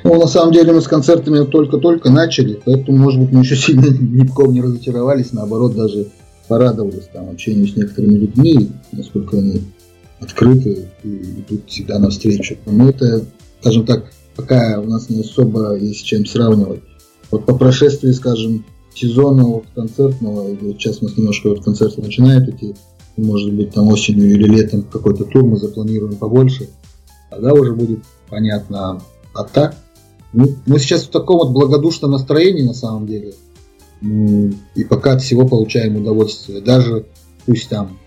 Ну, 0.04 0.20
на 0.20 0.26
самом 0.26 0.54
деле 0.54 0.74
мы 0.74 0.82
с 0.82 0.88
концертами 0.88 1.46
только-только 1.46 2.10
начали, 2.10 2.60
поэтому, 2.66 2.98
может 2.98 3.22
быть, 3.22 3.32
мы 3.32 3.42
еще 3.42 3.56
сильно 3.56 3.86
ни 4.00 4.26
в 4.26 4.34
ком 4.34 4.54
не 4.54 4.62
разочаровались, 4.62 5.34
наоборот, 5.34 5.76
даже 5.76 6.08
порадовались 6.48 7.08
там 7.14 7.30
общению 7.30 7.68
с 7.68 7.76
некоторыми 7.76 8.16
людьми, 8.16 8.72
насколько 8.92 9.38
они 9.38 9.62
открыты 10.20 10.88
и 11.04 11.10
идут 11.48 11.68
всегда 11.68 12.00
навстречу. 12.00 12.58
Но 12.66 12.90
это, 12.90 13.24
скажем 13.60 13.86
так, 13.86 14.06
пока 14.36 14.80
у 14.80 14.86
нас 14.86 15.10
не 15.10 15.22
особо 15.22 15.76
есть 15.76 16.06
чем 16.06 16.26
сравнивать. 16.26 16.82
Вот 17.30 17.46
по 17.46 17.56
прошествии, 17.56 18.12
скажем, 18.12 18.66
сезона 18.94 19.44
вот 19.44 19.66
концертного, 19.74 20.50
или 20.50 20.74
сейчас 20.74 21.02
у 21.02 21.06
нас 21.06 21.18
немножко 21.18 21.50
вот 21.50 21.64
концерты 21.64 22.02
начинают 22.02 22.50
идти, 22.50 22.76
может 23.18 23.54
быть 23.54 23.74
там 23.74 23.88
осенью 23.88 24.32
или 24.32 24.48
летом 24.48 24.84
какой-то 24.84 25.26
тур 25.26 25.44
мы 25.44 25.58
запланируем 25.58 26.18
побольше, 26.18 26.70
тогда 27.30 27.54
уже 27.54 27.74
будет 27.74 28.00
понятно. 28.30 29.02
А 29.34 29.44
так, 29.44 29.76
ну, 30.34 30.48
мы 30.66 30.80
сейчас 30.80 31.04
в 31.04 31.10
таком 31.10 31.38
вот 31.38 31.52
благодушном 31.52 32.12
настроении 32.12 32.64
на 32.64 32.74
самом 32.74 33.08
деле. 33.08 33.34
И 34.02 34.84
пока 34.84 35.14
от 35.14 35.22
всего 35.22 35.48
получаем 35.48 35.96
удовольствие. 35.96 36.62
Даже 36.62 37.06
пусть 37.46 37.70
там 37.70 38.00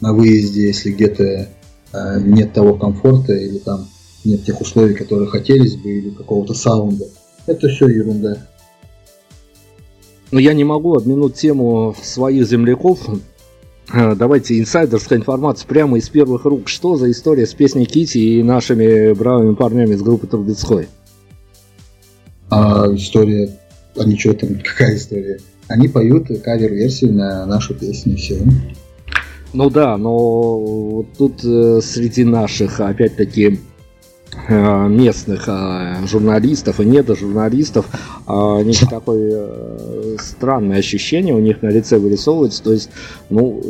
на 0.00 0.12
выезде, 0.12 0.66
если 0.66 0.92
где-то 0.92 1.48
э, 1.92 2.20
нет 2.20 2.52
того 2.52 2.74
комфорта 2.74 3.34
или 3.34 3.58
там 3.58 3.86
нет 4.26 4.44
тех 4.44 4.60
условий, 4.60 4.94
которые 4.94 5.28
хотелось 5.28 5.76
бы, 5.76 5.90
или 5.90 6.10
какого-то 6.10 6.54
саунда. 6.54 7.06
Это 7.46 7.68
все 7.68 7.88
ерунда. 7.88 8.38
Но 10.30 10.40
я 10.40 10.54
не 10.54 10.64
могу 10.64 10.96
обминуть 10.96 11.34
тему 11.34 11.94
своих 12.02 12.46
земляков. 12.46 12.98
Э, 13.92 14.14
давайте 14.16 14.58
инсайдерская 14.58 15.18
информация 15.18 15.68
прямо 15.68 15.98
из 15.98 16.08
первых 16.08 16.44
рук. 16.44 16.68
Что 16.68 16.96
за 16.96 17.10
история 17.10 17.46
с 17.46 17.54
песней 17.54 17.86
Кити 17.86 18.18
и 18.18 18.42
нашими 18.42 19.12
бравыми 19.12 19.54
парнями 19.54 19.94
из 19.94 20.02
группы 20.02 20.26
Трубецкой? 20.26 20.88
А 22.50 22.86
история... 22.92 23.56
А 23.96 24.04
ничего 24.04 24.34
там, 24.34 24.58
какая 24.64 24.96
история? 24.96 25.38
Они 25.68 25.88
поют 25.88 26.28
кавер-версию 26.42 27.14
на 27.14 27.46
нашу 27.46 27.74
песню, 27.74 28.16
все. 28.16 28.40
Ну 29.52 29.70
да, 29.70 29.96
но 29.96 31.04
тут 31.16 31.44
э, 31.44 31.80
среди 31.82 32.24
наших, 32.24 32.80
опять-таки, 32.80 33.60
местных 34.48 35.48
э, 35.48 36.06
журналистов 36.06 36.80
и 36.80 36.84
недожурналистов. 36.84 37.86
Э, 38.26 38.62
некое 38.62 38.86
такое 38.86 40.18
странное 40.18 40.78
ощущение 40.78 41.34
у 41.34 41.40
них 41.40 41.62
на 41.62 41.68
лице 41.68 41.98
вырисовывается. 41.98 42.62
То 42.62 42.72
есть, 42.72 42.90
ну, 43.30 43.60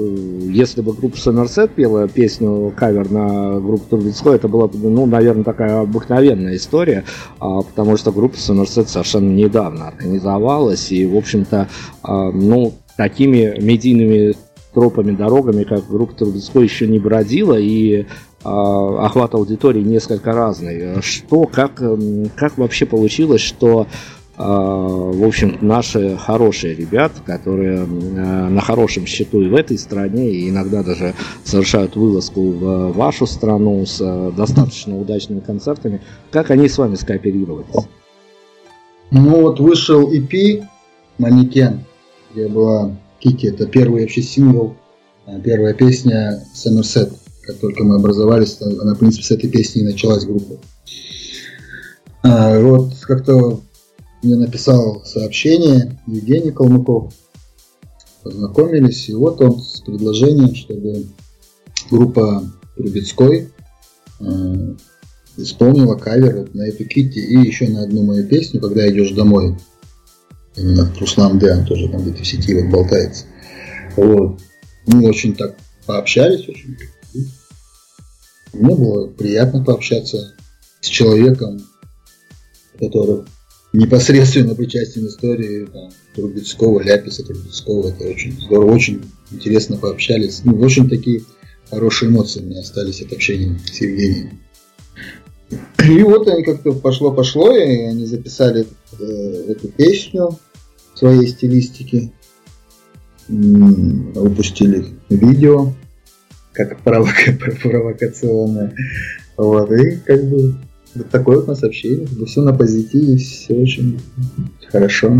если 0.50 0.82
бы 0.82 0.92
группа 0.92 1.16
Сомерсет 1.16 1.74
пела 1.74 2.08
песню 2.08 2.72
кавер 2.76 3.10
на 3.10 3.60
группу 3.60 3.84
Трубецкой, 3.90 4.36
это 4.36 4.48
была 4.48 4.68
бы, 4.68 4.78
ну, 4.78 5.06
наверное, 5.06 5.44
такая 5.44 5.80
обыкновенная 5.80 6.56
история, 6.56 7.04
а, 7.40 7.62
потому 7.62 7.96
что 7.96 8.12
группа 8.12 8.36
Сомерсет 8.38 8.88
совершенно 8.88 9.32
недавно 9.32 9.88
организовалась, 9.88 10.92
и, 10.92 11.06
в 11.06 11.16
общем-то, 11.16 11.68
ну, 12.04 12.74
такими 12.96 13.58
медийными 13.60 14.34
тропами, 14.76 15.12
дорогами, 15.12 15.64
как 15.64 15.88
группа 15.88 16.14
Трубецкой 16.14 16.64
еще 16.64 16.86
не 16.86 16.98
бродила, 16.98 17.58
и 17.58 18.02
а, 18.02 18.06
охват 18.46 19.34
аудитории 19.34 19.82
несколько 19.82 20.32
разный. 20.32 21.02
Что, 21.02 21.44
как, 21.44 21.82
как 22.36 22.58
вообще 22.58 22.86
получилось, 22.86 23.40
что 23.40 23.86
а, 24.38 24.50
в 24.50 25.24
общем, 25.24 25.56
наши 25.62 26.16
хорошие 26.18 26.74
ребята, 26.74 27.22
которые 27.24 27.78
э, 27.78 27.86
на 27.86 28.60
хорошем 28.60 29.06
счету 29.06 29.40
и 29.40 29.48
в 29.48 29.54
этой 29.54 29.78
стране, 29.78 30.30
и 30.30 30.50
иногда 30.50 30.82
даже 30.82 31.14
совершают 31.42 31.96
вылазку 31.96 32.50
в 32.50 32.92
вашу 32.92 33.26
страну 33.26 33.86
с 33.86 33.98
э, 33.98 34.32
достаточно 34.36 34.98
удачными 34.98 35.40
концертами, 35.40 36.02
как 36.30 36.50
они 36.50 36.68
с 36.68 36.76
вами 36.76 36.96
скооперировались? 36.96 37.86
Ну 39.10 39.40
вот 39.40 39.58
вышел 39.58 40.12
EP 40.12 40.66
«Манекен», 41.16 41.84
где 42.34 42.48
была 42.48 42.94
Кики, 43.20 43.46
это 43.46 43.66
первый 43.66 44.02
вообще 44.02 44.20
сингл, 44.20 44.76
э, 45.26 45.40
первая 45.40 45.72
песня 45.72 46.44
Somerset 46.54 47.14
как 47.46 47.56
только 47.58 47.84
мы 47.84 47.96
образовались, 47.96 48.58
она, 48.60 48.94
в 48.94 48.98
принципе, 48.98 49.24
с 49.24 49.30
этой 49.30 49.48
песни 49.48 49.82
и 49.82 49.84
началась 49.84 50.24
группа. 50.24 50.58
А, 52.22 52.58
вот 52.60 52.94
как-то 53.02 53.60
мне 54.22 54.36
написал 54.36 55.02
сообщение 55.04 56.00
Евгений 56.06 56.50
Калмыков, 56.50 57.12
познакомились, 58.24 59.08
и 59.08 59.14
вот 59.14 59.40
он 59.40 59.60
с 59.60 59.80
предложением, 59.80 60.54
чтобы 60.56 61.06
группа 61.88 62.50
Трубецкой 62.76 63.50
э, 64.18 64.74
исполнила 65.36 65.94
кавер 65.94 66.48
на 66.52 66.62
эту 66.62 66.84
Кити 66.84 67.18
и 67.18 67.38
еще 67.38 67.68
на 67.68 67.84
одну 67.84 68.02
мою 68.02 68.26
песню, 68.26 68.60
когда 68.60 68.88
идешь 68.88 69.12
домой. 69.12 69.56
Именно 70.56 70.92
Руслан 70.98 71.38
Д, 71.38 71.64
тоже 71.68 71.88
там 71.88 72.02
где-то 72.02 72.22
в 72.22 72.26
сети 72.26 72.54
вот 72.54 72.72
болтается. 72.72 73.26
Вот. 73.96 74.40
Мы 74.86 75.06
очень 75.06 75.34
так 75.36 75.54
пообщались, 75.84 76.48
очень 76.48 76.76
мне 78.52 78.74
было 78.74 79.08
приятно 79.08 79.62
пообщаться 79.62 80.34
с 80.80 80.86
человеком, 80.86 81.60
который 82.78 83.24
непосредственно 83.72 84.54
причастен 84.54 85.06
истории 85.06 85.66
там, 85.66 85.90
Трубецкого, 86.14 86.80
Ляписа 86.80 87.24
Трубецкого. 87.24 87.88
Это 87.88 88.04
очень 88.04 88.40
здорово, 88.40 88.74
очень 88.74 89.02
интересно 89.30 89.76
пообщались. 89.76 90.42
Ну, 90.44 90.58
очень 90.60 90.88
такие 90.88 91.22
хорошие 91.70 92.10
эмоции 92.10 92.40
у 92.40 92.46
меня 92.46 92.60
остались 92.60 93.02
от 93.02 93.12
общения 93.12 93.58
с 93.58 93.80
Евгением. 93.80 94.40
И 95.50 96.02
вот 96.02 96.26
они 96.28 96.42
как-то 96.42 96.72
пошло-пошло, 96.72 97.56
и 97.56 97.82
они 97.82 98.06
записали 98.06 98.66
э, 98.98 99.04
эту 99.48 99.68
песню 99.68 100.36
в 100.94 100.98
своей 100.98 101.28
стилистике, 101.28 102.12
выпустили 103.28 104.86
видео 105.08 105.72
как 106.56 106.78
провокационное. 106.82 108.72
Вот, 109.36 109.70
и 109.72 109.96
как 110.04 110.24
бы 110.24 110.54
вот 110.94 111.10
такое 111.10 111.36
вот 111.36 111.44
у 111.44 111.48
нас 111.48 111.62
общение, 111.62 112.06
как 112.06 112.26
все 112.26 112.42
на 112.42 112.54
позитиве, 112.54 113.16
все 113.18 113.54
очень 113.54 114.00
хорошо. 114.68 115.18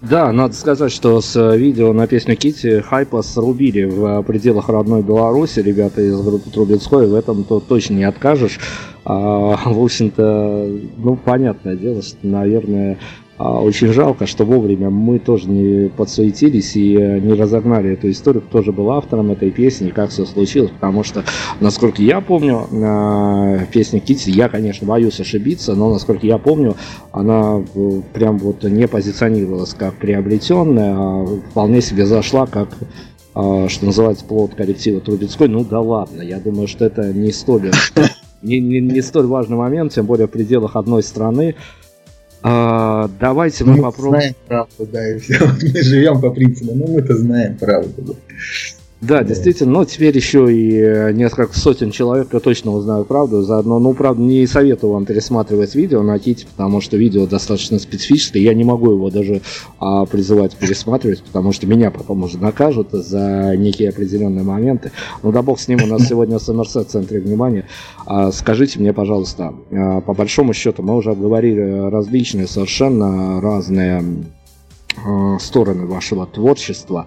Да, 0.00 0.30
надо 0.32 0.54
сказать, 0.54 0.92
что 0.92 1.20
с 1.20 1.56
видео 1.56 1.92
на 1.92 2.06
песню 2.06 2.36
Кити 2.36 2.80
хайпа 2.80 3.22
срубили 3.22 3.82
в 3.84 4.22
пределах 4.22 4.68
родной 4.68 5.02
Беларуси. 5.02 5.58
Ребята 5.58 6.02
из 6.02 6.20
группы 6.20 6.50
Трубецкой 6.50 7.08
в 7.08 7.14
этом 7.14 7.42
то 7.42 7.58
точно 7.58 7.94
не 7.94 8.04
откажешь. 8.04 8.60
А, 9.04 9.56
в 9.68 9.82
общем-то, 9.82 10.70
ну, 10.98 11.16
понятное 11.16 11.74
дело, 11.74 12.02
что, 12.02 12.18
наверное, 12.22 12.98
очень 13.38 13.92
жалко, 13.92 14.26
что 14.26 14.44
вовремя 14.44 14.90
мы 14.90 15.18
тоже 15.18 15.48
не 15.48 15.88
подсуетились 15.88 16.74
и 16.76 16.96
э, 16.96 17.20
не 17.20 17.34
разогнали 17.34 17.92
эту 17.92 18.10
историю, 18.10 18.42
кто 18.42 18.62
же 18.62 18.72
был 18.72 18.90
автором 18.90 19.30
этой 19.30 19.50
песни, 19.50 19.90
как 19.90 20.10
все 20.10 20.26
случилось, 20.26 20.70
потому 20.70 21.04
что, 21.04 21.24
насколько 21.60 22.02
я 22.02 22.20
помню, 22.20 22.66
э, 22.70 23.66
песня 23.72 24.00
Китти, 24.00 24.32
я, 24.32 24.48
конечно, 24.48 24.86
боюсь 24.86 25.20
ошибиться, 25.20 25.74
но, 25.74 25.92
насколько 25.92 26.26
я 26.26 26.38
помню, 26.38 26.74
она 27.12 27.62
прям 28.12 28.38
вот 28.38 28.64
не 28.64 28.88
позиционировалась 28.88 29.74
как 29.74 29.94
приобретенная, 29.94 30.94
а 30.96 31.26
вполне 31.50 31.80
себе 31.80 32.06
зашла 32.06 32.46
как 32.46 32.68
а, 33.34 33.68
что 33.68 33.86
называется, 33.86 34.24
плод 34.24 34.56
коллектива 34.56 35.00
Трубецкой, 35.00 35.46
ну 35.46 35.64
да 35.64 35.80
ладно, 35.80 36.22
я 36.22 36.40
думаю, 36.40 36.66
что 36.66 36.84
это 36.84 37.12
не 37.12 37.30
столь, 37.30 37.70
не, 38.42 38.58
не, 38.58 38.80
не 38.80 39.00
столь 39.00 39.26
важный 39.26 39.56
момент, 39.56 39.92
тем 39.92 40.06
более 40.06 40.26
в 40.26 40.30
пределах 40.30 40.74
одной 40.74 41.04
страны, 41.04 41.54
а, 42.42 43.10
давайте 43.20 43.64
мы, 43.64 43.76
мы 43.76 43.82
попробуем. 43.82 44.20
Знаем 44.20 44.34
правду, 44.46 44.86
да, 44.92 45.10
и 45.10 45.18
все. 45.18 45.38
Мы 45.62 45.82
живем 45.82 46.20
по 46.20 46.30
принципу, 46.30 46.72
ну 46.74 46.86
мы-то 46.86 47.16
знаем 47.16 47.56
правду. 47.56 47.92
Да. 47.98 48.14
Да, 49.00 49.22
действительно, 49.22 49.72
но 49.74 49.84
теперь 49.84 50.16
еще 50.16 50.52
и 50.52 50.76
э, 50.76 51.12
несколько 51.12 51.56
сотен 51.56 51.92
человек 51.92 52.30
точно 52.42 52.72
узнают 52.72 53.06
правду 53.06 53.42
заодно. 53.42 53.78
Ну, 53.78 53.94
правда, 53.94 54.20
не 54.20 54.44
советую 54.48 54.92
вам 54.92 55.06
пересматривать 55.06 55.76
видео 55.76 56.02
на 56.02 56.18
Ките, 56.18 56.46
потому 56.46 56.80
что 56.80 56.96
видео 56.96 57.28
достаточно 57.28 57.78
специфическое. 57.78 58.42
Я 58.42 58.54
не 58.54 58.64
могу 58.64 58.90
его 58.90 59.08
даже 59.10 59.40
а, 59.78 60.04
призывать 60.04 60.56
пересматривать, 60.56 61.22
потому 61.22 61.52
что 61.52 61.68
меня 61.68 61.92
потом 61.92 62.24
уже 62.24 62.38
накажут 62.38 62.88
за 62.90 63.54
некие 63.56 63.90
определенные 63.90 64.42
моменты. 64.42 64.90
Ну, 65.22 65.30
да 65.30 65.42
бог 65.42 65.60
с 65.60 65.68
ним, 65.68 65.78
у 65.84 65.86
нас 65.86 66.08
сегодня 66.08 66.40
Сомерсет 66.40 66.88
в 66.88 66.90
центре 66.90 67.20
внимания. 67.20 67.66
А, 68.04 68.32
скажите 68.32 68.80
мне, 68.80 68.92
пожалуйста, 68.92 69.54
а, 69.70 70.00
по 70.00 70.12
большому 70.12 70.52
счету, 70.54 70.82
мы 70.82 70.96
уже 70.96 71.12
обговорили 71.12 71.88
различные, 71.88 72.48
совершенно 72.48 73.40
разные 73.40 74.02
а, 75.06 75.38
стороны 75.38 75.86
вашего 75.86 76.26
творчества, 76.26 77.06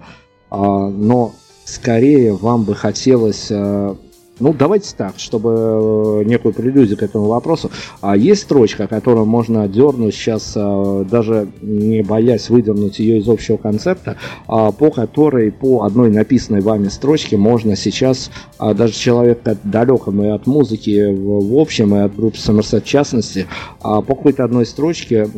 а, 0.50 0.88
но 0.88 1.34
скорее 1.64 2.34
вам 2.34 2.64
бы 2.64 2.74
хотелось 2.74 3.48
э, 3.50 3.94
ну, 4.40 4.52
давайте 4.52 4.94
так, 4.96 5.14
чтобы 5.18 5.50
э, 5.50 6.24
некую 6.24 6.52
прелюдию 6.52 6.96
к 6.96 7.02
этому 7.02 7.26
вопросу. 7.26 7.70
А 8.00 8.16
есть 8.16 8.42
строчка, 8.42 8.88
которую 8.88 9.26
можно 9.26 9.68
дернуть 9.68 10.14
сейчас, 10.14 10.54
э, 10.56 11.04
даже 11.08 11.48
не 11.60 12.02
боясь 12.02 12.50
выдернуть 12.50 12.98
ее 12.98 13.18
из 13.18 13.28
общего 13.28 13.56
концепта, 13.56 14.16
а 14.48 14.72
по 14.72 14.90
которой 14.90 15.52
по 15.52 15.84
одной 15.84 16.10
написанной 16.10 16.60
вами 16.60 16.88
строчке 16.88 17.36
можно 17.36 17.76
сейчас, 17.76 18.30
а 18.58 18.74
даже 18.74 18.94
человек 18.94 19.42
далеком 19.62 20.22
и 20.24 20.28
от 20.28 20.46
музыки 20.46 21.12
в 21.12 21.58
общем, 21.58 21.94
и 21.94 22.00
от 22.00 22.16
группы 22.16 22.38
Сомерсет 22.38 22.84
в 22.84 22.88
частности, 22.88 23.46
а 23.80 24.00
по 24.00 24.14
какой-то 24.14 24.44
одной 24.44 24.66
строчке 24.66 25.28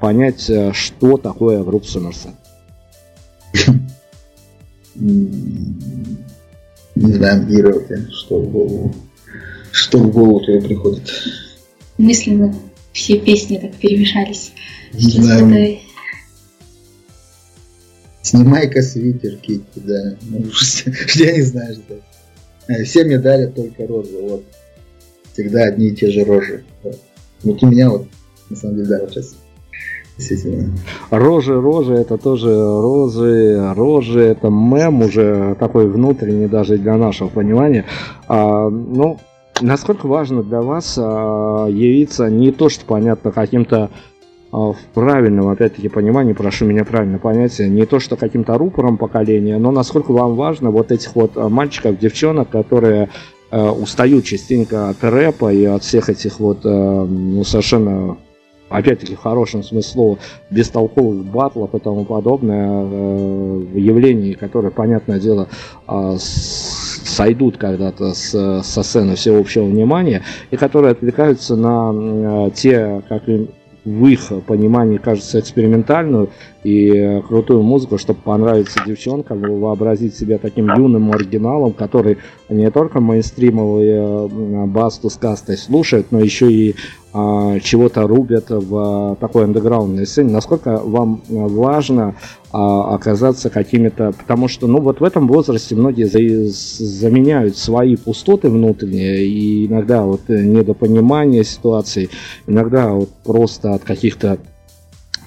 понять, 0.00 0.50
что 0.72 1.16
такое 1.16 1.62
группа 1.62 1.86
Сомерсет 1.86 2.32
не 4.98 7.12
знаю, 7.12 7.46
Ира, 7.48 7.74
что 8.10 8.40
в 8.40 8.50
голову, 8.50 8.94
что 9.70 9.98
в 9.98 10.10
голову 10.10 10.44
тебе 10.44 10.62
приходит? 10.62 11.12
Мысленно 11.98 12.54
все 12.92 13.18
песни 13.18 13.58
так 13.58 13.74
перемешались. 13.74 14.52
Не 14.92 15.10
знаю. 15.10 15.78
Снимай-ка 18.22 18.82
свитер, 18.82 19.36
Китти, 19.36 19.64
да. 19.76 20.16
Ну, 20.22 20.38
я 21.14 21.32
не 21.32 21.42
знаю, 21.42 21.74
что. 21.74 22.00
Э, 22.66 22.82
все 22.82 23.04
мне 23.04 23.18
дарят 23.18 23.54
только 23.54 23.86
розы, 23.86 24.20
вот. 24.20 24.44
Всегда 25.32 25.64
одни 25.64 25.88
и 25.88 25.94
те 25.94 26.10
же 26.10 26.24
рожи. 26.24 26.64
Вот 27.42 27.62
у 27.62 27.66
меня 27.66 27.90
вот, 27.90 28.08
на 28.50 28.56
самом 28.56 28.76
деле, 28.76 28.88
да, 28.88 29.00
вот 29.00 29.12
сейчас 29.12 29.36
Действительно. 30.16 30.70
Рожи, 31.10 31.60
рожи, 31.60 31.94
это 31.94 32.16
тоже 32.16 32.48
розы, 32.48 33.74
рожи, 33.74 34.22
это 34.22 34.48
мем 34.48 35.02
уже 35.02 35.56
такой 35.60 35.88
внутренний 35.88 36.46
даже 36.46 36.78
для 36.78 36.96
нашего 36.96 37.28
понимания. 37.28 37.84
А, 38.26 38.70
ну, 38.70 39.18
насколько 39.60 40.06
важно 40.06 40.42
для 40.42 40.62
вас 40.62 40.96
а, 40.98 41.66
явиться 41.66 42.30
не 42.30 42.50
то, 42.50 42.70
что 42.70 42.86
понятно 42.86 43.30
каким-то 43.30 43.90
а, 44.52 44.72
в 44.72 44.78
правильном, 44.94 45.48
опять-таки, 45.48 45.88
понимании, 45.88 46.32
прошу 46.32 46.64
меня 46.64 46.86
правильно 46.86 47.18
понять, 47.18 47.58
не 47.58 47.84
то, 47.84 48.00
что 48.00 48.16
каким-то 48.16 48.56
рупором 48.56 48.96
поколения, 48.96 49.58
но 49.58 49.70
насколько 49.70 50.12
вам 50.12 50.34
важно 50.34 50.70
вот 50.70 50.92
этих 50.92 51.14
вот 51.14 51.32
а, 51.36 51.50
мальчиков, 51.50 51.98
девчонок, 51.98 52.48
которые 52.48 53.10
э, 53.50 53.68
устают 53.68 54.24
частенько 54.24 54.88
от 54.88 55.04
рэпа 55.04 55.52
и 55.52 55.64
от 55.66 55.82
всех 55.82 56.08
этих 56.08 56.40
вот 56.40 56.64
э, 56.64 56.68
ну, 56.68 57.44
совершенно 57.44 58.16
опять-таки 58.68 59.14
в 59.14 59.20
хорошем 59.20 59.62
смысле 59.62 59.92
слова, 59.92 60.18
бестолковых 60.50 61.24
батлов 61.24 61.74
и 61.74 61.78
тому 61.78 62.04
подобное, 62.04 62.68
э, 62.68 63.66
явлений, 63.74 64.34
которое, 64.34 64.70
понятное 64.70 65.20
дело, 65.20 65.48
э, 65.88 66.16
с 66.18 66.96
сойдут 67.06 67.56
когда-то 67.56 68.12
со 68.14 68.62
сцены 68.62 69.14
всеобщего 69.14 69.64
внимания 69.64 70.22
и 70.50 70.56
которые 70.56 70.92
отвлекаются 70.92 71.56
на 71.56 72.50
те, 72.50 73.02
как 73.08 73.28
им 73.28 73.48
в 73.86 74.06
их 74.06 74.20
понимании 74.46 74.98
кажется 74.98 75.38
экспериментальную 75.38 76.30
и 76.64 77.22
крутую 77.28 77.62
музыку, 77.62 77.98
чтобы 77.98 78.20
понравиться 78.20 78.80
девчонкам, 78.84 79.40
вообразить 79.60 80.16
себя 80.16 80.38
таким 80.38 80.74
юным 80.74 81.12
оригиналом, 81.12 81.72
который 81.72 82.18
не 82.48 82.68
только 82.72 82.98
мейнстримовые 82.98 84.26
басту 84.66 85.08
с 85.08 85.14
кастой 85.14 85.56
слушает, 85.56 86.08
но 86.10 86.18
еще 86.18 86.50
и 86.50 86.74
а, 87.05 87.05
чего-то 87.62 88.06
рубят 88.06 88.46
в 88.50 89.16
такой 89.20 89.44
андеграундной 89.44 90.06
сцене. 90.06 90.32
Насколько 90.32 90.78
вам 90.78 91.22
важно 91.28 92.16
а, 92.52 92.94
оказаться 92.94 93.50
какими-то... 93.50 94.12
Потому 94.12 94.48
что, 94.48 94.66
ну, 94.66 94.80
вот 94.80 95.00
в 95.00 95.04
этом 95.04 95.28
возрасте 95.28 95.74
многие 95.74 96.04
за, 96.04 96.48
заменяют 96.84 97.56
свои 97.56 97.96
пустоты 97.96 98.48
внутренние, 98.48 99.26
и 99.26 99.66
иногда 99.66 100.02
вот 100.02 100.28
недопонимание 100.28 101.44
ситуации, 101.44 102.08
иногда 102.46 102.88
вот 102.88 103.10
просто 103.24 103.74
от 103.74 103.82
каких-то 103.84 104.38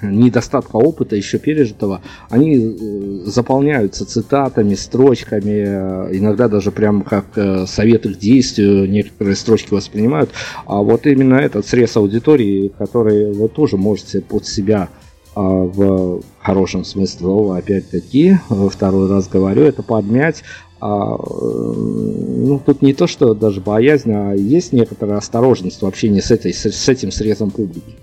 недостатка 0.02 0.76
опыта 0.76 1.16
еще 1.16 1.40
пережитого, 1.40 2.02
они 2.30 2.56
э, 2.56 3.26
заполняются 3.26 4.06
цитатами, 4.06 4.76
строчками, 4.76 5.64
э, 5.66 6.18
иногда 6.18 6.48
даже 6.48 6.72
прям 6.72 7.02
как 7.02 7.26
э, 7.36 7.66
советы 7.68 8.14
к 8.14 8.18
действию 8.18 8.90
некоторые 8.90 9.36
строчки 9.36 9.74
воспринимают. 9.74 10.32
А 10.66 10.78
вот 10.82 11.06
именно 11.06 11.36
этот 11.36 11.66
срез 11.66 11.96
аудитории, 11.98 12.72
который 12.78 13.32
вы 13.32 13.48
тоже 13.50 13.78
можете 13.78 14.22
под 14.22 14.46
себя 14.46 14.90
а, 15.36 15.42
в 15.42 16.22
хорошем 16.42 16.84
смысле 16.84 17.20
слова, 17.20 17.58
опять-таки, 17.58 18.40
второй 18.72 19.10
раз 19.10 19.28
говорю, 19.28 19.64
это 19.64 19.84
подмять 19.84 20.44
а, 20.82 21.18
ну, 21.18 22.62
тут 22.66 22.82
не 22.82 22.94
то, 22.94 23.06
что 23.06 23.34
даже 23.34 23.60
боязнь, 23.60 24.12
а 24.14 24.34
есть 24.34 24.72
некоторая 24.72 25.18
осторожность 25.18 25.82
в 25.82 25.86
общении 25.86 26.22
с, 26.22 26.32
этой, 26.32 26.54
с 26.54 26.88
этим 26.88 27.12
срезом 27.12 27.52
публики. 27.52 27.98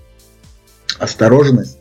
Осторожность? 0.99 1.79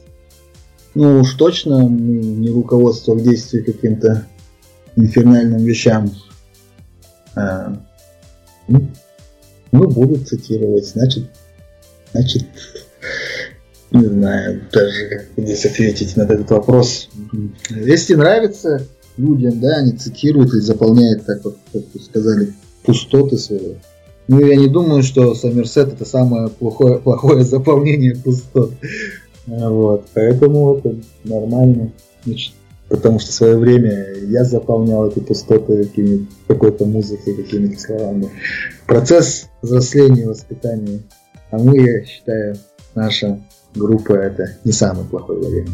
Ну 0.97 1.21
уж 1.21 1.35
точно 1.35 1.87
не 1.87 2.49
руководство 2.49 3.15
к 3.15 3.23
действию 3.23 3.67
каким-то 3.67 4.27
инфернальным 4.97 5.63
вещам. 5.63 6.11
А, 7.35 7.79
ну, 8.67 8.89
ну, 9.73 9.89
будут 9.91 10.27
цитировать, 10.27 10.87
значит, 10.87 11.29
значит, 12.13 12.47
не 13.91 14.07
знаю 14.07 14.63
даже, 14.73 15.09
как 15.11 15.27
здесь 15.37 15.67
ответить 15.67 16.17
на 16.17 16.23
этот 16.23 16.51
вопрос. 16.51 17.11
Если 17.69 18.15
нравится 18.15 18.87
людям, 19.19 19.61
да, 19.61 19.77
они 19.77 19.93
цитируют 19.93 20.55
и 20.55 20.61
заполняют, 20.61 21.27
так 21.27 21.45
вот, 21.45 21.59
как 21.75 21.83
вы 21.93 22.01
сказали, 22.01 22.55
пустоты 22.85 23.37
свои. 23.37 23.75
Ну, 24.29 24.45
я 24.45 24.57
не 24.57 24.69
думаю, 24.69 25.03
что 25.03 25.35
Сомерсет 25.35 25.93
это 25.93 26.07
самое 26.07 26.49
плохое, 26.49 26.99
плохое 26.99 27.45
заполнение 27.45 28.17
пустот. 28.17 28.73
Вот, 29.47 30.07
поэтому 30.15 30.77
это 30.77 30.97
нормально. 31.25 31.93
Значит, 32.25 32.55
потому 32.89 33.19
что 33.19 33.31
в 33.31 33.35
свое 33.35 33.57
время 33.57 34.15
я 34.25 34.45
заполнял 34.45 35.09
эти 35.09 35.21
пустоты 35.21 35.89
какой-то 36.49 36.85
музыкой, 36.85 37.35
какими-то 37.35 37.81
словами. 37.81 38.31
Процесс 38.87 39.49
взросления 39.63 40.23
и 40.23 40.27
воспитания. 40.27 41.01
А 41.51 41.59
мы, 41.59 41.79
я 41.79 42.05
считаю, 42.05 42.57
наша 42.95 43.41
группа 43.75 44.13
это 44.15 44.57
не 44.65 44.73
самый 44.73 45.05
плохой 45.05 45.39
вариант. 45.39 45.71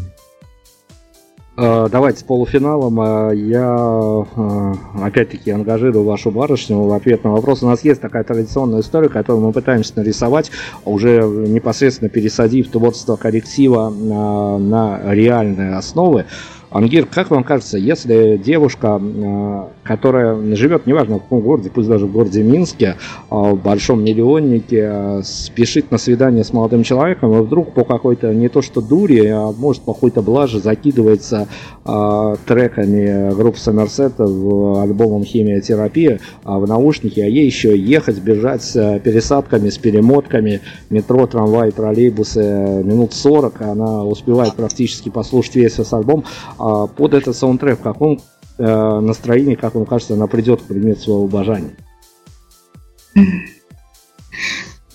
А, 1.55 1.87
давайте 1.87 2.19
с 2.19 2.23
полуфиналом. 2.23 2.99
А, 2.99 3.31
я 3.31 3.63
а, 3.65 4.75
опять-таки 5.03 5.51
ангажирую 5.51 6.03
вашу 6.03 6.31
барышню 6.31 6.81
в 6.81 6.93
ответ 6.93 7.23
на 7.23 7.31
вопрос. 7.31 7.61
У 7.61 7.67
нас 7.67 7.83
есть 7.83 8.01
такая 8.01 8.23
традиционная 8.23 8.81
история, 8.81 9.09
которую 9.09 9.45
мы 9.45 9.51
пытаемся 9.51 9.93
нарисовать, 9.97 10.51
уже 10.83 11.21
непосредственно 11.21 12.09
пересадив 12.09 12.69
творчество 12.69 13.17
коллектива 13.17 13.89
на 13.89 15.01
реальные 15.13 15.75
основы. 15.75 16.25
Ангир, 16.73 17.05
как 17.05 17.29
вам 17.29 17.43
кажется, 17.43 17.77
если 17.77 18.35
девушка, 18.43 18.99
э, 18.99 19.63
которая 19.83 20.55
живет, 20.55 20.87
неважно 20.87 21.17
в 21.17 21.21
каком 21.21 21.41
городе, 21.41 21.69
пусть 21.69 21.87
даже 21.87 22.07
в 22.07 22.11
городе 22.11 22.41
Минске, 22.41 22.95
а 23.29 23.53
в 23.53 23.61
большом 23.61 24.03
миллионнике, 24.03 24.89
э, 24.91 25.21
спешит 25.23 25.91
на 25.91 25.99
свидание 25.99 26.43
с 26.43 26.51
молодым 26.51 26.81
человеком, 26.81 27.31
и 27.37 27.41
вдруг 27.43 27.73
по 27.73 27.83
какой-то 27.83 28.33
не 28.33 28.49
то 28.49 28.63
что 28.63 28.81
дури, 28.81 29.27
а 29.27 29.51
может 29.51 29.83
по 29.83 29.93
какой-то 29.93 30.23
блаже 30.23 30.59
закидывается 30.59 31.47
э, 31.85 32.35
треками 32.47 33.35
группы 33.35 33.59
Сомерсет 33.59 34.13
в 34.17 34.81
альбомом 34.81 35.25
«Химиотерапия» 35.25 36.19
в 36.43 36.67
наушники, 36.67 37.19
а 37.19 37.27
ей 37.27 37.45
еще 37.45 37.77
ехать, 37.77 38.17
бежать 38.19 38.63
с 38.63 38.99
пересадками, 39.03 39.69
с 39.69 39.77
перемотками, 39.77 40.61
метро, 40.89 41.27
трамвай, 41.27 41.71
троллейбусы 41.71 42.81
минут 42.83 43.13
40, 43.13 43.61
она 43.61 44.03
успевает 44.05 44.55
практически 44.55 45.09
послушать 45.09 45.55
весь 45.55 45.73
этот 45.73 45.93
альбом, 45.93 46.23
а 46.57 46.62
под 46.87 47.13
этот 47.13 47.35
саундтрек, 47.35 47.79
в 47.79 47.83
каком 47.83 48.21
э, 48.57 48.99
настроении, 48.99 49.55
как 49.55 49.75
вам 49.75 49.85
кажется, 49.85 50.13
она 50.13 50.27
придет 50.27 50.61
к 50.61 50.65
предмету 50.65 51.01
своего 51.01 51.25
обожания? 51.25 51.75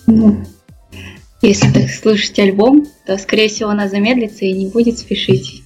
Ну, 0.07 0.43
если 1.41 1.71
так 1.71 1.89
слушать 1.89 2.37
альбом, 2.39 2.85
то, 3.05 3.17
скорее 3.17 3.47
всего, 3.47 3.69
она 3.69 3.87
замедлится 3.87 4.45
и 4.45 4.53
не 4.53 4.67
будет 4.67 4.97
спешить. 4.97 5.63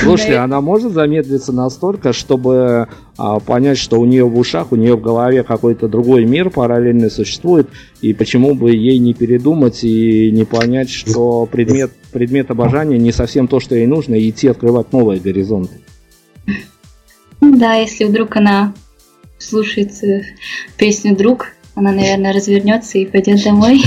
Слушайте, 0.00 0.36
она 0.36 0.60
может 0.60 0.92
замедлиться 0.92 1.52
настолько, 1.52 2.12
чтобы 2.12 2.88
а, 3.16 3.38
понять, 3.40 3.78
что 3.78 4.00
у 4.00 4.04
нее 4.04 4.24
в 4.24 4.38
ушах, 4.38 4.72
у 4.72 4.76
нее 4.76 4.96
в 4.96 5.00
голове 5.00 5.42
какой-то 5.42 5.88
другой 5.88 6.24
мир 6.24 6.50
параллельный 6.50 7.10
существует, 7.10 7.68
и 8.00 8.12
почему 8.12 8.54
бы 8.54 8.72
ей 8.72 8.98
не 8.98 9.14
передумать 9.14 9.84
и 9.84 10.30
не 10.30 10.44
понять, 10.44 10.90
что 10.90 11.46
предмет, 11.46 11.92
предмет 12.12 12.50
обожания 12.50 12.98
не 12.98 13.12
совсем 13.12 13.46
то, 13.48 13.60
что 13.60 13.74
ей 13.74 13.86
нужно, 13.86 14.14
и 14.14 14.30
идти 14.30 14.48
открывать 14.48 14.92
новые 14.92 15.20
горизонты. 15.20 15.80
Да, 17.40 17.74
если 17.74 18.04
вдруг 18.04 18.36
она 18.36 18.74
слушает 19.38 19.92
песню 20.76 21.16
«Друг», 21.16 21.48
она, 21.74 21.92
наверное, 21.92 22.32
развернется 22.32 22.98
и 22.98 23.06
пойдет 23.06 23.42
домой. 23.44 23.82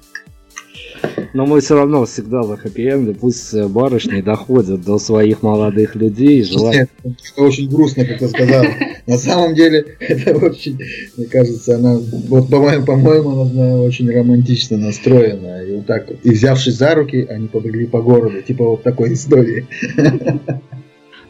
Но 1.34 1.46
мы 1.46 1.62
все 1.62 1.76
равно 1.76 2.06
всегда 2.06 2.44
за 2.44 2.58
хэппи 2.58 3.14
Пусть 3.20 3.54
барышни 3.56 4.22
доходят 4.22 4.82
до 4.82 5.00
своих 5.00 5.42
молодых 5.42 5.96
людей. 5.96 6.44
Желаю... 6.44 6.88
Это 7.04 7.42
очень 7.42 7.70
грустно, 7.70 8.06
как 8.06 8.20
ты 8.20 8.28
сказал. 8.28 8.66
На 9.08 9.18
самом 9.18 9.56
деле, 9.56 9.86
это 10.00 10.38
очень, 10.38 10.80
мне 11.18 11.26
кажется, 11.26 11.76
она, 11.76 11.98
вот 12.28 12.50
по-моему, 12.50 12.86
по-моему, 12.86 13.42
она 13.42 13.82
очень 13.82 14.10
романтично 14.10 14.78
настроена. 14.78 15.64
И 15.64 15.76
вот 15.76 15.86
так 15.88 16.08
вот, 16.08 16.18
и 16.24 16.30
взявшись 16.30 16.76
за 16.76 16.96
руки, 16.96 17.26
они 17.30 17.48
побрели 17.48 17.86
по 17.86 18.02
городу. 18.02 18.42
Типа 18.42 18.66
вот 18.66 18.84
такой 18.84 19.14
истории. 19.14 19.68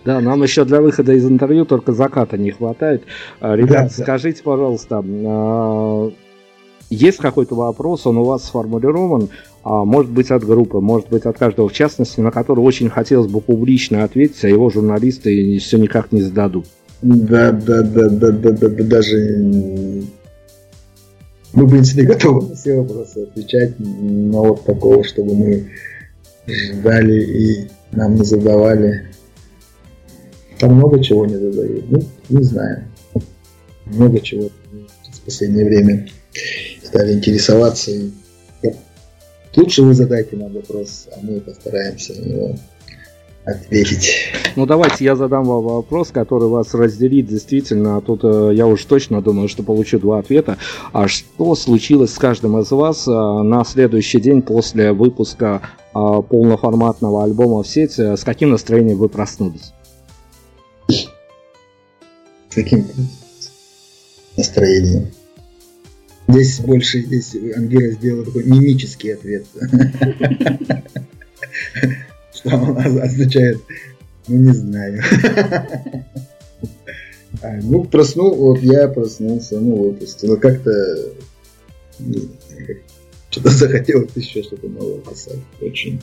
Да, 0.06 0.20
нам 0.20 0.44
еще 0.44 0.66
для 0.66 0.82
выхода 0.82 1.14
из 1.14 1.26
интервью 1.26 1.64
только 1.64 1.94
заката 1.94 2.38
не 2.38 2.52
хватает. 2.52 3.04
А, 3.40 3.56
ребят, 3.56 3.84
да, 3.96 4.04
скажите, 4.04 4.42
да. 4.44 4.52
пожалуйста, 4.52 5.02
а, 5.02 6.12
есть 6.94 7.18
какой-то 7.18 7.56
вопрос, 7.56 8.06
он 8.06 8.18
у 8.18 8.24
вас 8.24 8.46
сформулирован, 8.46 9.30
а, 9.64 9.86
может 9.86 10.12
быть 10.12 10.32
от 10.32 10.44
группы, 10.44 10.80
может 10.80 11.10
быть 11.10 11.26
от 11.26 11.38
каждого, 11.38 11.70
в 11.70 11.74
частности, 11.74 12.20
на 12.20 12.32
который 12.32 12.60
очень 12.60 12.90
хотелось 12.90 13.28
бы 13.28 13.42
публично 13.42 14.04
ответить, 14.04 14.44
а 14.44 14.50
его 14.50 14.70
журналисты 14.70 15.58
все 15.60 15.78
никак 15.78 16.12
не 16.12 16.22
зададут. 16.22 16.66
Да, 17.02 17.52
да, 17.52 17.82
да, 17.82 18.10
да, 18.10 18.32
да, 18.32 18.52
да, 18.52 18.68
да 18.70 18.84
даже 18.84 20.04
мы, 21.54 21.68
в 21.68 21.70
принципе, 21.70 22.04
готовы 22.04 22.50
на 22.50 22.56
все 22.56 22.80
вопросы 22.80 23.24
отвечать, 23.24 23.76
но 23.80 24.44
вот 24.44 24.66
такого, 24.66 25.04
чтобы 25.04 25.36
мы 25.36 25.70
ждали 26.48 27.24
и 27.24 27.68
нам 27.92 28.16
не 28.16 28.24
задавали. 28.24 29.08
Там 30.60 30.76
много 30.76 31.04
чего 31.04 31.26
не 31.26 31.36
задают. 31.36 31.92
Ну, 31.92 32.02
не 32.30 32.44
знаю. 32.44 32.86
Много 33.86 34.20
чего 34.20 34.50
в 35.12 35.26
последнее 35.26 35.66
время 35.66 36.08
стали 36.94 37.14
интересоваться. 37.14 37.92
Лучше 39.56 39.84
вы 39.84 39.94
задайте 39.94 40.36
нам 40.36 40.54
вопрос, 40.54 41.08
а 41.12 41.20
мы 41.24 41.40
постараемся 41.40 42.14
на 42.14 42.26
него 42.26 42.56
ответить. 43.46 44.32
Ну 44.56 44.66
давайте 44.66 45.04
я 45.04 45.16
задам 45.16 45.44
вам 45.44 45.64
вопрос, 45.64 46.10
который 46.10 46.48
вас 46.50 46.74
разделит 46.74 47.28
действительно. 47.28 47.98
А 47.98 48.02
тут 48.02 48.24
э, 48.24 48.52
я 48.54 48.68
уж 48.68 48.84
точно 48.86 49.22
думаю, 49.22 49.50
что 49.50 49.64
получу 49.64 50.00
два 50.00 50.20
ответа. 50.20 50.58
А 50.92 51.08
что 51.08 51.56
случилось 51.56 52.14
с 52.14 52.18
каждым 52.18 52.60
из 52.60 52.72
вас 52.72 53.08
э, 53.08 53.12
на 53.12 53.64
следующий 53.66 54.22
день 54.22 54.42
после 54.42 54.92
выпуска 54.92 55.62
э, 55.62 55.90
полноформатного 55.94 57.24
альбома 57.24 57.64
в 57.64 57.68
сеть? 57.68 58.00
С 58.00 58.24
каким 58.24 58.52
настроением 58.52 58.98
вы 58.98 59.10
проснулись? 59.10 59.74
С 60.88 62.56
каким 62.56 62.88
настроением? 64.38 65.12
Здесь 66.34 66.60
больше, 66.62 67.02
здесь 67.02 67.36
Ангера 67.56 67.92
сделала 67.92 68.26
такой 68.26 68.44
мимический 68.46 69.14
ответ. 69.14 69.46
Что 72.34 72.50
означает? 73.04 73.62
Ну, 74.28 74.38
не 74.38 74.54
знаю. 74.54 75.04
А, 77.42 77.60
ну, 77.62 77.84
проснул, 77.84 78.34
вот 78.36 78.62
я 78.62 78.88
проснулся, 78.88 79.60
ну, 79.60 79.76
вот, 79.76 80.02
ну, 80.22 80.38
как-то 80.38 81.14
что-то 83.30 83.50
захотелось 83.50 84.12
еще 84.16 84.44
что-то 84.44 84.68
новое 84.70 85.02
писать. 85.02 85.40
Очень. 85.62 86.00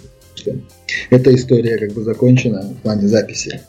Эта 1.11 1.35
история 1.35 1.79
как 1.79 1.93
бы 1.93 2.05
закончена 2.05 2.63
в 2.63 2.83
плане 2.83 3.09
записи. 3.09 3.61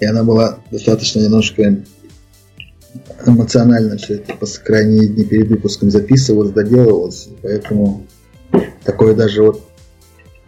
И 0.00 0.04
она 0.04 0.24
была 0.24 0.58
достаточно 0.70 1.20
немножко 1.20 1.82
эмоционально 3.26 3.96
все 3.96 4.14
это 4.14 4.34
по 4.34 4.46
крайние 4.64 5.08
дни 5.08 5.24
перед 5.24 5.48
выпуском 5.48 5.90
записывалось, 5.90 6.50
доделывалось. 6.50 7.28
Поэтому 7.42 8.06
такое 8.84 9.14
даже 9.14 9.42
вот 9.42 9.62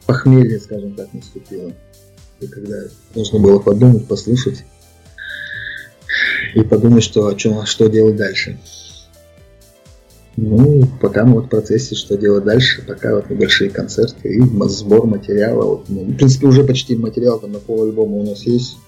похмелье, 0.07 0.59
скажем 0.59 0.95
так, 0.95 1.13
наступило. 1.13 1.73
И 2.41 2.47
когда 2.47 2.77
нужно 3.15 3.39
было 3.39 3.59
подумать, 3.59 4.07
послушать 4.07 4.65
и 6.55 6.63
подумать, 6.63 7.05
что, 7.05 7.29
о 7.29 7.35
чем, 7.35 7.65
что 7.67 7.89
делать 7.89 8.17
дальше. 8.17 8.59
Ну, 10.37 10.89
пока 11.01 11.25
мы 11.25 11.35
вот 11.35 11.47
в 11.47 11.49
процессе, 11.51 11.95
что 11.95 12.17
делать 12.17 12.45
дальше, 12.45 12.83
пока 12.87 13.15
вот 13.15 13.29
небольшие 13.29 13.69
концерты 13.71 14.35
и 14.35 14.41
сбор 14.69 15.07
материала. 15.07 15.63
Вот, 15.63 15.85
ну, 15.89 16.05
в 16.05 16.17
принципе, 16.17 16.47
уже 16.47 16.65
почти 16.65 16.97
материал 16.97 17.39
там 17.39 17.53
на 17.53 17.59
пол 17.59 17.85
альбома 17.85 18.17
у 18.17 18.25
нас 18.25 18.43
есть. 18.45 18.79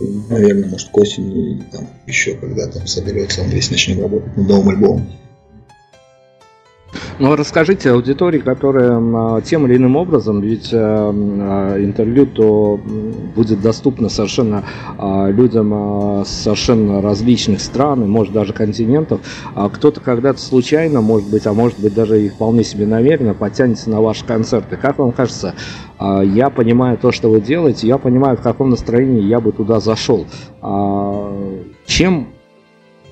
Наверное, 0.00 0.68
может, 0.68 0.88
к 0.90 0.98
осени 0.98 1.62
там 1.70 1.88
еще 2.06 2.34
когда 2.34 2.66
там 2.66 2.86
соберется, 2.86 3.42
он 3.42 3.48
весь 3.48 3.70
начнет 3.70 4.00
работать 4.00 4.36
над 4.36 4.48
новым 4.48 4.68
альбомом. 4.70 5.12
Ну, 7.18 7.36
расскажите 7.36 7.90
аудитории, 7.90 8.40
которая 8.40 8.98
а, 8.98 9.40
тем 9.40 9.66
или 9.66 9.76
иным 9.76 9.96
образом, 9.96 10.40
ведь 10.40 10.72
э, 10.72 10.76
а, 10.76 11.78
интервью 11.78 12.26
то 12.26 12.80
будет 13.36 13.60
доступно 13.60 14.08
совершенно 14.08 14.64
а, 14.98 15.28
людям 15.28 16.24
совершенно 16.24 17.00
различных 17.00 17.60
стран, 17.60 18.08
может 18.08 18.32
даже 18.32 18.52
континентов. 18.52 19.20
Кто-то 19.54 20.00
когда-то 20.00 20.40
случайно, 20.40 21.00
может 21.00 21.28
быть, 21.28 21.46
а 21.46 21.52
может 21.52 21.78
быть 21.78 21.94
даже 21.94 22.22
и 22.22 22.28
вполне 22.28 22.64
себе 22.64 22.86
намеренно 22.86 23.34
подтянется 23.34 23.90
на 23.90 24.00
ваши 24.00 24.24
концерты. 24.24 24.76
Как 24.76 24.98
вам 24.98 25.12
кажется, 25.12 25.54
я 26.00 26.50
понимаю 26.50 26.98
то, 26.98 27.12
что 27.12 27.30
вы 27.30 27.40
делаете, 27.40 27.86
я 27.86 27.98
понимаю, 27.98 28.36
в 28.36 28.40
каком 28.40 28.70
настроении 28.70 29.22
я 29.22 29.40
бы 29.40 29.52
туда 29.52 29.80
зашел. 29.80 30.26
Чем 31.86 32.28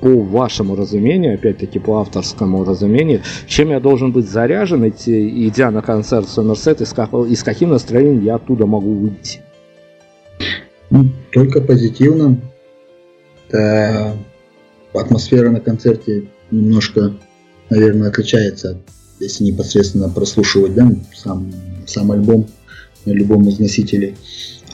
по 0.03 0.21
вашему 0.21 0.75
разумению, 0.75 1.35
опять-таки 1.35 1.79
по 1.79 2.01
авторскому 2.01 2.65
разумению, 2.65 3.23
чем 3.47 3.71
я 3.71 3.79
должен 3.79 4.11
быть 4.11 4.29
заряжен, 4.29 4.89
идти, 4.89 5.47
идя 5.47 5.71
на 5.71 5.81
концерт 5.81 6.29
Сомерсет, 6.29 6.81
и 6.81 6.85
с, 6.85 6.93
как, 6.93 7.15
и 7.15 7.37
с 7.37 7.45
каким 7.45 7.71
настроением 7.71 8.25
я 8.25 8.35
оттуда 8.35 8.67
могу 8.67 8.95
выйти? 8.95 9.41
Только 11.31 11.61
позитивным. 11.61 12.43
Да, 13.53 14.17
атмосфера 14.93 15.51
на 15.51 15.61
концерте 15.61 16.25
немножко, 16.51 17.13
наверное, 17.71 18.09
отличается, 18.09 18.81
если 19.21 19.45
непосредственно 19.45 20.09
прослушивать 20.09 20.75
да, 20.75 20.91
сам, 21.15 21.53
сам 21.87 22.11
альбом 22.11 22.49
на 23.05 23.13
любом 23.13 23.49
из 23.49 23.61
носителей. 23.61 24.17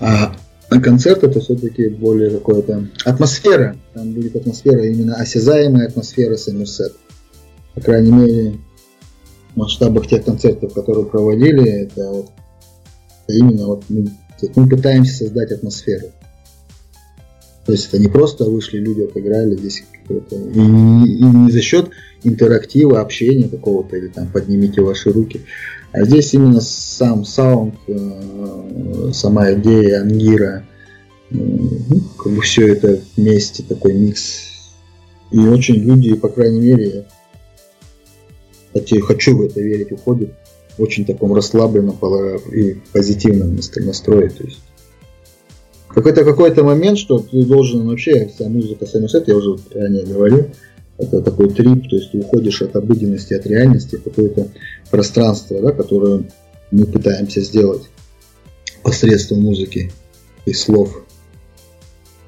А 0.00 0.34
а 0.70 0.80
концерт 0.80 1.24
это 1.24 1.40
все-таки 1.40 1.88
более 1.88 2.30
какое-то 2.30 2.88
атмосфера. 3.04 3.76
Там 3.94 4.12
будет 4.12 4.36
атмосфера, 4.36 4.84
именно 4.84 5.14
осязаемая 5.16 5.88
атмосфера 5.88 6.36
Сомерсет. 6.36 6.94
По 7.74 7.80
крайней 7.80 8.12
мере, 8.12 8.58
в 9.54 9.56
масштабах 9.56 10.06
тех 10.06 10.24
концертов, 10.24 10.74
которые 10.74 11.06
проводили, 11.06 11.68
это, 11.68 12.10
вот, 12.10 12.30
это 13.26 13.38
именно 13.38 13.66
вот 13.66 13.84
мы, 13.88 14.10
мы 14.56 14.68
пытаемся 14.68 15.16
создать 15.16 15.52
атмосферу. 15.52 16.08
То 17.64 17.72
есть 17.72 17.88
это 17.88 17.98
не 17.98 18.08
просто 18.08 18.44
вышли 18.44 18.78
люди, 18.78 19.02
отыграли 19.02 19.56
здесь 19.56 19.84
какое-то... 20.02 20.36
И, 20.36 20.58
и, 20.58 21.22
не 21.22 21.50
за 21.50 21.60
счет 21.60 21.90
интерактива, 22.24 23.00
общения 23.00 23.48
какого-то, 23.48 23.96
или 23.96 24.08
там 24.08 24.30
поднимите 24.32 24.80
ваши 24.80 25.10
руки. 25.10 25.42
А 25.98 26.04
здесь 26.04 26.32
именно 26.32 26.60
сам 26.60 27.24
саунд, 27.24 27.74
э, 27.88 29.10
сама 29.12 29.52
идея 29.54 30.02
ангира, 30.02 30.64
э, 31.30 31.34
ну, 31.34 32.00
как 32.16 32.32
бы 32.32 32.40
все 32.42 32.68
это 32.68 33.00
вместе, 33.16 33.64
такой 33.64 33.94
микс. 33.94 34.44
И 35.32 35.38
очень 35.38 35.74
люди, 35.74 36.14
по 36.14 36.28
крайней 36.28 36.60
мере, 36.60 37.06
я 38.74 39.02
хочу 39.02 39.36
в 39.36 39.42
это 39.42 39.60
верить, 39.60 39.90
уходят 39.90 40.30
в 40.76 40.82
очень 40.82 41.04
таком 41.04 41.34
расслабленном 41.34 41.98
и 42.52 42.76
позитивном 42.92 43.56
настрое. 43.56 44.30
То 44.30 44.44
есть 44.44 44.60
какой-то 45.88 46.24
какой-то 46.24 46.62
момент, 46.62 46.98
что 46.98 47.18
ты 47.18 47.44
должен 47.44 47.88
вообще, 47.88 48.28
вся 48.28 48.48
музыка, 48.48 48.86
сами 48.86 49.08
я 49.26 49.36
уже 49.36 49.56
ранее 49.74 50.06
говорил, 50.06 50.46
это 50.98 51.22
такой 51.22 51.48
трип, 51.50 51.88
то 51.88 51.96
есть 51.96 52.12
ты 52.12 52.18
уходишь 52.18 52.60
от 52.62 52.74
обыденности, 52.76 53.34
от 53.34 53.46
реальности 53.46 54.00
какое-то 54.02 54.48
пространство, 54.90 55.60
да, 55.62 55.72
которое 55.72 56.24
мы 56.70 56.84
пытаемся 56.86 57.40
сделать 57.40 57.82
посредством 58.82 59.42
музыки 59.42 59.92
и 60.44 60.52
слов. 60.52 61.04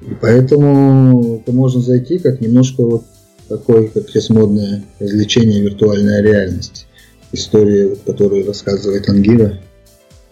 И 0.01 0.15
поэтому 0.19 1.37
это 1.37 1.51
можно 1.51 1.81
зайти 1.81 2.17
как 2.17 2.41
немножко 2.41 2.83
вот 2.83 3.03
такое, 3.47 3.87
как 3.87 4.09
сейчас 4.09 4.29
модное 4.29 4.83
развлечение 4.99 5.61
виртуальная 5.61 6.21
реальность. 6.21 6.87
История, 7.33 7.95
которую 7.95 8.47
рассказывает 8.47 9.07
Ангира, 9.09 9.59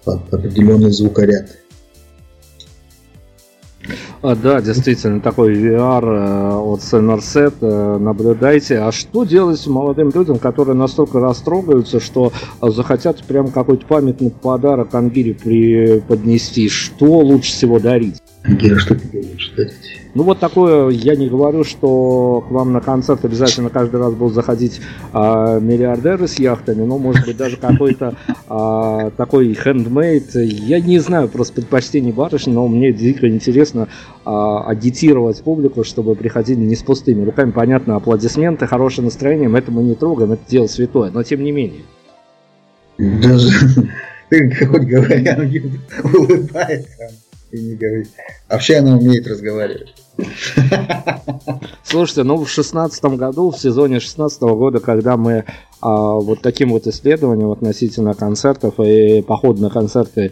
определенный 0.06 0.92
звукоряд. 0.92 1.59
А, 4.22 4.36
да, 4.36 4.62
действительно, 4.62 5.22
такой 5.22 5.56
VR 5.56 6.04
э, 6.04 6.54
от 6.56 6.82
Somerset, 6.82 7.54
э, 7.62 7.98
наблюдайте. 8.00 8.80
А 8.80 8.92
что 8.92 9.24
делать 9.24 9.66
молодым 9.66 10.12
людям, 10.14 10.40
которые 10.40 10.76
настолько 10.76 11.22
растрогаются, 11.22 12.02
что 12.02 12.34
захотят 12.62 13.24
прям 13.24 13.50
какой-то 13.50 13.86
памятный 13.86 14.30
подарок 14.30 14.94
Ангире 14.94 15.34
преподнести? 15.34 16.68
Что 16.68 17.20
лучше 17.20 17.52
всего 17.52 17.80
дарить? 17.80 18.22
Ангира, 18.44 18.78
что 18.78 18.96
тебе 18.96 19.20
лучше 19.20 19.56
дарить? 19.56 19.99
Ну 20.16 20.24
вот 20.24 20.40
такое, 20.40 20.90
я 20.90 21.16
не 21.16 21.28
говорю, 21.28 21.64
что 21.64 22.44
к 22.48 22.52
вам 22.52 22.74
на 22.74 22.82
концерт 22.82 23.24
обязательно 23.26 23.70
каждый 23.70 24.00
раз 24.00 24.14
будут 24.16 24.34
заходить 24.34 24.82
а, 25.14 25.60
миллиардеры 25.60 26.28
с 26.28 26.40
яхтами, 26.40 26.84
но 26.84 26.98
может 26.98 27.28
быть 27.28 27.38
даже 27.38 27.58
какой-то 27.58 28.16
а, 28.48 29.12
такой 29.12 29.54
хендмейд. 29.54 30.34
Я 30.34 30.80
не 30.80 30.98
знаю 30.98 31.30
просто 31.30 31.54
предпочтений 31.54 32.12
барышни, 32.12 32.52
но 32.52 32.68
мне 32.68 32.92
дико 32.92 33.30
интересно 33.30 33.88
а, 34.26 34.64
агитировать 34.68 35.44
публику, 35.44 35.84
чтобы 35.84 36.16
приходили 36.16 36.60
не 36.60 36.76
с 36.76 36.82
пустыми 36.82 37.24
руками. 37.24 37.52
Понятно, 37.52 37.96
аплодисменты, 37.96 38.66
хорошее 38.66 39.06
настроение, 39.06 39.56
это 39.56 39.72
мы 39.72 39.84
не 39.84 39.94
трогаем, 39.94 40.32
это 40.32 40.42
дело 40.50 40.66
святое, 40.66 41.12
но 41.12 41.22
тем 41.22 41.44
не 41.44 41.52
менее. 41.52 41.82
Даже 42.98 43.52
ты 44.30 44.66
хоть 44.66 44.84
говоря, 44.84 45.38
улыбается 46.04 47.10
и 47.52 47.62
не 47.62 47.76
говорит. 47.76 48.10
Вообще 48.50 48.78
она 48.78 48.98
умеет 48.98 49.28
разговаривать. 49.28 49.96
Слушайте, 51.84 52.24
ну 52.24 52.38
в 52.44 52.50
шестнадцатом 52.50 53.18
году, 53.18 53.52
в 53.52 53.58
сезоне 53.58 54.00
шестнадцатого 54.00 54.56
года, 54.56 54.80
когда 54.80 55.18
мы 55.18 55.46
а, 55.82 56.14
вот 56.14 56.42
таким 56.42 56.70
вот 56.70 56.88
исследованием 56.88 57.52
относительно 57.52 58.14
концертов 58.14 58.80
и 58.80 59.22
поход 59.22 59.60
на 59.60 59.70
концерты 59.70 60.32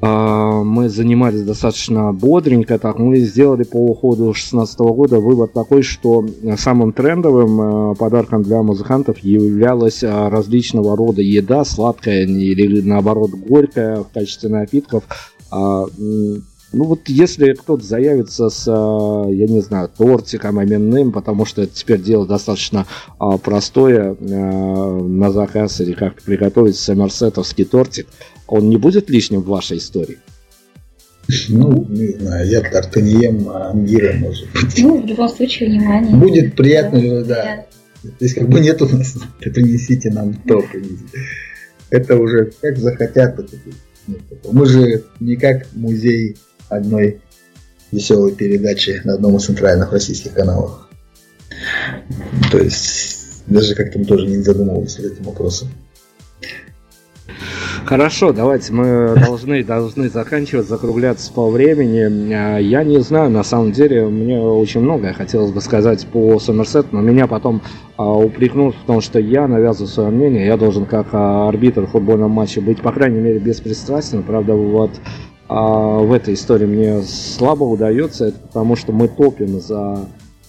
а, 0.00 0.62
мы 0.62 0.88
занимались 0.88 1.42
достаточно 1.42 2.12
бодренько, 2.12 2.78
так 2.78 2.98
мы 2.98 3.18
сделали 3.18 3.64
по 3.64 3.78
уходу 3.78 4.24
2016 4.26 4.78
года 4.78 5.18
вывод 5.18 5.52
такой, 5.52 5.82
что 5.82 6.24
самым 6.56 6.92
трендовым 6.92 7.60
а, 7.60 7.94
подарком 7.94 8.42
для 8.44 8.62
музыкантов 8.62 9.18
являлась 9.18 10.04
а, 10.04 10.30
различного 10.30 10.96
рода 10.96 11.20
еда, 11.20 11.64
сладкая 11.64 12.24
или 12.26 12.80
наоборот 12.80 13.30
горькая 13.30 14.02
в 14.02 14.08
качестве 14.08 14.50
напитков, 14.50 15.02
а, 15.50 15.86
ну 16.72 16.84
вот 16.84 17.08
если 17.08 17.54
кто-то 17.54 17.84
заявится 17.84 18.50
с, 18.50 18.66
а, 18.68 19.26
я 19.28 19.46
не 19.46 19.60
знаю, 19.60 19.90
тортиком 19.96 20.62
именным, 20.62 21.12
потому 21.12 21.44
что 21.44 21.62
это 21.62 21.74
теперь 21.74 22.00
дело 22.00 22.26
достаточно 22.26 22.86
а, 23.18 23.38
простое 23.38 24.14
на 24.14 25.32
заказ 25.32 25.80
или 25.80 25.92
как 25.92 26.22
приготовить 26.22 26.76
сомерсетовский 26.76 27.64
тортик, 27.64 28.06
он 28.46 28.68
не 28.68 28.76
будет 28.76 29.10
лишним 29.10 29.40
в 29.40 29.46
вашей 29.46 29.78
истории? 29.78 30.18
Ну, 31.48 31.84
не 31.90 32.18
знаю, 32.18 32.48
я 32.48 32.62
торты 32.62 33.02
не 33.02 33.12
ем, 33.22 33.48
а 33.50 33.70
ангира 33.70 34.14
может 34.14 34.50
быть. 34.52 34.78
Ну, 34.78 35.02
в 35.02 35.06
любом 35.06 35.28
случае, 35.28 35.68
внимание. 35.68 36.16
Будет 36.16 36.56
приятно, 36.56 37.22
да. 37.22 37.66
да. 38.02 38.10
Здесь 38.18 38.34
как 38.34 38.48
бы 38.48 38.60
нет 38.60 38.80
у 38.80 38.88
нас, 38.88 39.14
принесите 39.40 40.10
нам 40.10 40.34
то, 40.34 40.62
принесите. 40.62 41.18
Это 41.90 42.16
уже 42.16 42.52
как 42.60 42.78
захотят, 42.78 43.38
это 43.38 43.56
будет. 43.56 43.76
Мы 44.50 44.66
же 44.66 45.04
не 45.20 45.36
как 45.36 45.66
музей 45.74 46.36
одной 46.68 47.20
веселой 47.92 48.34
передачи 48.34 49.00
на 49.04 49.14
одном 49.14 49.36
из 49.36 49.46
центральных 49.46 49.92
российских 49.92 50.34
каналов. 50.34 50.88
То 52.50 52.58
есть 52.58 53.44
даже 53.46 53.74
как-то 53.74 53.98
мы 53.98 54.04
тоже 54.04 54.26
не 54.26 54.42
задумывались 54.42 54.98
над 54.98 55.12
этим 55.12 55.24
вопросом. 55.24 55.68
Хорошо, 57.88 58.34
давайте 58.34 58.70
мы 58.74 59.14
должны, 59.14 59.64
должны 59.64 60.10
заканчивать, 60.10 60.68
закругляться 60.68 61.32
по 61.32 61.48
времени. 61.48 62.34
А, 62.34 62.58
я 62.58 62.84
не 62.84 62.98
знаю, 62.98 63.30
на 63.30 63.42
самом 63.42 63.72
деле, 63.72 64.06
мне 64.08 64.38
очень 64.38 64.82
многое 64.82 65.14
хотелось 65.14 65.52
бы 65.52 65.62
сказать 65.62 66.06
по 66.08 66.38
Сомерсет, 66.38 66.92
но 66.92 67.00
меня 67.00 67.26
потом 67.26 67.62
а, 67.96 68.12
упрекнут 68.12 68.74
в 68.74 68.84
том, 68.84 69.00
что 69.00 69.18
я 69.18 69.48
навязываю 69.48 69.88
свое 69.88 70.10
мнение. 70.10 70.44
Я 70.44 70.58
должен 70.58 70.84
как 70.84 71.06
а, 71.12 71.48
арбитр 71.48 71.86
в 71.86 71.92
футбольном 71.92 72.30
матче 72.30 72.60
быть, 72.60 72.82
по 72.82 72.92
крайней 72.92 73.20
мере, 73.20 73.38
беспристрастен. 73.38 74.22
Правда, 74.22 74.52
вот 74.52 74.90
а, 75.48 75.96
в 75.96 76.12
этой 76.12 76.34
истории 76.34 76.66
мне 76.66 77.00
слабо 77.00 77.64
удается, 77.64 78.26
это 78.26 78.38
потому 78.38 78.76
что 78.76 78.92
мы 78.92 79.08
топим 79.08 79.60
за 79.60 80.00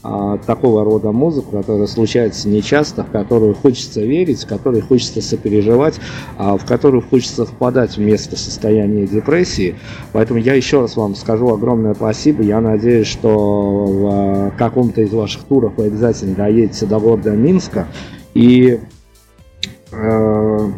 такого 0.02 0.86
рода 0.86 1.12
музыку, 1.12 1.58
которая 1.58 1.88
случается 1.88 2.48
нечасто, 2.48 3.04
в 3.04 3.12
которую 3.12 3.54
хочется 3.54 4.02
верить, 4.02 4.44
в 4.44 4.48
которую 4.48 4.82
хочется 4.82 5.22
сопереживать, 5.22 6.00
а, 6.38 6.58
в 6.58 6.66
которую 6.66 7.02
хочется 7.02 7.46
впадать 7.46 7.98
вместо 7.98 8.38
состояния 8.38 9.06
депрессии. 9.06 9.76
Поэтому 10.14 10.40
я 10.40 10.54
еще 10.54 10.82
раз 10.82 10.96
вам 10.96 11.16
скажу 11.16 11.54
огромное 11.54 11.94
спасибо. 11.94 12.44
Я 12.44 12.62
надеюсь, 12.62 13.08
что 13.08 13.86
в 13.86 14.10
а, 14.12 14.52
каком-то 14.58 15.02
из 15.02 15.12
ваших 15.12 15.44
туров 15.44 15.74
вы 15.76 15.88
обязательно 15.88 16.36
доедете 16.36 16.86
до 16.86 17.00
города 17.00 17.32
Минска. 17.32 17.88
И 18.34 18.80
э, 19.92 20.70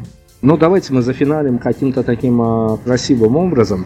ну, 0.42 0.58
давайте 0.58 0.94
мы 0.94 1.02
зафиналим 1.02 1.60
каким-то 1.60 2.02
таким 2.04 2.42
э, 2.42 2.78
красивым 2.84 3.36
образом. 3.36 3.86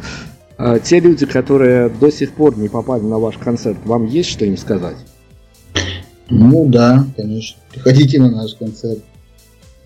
Э, 0.58 0.80
те 0.82 1.00
люди, 1.00 1.26
которые 1.26 1.90
до 1.90 2.12
сих 2.12 2.32
пор 2.32 2.58
не 2.58 2.70
попали 2.70 3.02
на 3.02 3.20
ваш 3.20 3.38
концерт, 3.38 3.78
вам 3.86 4.06
есть 4.06 4.30
что 4.30 4.46
им 4.46 4.56
сказать? 4.56 4.96
Ну 6.30 6.68
да, 6.68 7.06
конечно. 7.16 7.60
Приходите 7.72 8.20
на 8.20 8.32
наш 8.32 8.56
концерт. 8.56 9.00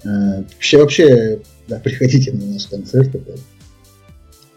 Э, 0.04 0.44
вообще, 0.54 0.78
вообще, 0.78 1.40
да, 1.68 1.80
приходите 1.80 2.32
на 2.32 2.46
наш 2.46 2.68
концерт. 2.68 3.14
Это 3.14 3.36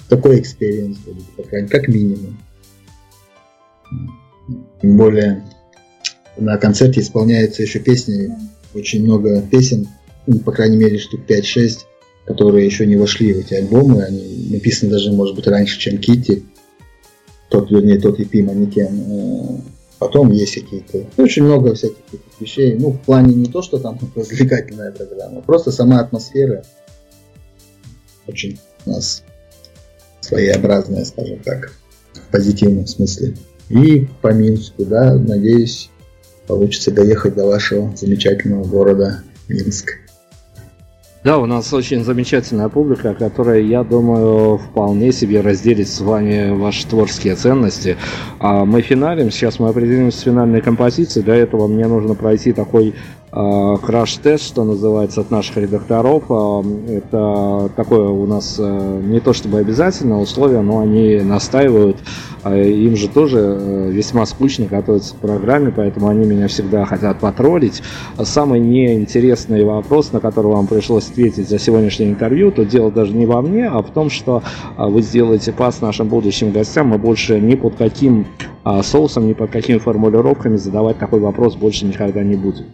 такой 0.09 0.41
experience 0.41 0.99
будет, 0.99 1.25
по 1.37 1.43
крайней 1.43 1.69
как 1.69 1.89
минимум. 1.89 2.39
Тем 4.81 4.97
более 4.97 5.45
на 6.37 6.57
концерте 6.59 7.01
исполняются 7.01 7.63
еще 7.63 7.79
песни, 7.79 8.31
очень 8.75 9.03
много 9.05 9.43
песен, 9.43 9.89
ну, 10.27 10.39
по 10.39 10.53
крайней 10.53 10.77
мере 10.77 10.99
штук 10.99 11.21
5-6, 11.29 11.81
которые 12.27 12.65
еще 12.65 12.87
не 12.87 12.97
вошли 12.97 13.33
в 13.33 13.39
эти 13.39 13.55
альбомы. 13.55 14.03
Они 14.03 14.49
написаны 14.51 14.91
даже, 14.91 15.13
может 15.13 15.35
быть, 15.35 15.47
раньше, 15.47 15.79
чем 15.79 15.99
Китти. 15.99 16.45
Тот, 17.51 17.71
вернее, 17.71 18.01
тот 18.01 18.19
EP 18.19 18.43
Манекен 18.43 19.63
Потом 20.03 20.33
есть 20.33 20.55
какие-то, 20.55 21.07
очень 21.17 21.45
много 21.45 21.77
всяких 21.77 22.03
вещей. 22.41 22.75
Ну, 22.77 22.91
в 22.91 22.99
плане 23.03 23.37
не 23.37 23.47
то, 23.47 23.63
что 23.63 23.79
там 23.79 24.01
развлекательная 24.17 24.91
программа, 24.91 25.43
просто 25.43 25.71
сама 25.71 26.01
атмосфера 26.01 26.65
очень 28.27 28.59
у 28.85 28.91
нас 28.91 29.23
своеобразная, 30.21 31.05
скажем 31.05 31.39
так, 31.39 31.71
в 32.15 32.33
позитивном 32.33 32.89
смысле. 32.89 33.37
И 33.69 34.09
по 34.23 34.33
Минску, 34.33 34.85
да, 34.85 35.15
надеюсь, 35.15 35.89
получится 36.49 36.91
доехать 36.91 37.37
до 37.37 37.47
вашего 37.47 37.97
замечательного 37.97 38.65
города 38.65 39.23
Минск. 39.47 40.01
Да, 41.25 41.39
у 41.39 41.47
нас 41.47 41.73
очень 41.73 42.03
замечательная 42.03 42.69
публика, 42.69 43.15
которая, 43.15 43.61
я 43.61 43.85
думаю, 43.85 44.59
вполне 44.59 45.13
себе 45.13 45.41
разделит 45.41 45.89
с 45.89 46.01
вами 46.01 46.51
ваши 46.51 46.85
творческие 46.85 47.37
ценности. 47.37 47.97
А 48.41 48.65
мы 48.65 48.83
финалим, 48.83 49.31
сейчас 49.31 49.61
мы 49.61 49.69
определимся 49.69 50.19
с 50.19 50.23
финальной 50.23 50.61
композицией. 50.61 51.25
Для 51.25 51.37
этого 51.37 51.69
мне 51.69 51.87
нужно 51.87 52.17
пройти 52.17 52.53
такой 52.53 52.97
краш-тест, 53.33 54.45
что 54.45 54.65
называется, 54.65 55.23
от 55.23 55.31
наших 55.31 55.57
редакторов. 55.57 56.25
А, 56.29 56.63
это 56.87 57.71
такое 57.75 58.09
у 58.09 58.27
нас 58.27 58.57
а, 58.59 59.01
не 59.01 59.21
то 59.21 59.33
чтобы 59.33 59.59
обязательное 59.59 60.19
условие, 60.19 60.61
но 60.61 60.81
они 60.81 61.17
настаивают. 61.23 61.97
Им 62.45 62.97
же 62.97 63.09
тоже 63.09 63.39
э, 63.39 63.91
весьма 63.93 64.27
скучно 64.27 64.67
готовиться 64.67 65.15
к 65.15 65.19
программе, 65.19 65.73
поэтому 65.75 66.09
они 66.09 66.27
меня 66.27 66.49
всегда 66.49 66.85
хотят 66.85 67.21
потроллить. 67.21 67.85
Самый 68.19 68.59
неинтересный 68.59 69.65
вопрос, 69.65 70.11
на 70.11 70.19
который 70.19 70.49
вам 70.49 70.67
пришлось 70.67 71.09
ответить 71.09 71.49
за 71.49 71.61
сегодняшнее 71.61 72.11
интервью, 72.11 72.51
то 72.51 72.65
дело 72.65 72.91
даже 72.91 73.13
не 73.13 73.27
во 73.27 73.43
мне, 73.43 73.69
а 73.69 73.81
в 73.81 73.93
том, 73.93 74.11
что 74.11 74.43
вы 74.77 75.03
сделаете 75.03 75.53
пас 75.53 75.81
нашим 75.81 76.09
будущим 76.09 76.51
гостям. 76.51 76.89
Мы 76.89 76.99
больше 76.99 77.39
ни 77.41 77.55
под 77.55 77.77
каким 77.77 78.27
соусом, 78.83 79.29
ни 79.29 79.35
под 79.35 79.53
какими 79.53 79.79
формулировками 79.79 80.57
задавать 80.57 80.99
такой 80.99 81.21
вопрос 81.21 81.55
больше 81.55 81.87
никогда 81.87 82.25
не 82.25 82.35
будем. 82.35 82.65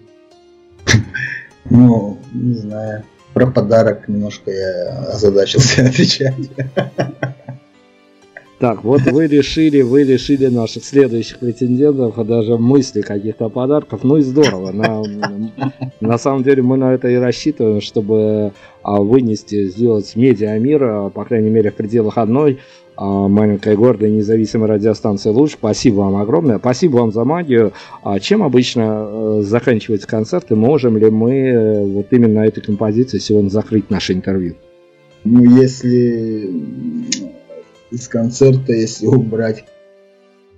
Ну, 1.70 2.18
не 2.32 2.54
знаю. 2.54 3.04
Про 3.34 3.46
подарок 3.46 4.08
немножко 4.08 4.50
я 4.50 5.12
озадачился 5.12 5.82
отвечать. 5.86 6.34
Так, 8.58 8.82
вот 8.82 9.02
вы 9.02 9.28
решили, 9.28 9.82
вы 9.82 10.02
решили 10.02 10.46
наших 10.46 10.84
следующих 10.84 11.38
претендентов, 11.38 12.18
а 12.18 12.24
даже 12.24 12.58
мысли 12.58 13.02
каких-то 13.02 13.48
подарков. 13.48 14.00
Ну 14.02 14.16
и 14.16 14.22
здорово. 14.22 14.72
На, 14.72 15.02
на 16.00 16.18
самом 16.18 16.42
деле 16.42 16.62
мы 16.62 16.76
на 16.76 16.92
это 16.92 17.06
и 17.08 17.14
рассчитываем, 17.14 17.80
чтобы 17.80 18.52
а, 18.82 19.00
вынести, 19.00 19.68
сделать 19.68 20.16
медиамир, 20.16 20.82
а, 20.82 21.10
по 21.10 21.24
крайней 21.24 21.50
мере, 21.50 21.70
в 21.70 21.76
пределах 21.76 22.18
одной 22.18 22.58
маленькая 23.06 23.76
гордая 23.76 24.10
независимая 24.10 24.68
радиостанция 24.70 25.32
лучше. 25.32 25.56
Спасибо 25.58 26.00
вам 26.00 26.16
огромное. 26.16 26.58
Спасибо 26.58 26.96
вам 26.96 27.12
за 27.12 27.24
магию. 27.24 27.72
А 28.02 28.18
чем 28.18 28.42
обычно 28.42 29.06
э, 29.08 29.42
заканчивается 29.42 30.08
концерт 30.08 30.50
и 30.50 30.54
можем 30.54 30.96
ли 30.96 31.08
мы 31.10 31.32
э, 31.32 31.84
вот 31.84 32.12
именно 32.12 32.40
этой 32.40 32.60
композицией 32.60 33.22
сегодня 33.22 33.48
закрыть 33.48 33.90
наше 33.90 34.12
интервью? 34.14 34.56
Ну, 35.24 35.44
если 35.44 36.50
из 37.90 38.08
концерта, 38.08 38.72
если 38.72 39.06
убрать, 39.06 39.64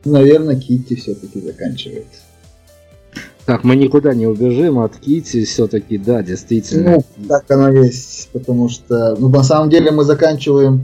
наверное, 0.04 0.56
Китти 0.56 0.96
все-таки 0.96 1.40
заканчивается. 1.40 2.22
Так, 3.46 3.64
мы 3.64 3.74
никуда 3.74 4.14
не 4.14 4.26
убежим 4.26 4.78
от 4.78 4.96
Кити, 4.96 5.44
все-таки, 5.44 5.98
да, 5.98 6.22
действительно. 6.22 6.98
Ну, 7.16 7.26
так 7.26 7.50
оно 7.50 7.82
есть, 7.82 8.28
потому 8.32 8.68
что, 8.68 9.16
ну, 9.18 9.28
на 9.28 9.42
самом 9.42 9.70
деле 9.70 9.90
мы 9.90 10.04
заканчиваем 10.04 10.82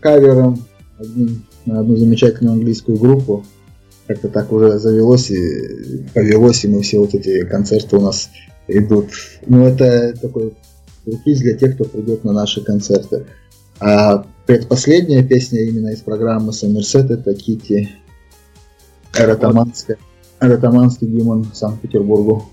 кавером 0.00 0.64
одним, 0.98 1.44
на 1.66 1.80
одну 1.80 1.96
замечательную 1.96 2.54
английскую 2.54 2.98
группу. 2.98 3.44
Как-то 4.06 4.28
так 4.28 4.52
уже 4.52 4.78
завелось 4.78 5.30
и 5.30 6.06
повелось, 6.14 6.64
и 6.64 6.68
мы 6.68 6.82
все 6.82 6.98
вот 6.98 7.14
эти 7.14 7.44
концерты 7.44 7.96
у 7.96 8.00
нас 8.00 8.30
идут. 8.66 9.10
Ну, 9.46 9.66
это 9.66 10.14
такой 10.20 10.54
сюрприз 11.04 11.40
для 11.40 11.54
тех, 11.54 11.74
кто 11.74 11.84
придет 11.84 12.24
на 12.24 12.32
наши 12.32 12.62
концерты. 12.62 13.26
А 13.80 14.26
предпоследняя 14.46 15.22
песня 15.22 15.60
именно 15.62 15.88
из 15.88 16.00
программы 16.00 16.52
Сомерсет 16.52 17.10
это 17.10 17.34
Кити 17.34 17.90
Эротоманская. 19.16 19.98
Эротоманский 20.40 21.06
гимн 21.06 21.50
Санкт-Петербургу. 21.52 22.44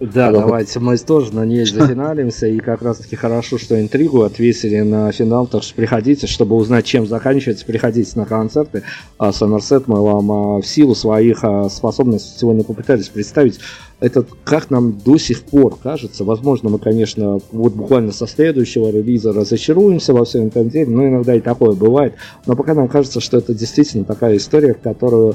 Да, 0.00 0.28
Hello. 0.28 0.40
давайте 0.42 0.78
мы 0.78 0.96
тоже 0.96 1.34
на 1.34 1.44
ней 1.44 1.64
зафиналимся. 1.64 2.46
И 2.46 2.58
как 2.58 2.82
раз 2.82 2.98
таки 2.98 3.16
хорошо, 3.16 3.58
что 3.58 3.80
интригу 3.80 4.22
отвесили 4.22 4.80
на 4.80 5.10
финал. 5.10 5.48
Так 5.48 5.64
что 5.64 5.74
приходите, 5.74 6.28
чтобы 6.28 6.54
узнать, 6.54 6.86
чем 6.86 7.04
заканчивается, 7.04 7.66
приходите 7.66 8.12
на 8.14 8.24
концерты. 8.24 8.84
А 9.18 9.32
Сомерсет 9.32 9.88
мы 9.88 10.00
вам 10.00 10.30
а, 10.30 10.60
в 10.60 10.66
силу 10.66 10.94
своих 10.94 11.42
а, 11.42 11.68
способностей 11.68 12.38
сегодня 12.38 12.62
попытались 12.62 13.08
представить. 13.08 13.58
Это 13.98 14.24
как 14.44 14.70
нам 14.70 14.96
до 14.98 15.18
сих 15.18 15.42
пор 15.42 15.76
кажется. 15.76 16.22
Возможно, 16.22 16.68
мы, 16.68 16.78
конечно, 16.78 17.40
вот 17.50 17.72
буквально 17.72 18.12
со 18.12 18.28
следующего 18.28 18.92
релиза 18.92 19.32
разочаруемся 19.32 20.12
во 20.12 20.24
всем 20.24 20.46
этом 20.46 20.68
деле. 20.68 20.90
Но 20.92 21.08
иногда 21.08 21.34
и 21.34 21.40
такое 21.40 21.72
бывает. 21.72 22.14
Но 22.46 22.54
пока 22.54 22.74
нам 22.74 22.86
кажется, 22.86 23.18
что 23.18 23.38
это 23.38 23.52
действительно 23.52 24.04
такая 24.04 24.36
история, 24.36 24.74
в 24.74 24.80
которую 24.80 25.34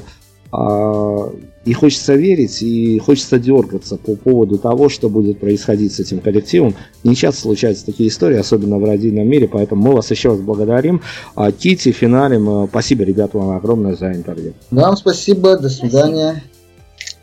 а, 0.50 1.30
и 1.64 1.72
хочется 1.72 2.14
верить, 2.14 2.62
и 2.62 2.98
хочется 2.98 3.38
дергаться 3.38 3.96
по 3.96 4.14
поводу 4.14 4.58
того, 4.58 4.88
что 4.88 5.08
будет 5.08 5.40
происходить 5.40 5.94
с 5.94 6.00
этим 6.00 6.20
коллективом. 6.20 6.74
Не 7.02 7.16
часто 7.16 7.42
случаются 7.42 7.86
такие 7.86 8.08
истории, 8.08 8.36
особенно 8.36 8.78
в 8.78 8.84
родильном 8.84 9.26
мире, 9.26 9.48
поэтому 9.48 9.82
мы 9.82 9.94
вас 9.94 10.10
еще 10.10 10.30
раз 10.30 10.40
благодарим. 10.40 11.00
А 11.34 11.50
Кити, 11.52 11.92
финалем. 11.92 12.68
Спасибо, 12.68 13.04
ребята, 13.04 13.38
вам 13.38 13.56
огромное 13.56 13.96
за 13.96 14.12
интервью. 14.12 14.52
Вам 14.70 14.96
спасибо, 14.96 15.58
до 15.58 15.68
свидания. 15.68 16.42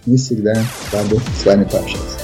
Мы 0.06 0.18
всегда 0.18 0.54
рады 0.92 1.20
с 1.40 1.46
вами 1.46 1.64
пообщаться. 1.64 2.18